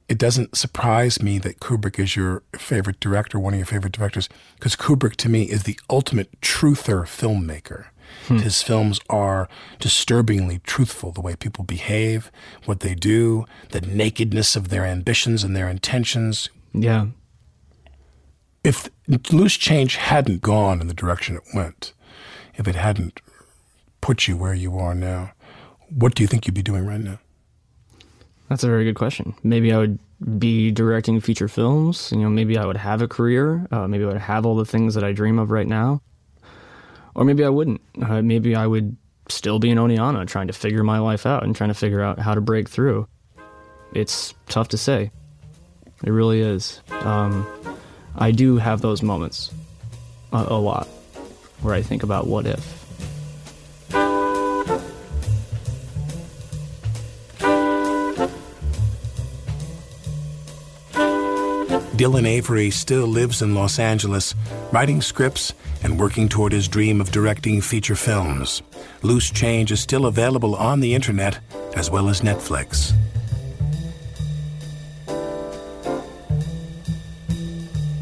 it 0.08 0.18
doesn't 0.18 0.56
surprise 0.56 1.22
me 1.22 1.38
that 1.38 1.60
Kubrick 1.60 1.98
is 1.98 2.16
your 2.16 2.42
favorite 2.56 2.98
director, 2.98 3.38
one 3.38 3.52
of 3.52 3.58
your 3.58 3.66
favorite 3.66 3.92
directors, 3.92 4.28
because 4.54 4.74
Kubrick 4.74 5.16
to 5.16 5.28
me 5.28 5.42
is 5.44 5.64
the 5.64 5.78
ultimate 5.90 6.40
truther 6.40 7.02
filmmaker. 7.02 7.86
Hmm. 8.26 8.38
His 8.38 8.62
films 8.62 9.00
are 9.10 9.50
disturbingly 9.78 10.60
truthful, 10.60 11.12
the 11.12 11.20
way 11.20 11.36
people 11.36 11.62
behave, 11.62 12.32
what 12.64 12.80
they 12.80 12.94
do, 12.94 13.44
the 13.70 13.82
nakedness 13.82 14.56
of 14.56 14.70
their 14.70 14.86
ambitions 14.86 15.44
and 15.44 15.54
their 15.54 15.68
intentions. 15.68 16.48
Yeah. 16.72 17.08
If 18.64 18.88
Loose 19.30 19.56
Change 19.56 19.96
hadn't 19.96 20.40
gone 20.40 20.80
in 20.80 20.88
the 20.88 20.94
direction 20.94 21.36
it 21.36 21.44
went, 21.54 21.92
if 22.54 22.66
it 22.66 22.74
hadn't 22.74 23.20
put 24.00 24.26
you 24.26 24.38
where 24.38 24.54
you 24.54 24.78
are 24.78 24.94
now, 24.94 25.32
what 25.90 26.14
do 26.14 26.22
you 26.22 26.26
think 26.26 26.46
you'd 26.46 26.54
be 26.54 26.62
doing 26.62 26.86
right 26.86 27.00
now? 27.00 27.18
That's 28.48 28.64
a 28.64 28.66
very 28.66 28.84
good 28.84 28.94
question. 28.96 29.34
Maybe 29.42 29.72
I 29.72 29.78
would 29.78 29.98
be 30.38 30.70
directing 30.70 31.20
feature 31.20 31.48
films. 31.48 32.10
You 32.12 32.20
know, 32.20 32.30
maybe 32.30 32.56
I 32.56 32.64
would 32.64 32.76
have 32.76 33.02
a 33.02 33.08
career. 33.08 33.66
Uh, 33.70 33.86
maybe 33.86 34.04
I 34.04 34.08
would 34.08 34.16
have 34.18 34.46
all 34.46 34.56
the 34.56 34.64
things 34.64 34.94
that 34.94 35.04
I 35.04 35.12
dream 35.12 35.38
of 35.38 35.50
right 35.50 35.66
now. 35.66 36.00
Or 37.14 37.24
maybe 37.24 37.44
I 37.44 37.48
wouldn't. 37.50 37.80
Uh, 38.00 38.22
maybe 38.22 38.54
I 38.54 38.66
would 38.66 38.96
still 39.28 39.58
be 39.58 39.70
in 39.70 39.78
Oneonta 39.78 40.26
trying 40.26 40.46
to 40.46 40.52
figure 40.52 40.82
my 40.82 40.98
life 40.98 41.26
out 41.26 41.42
and 41.42 41.54
trying 41.54 41.68
to 41.68 41.74
figure 41.74 42.00
out 42.00 42.18
how 42.18 42.34
to 42.34 42.40
break 42.40 42.68
through. 42.68 43.06
It's 43.92 44.34
tough 44.48 44.68
to 44.68 44.78
say. 44.78 45.10
It 46.04 46.10
really 46.10 46.40
is. 46.40 46.80
Um, 46.90 47.46
I 48.16 48.30
do 48.30 48.56
have 48.56 48.80
those 48.80 49.02
moments 49.02 49.50
a, 50.32 50.46
a 50.48 50.58
lot 50.58 50.86
where 51.60 51.74
I 51.74 51.82
think 51.82 52.02
about 52.02 52.26
what 52.26 52.46
if. 52.46 52.77
Dylan 61.98 62.28
Avery 62.28 62.70
still 62.70 63.08
lives 63.08 63.42
in 63.42 63.56
Los 63.56 63.80
Angeles, 63.80 64.32
writing 64.70 65.02
scripts 65.02 65.52
and 65.82 65.98
working 65.98 66.28
toward 66.28 66.52
his 66.52 66.68
dream 66.68 67.00
of 67.00 67.10
directing 67.10 67.60
feature 67.60 67.96
films. 67.96 68.62
Loose 69.02 69.32
Change 69.32 69.72
is 69.72 69.80
still 69.80 70.06
available 70.06 70.54
on 70.54 70.78
the 70.78 70.94
internet 70.94 71.40
as 71.74 71.90
well 71.90 72.08
as 72.08 72.20
Netflix. 72.20 72.92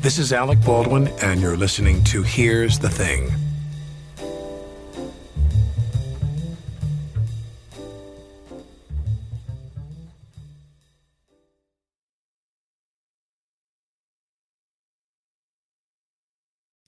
This 0.02 0.18
is 0.18 0.30
Alec 0.30 0.60
Baldwin, 0.60 1.08
and 1.22 1.40
you're 1.40 1.56
listening 1.56 2.04
to 2.04 2.22
Here's 2.22 2.78
the 2.78 2.90
Thing. 2.90 3.45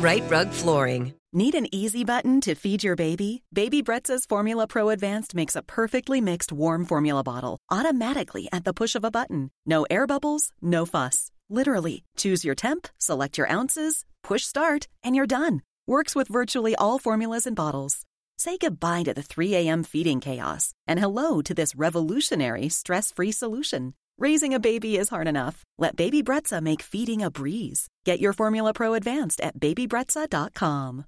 Rite 0.00 0.24
Rug 0.28 0.50
Flooring. 0.50 1.14
Need 1.32 1.54
an 1.54 1.66
easy 1.74 2.04
button 2.04 2.40
to 2.42 2.54
feed 2.54 2.84
your 2.84 2.94
baby? 2.96 3.42
Baby 3.52 3.82
Brezza's 3.82 4.26
Formula 4.26 4.66
Pro 4.66 4.90
Advanced 4.90 5.34
makes 5.34 5.56
a 5.56 5.62
perfectly 5.62 6.20
mixed 6.20 6.52
warm 6.52 6.84
formula 6.84 7.22
bottle 7.22 7.58
automatically 7.70 8.48
at 8.52 8.64
the 8.64 8.72
push 8.74 8.94
of 8.94 9.04
a 9.04 9.10
button. 9.10 9.50
No 9.66 9.86
air 9.90 10.06
bubbles, 10.06 10.52
no 10.60 10.84
fuss. 10.86 11.30
Literally, 11.48 12.04
choose 12.16 12.44
your 12.44 12.54
temp, 12.54 12.86
select 12.98 13.38
your 13.38 13.50
ounces, 13.50 14.04
push 14.22 14.44
start, 14.44 14.88
and 15.02 15.16
you're 15.16 15.26
done. 15.26 15.62
Works 15.86 16.14
with 16.14 16.28
virtually 16.28 16.74
all 16.76 16.98
formulas 16.98 17.46
and 17.46 17.56
bottles. 17.56 18.02
Say 18.36 18.58
goodbye 18.58 19.04
to 19.04 19.14
the 19.14 19.22
3 19.22 19.54
a.m. 19.54 19.84
feeding 19.84 20.20
chaos 20.20 20.72
and 20.86 21.00
hello 21.00 21.40
to 21.42 21.54
this 21.54 21.74
revolutionary 21.74 22.68
stress 22.68 23.10
free 23.12 23.32
solution. 23.32 23.94
Raising 24.18 24.54
a 24.54 24.60
baby 24.60 24.96
is 24.96 25.08
hard 25.08 25.26
enough. 25.26 25.64
Let 25.78 25.96
Baby 25.96 26.22
Brezza 26.22 26.62
make 26.62 26.82
feeding 26.82 27.22
a 27.22 27.30
breeze. 27.30 27.88
Get 28.04 28.20
your 28.20 28.34
Formula 28.34 28.72
Pro 28.72 28.94
Advanced 28.94 29.40
at 29.40 29.58
babybrezza.com. 29.58 31.06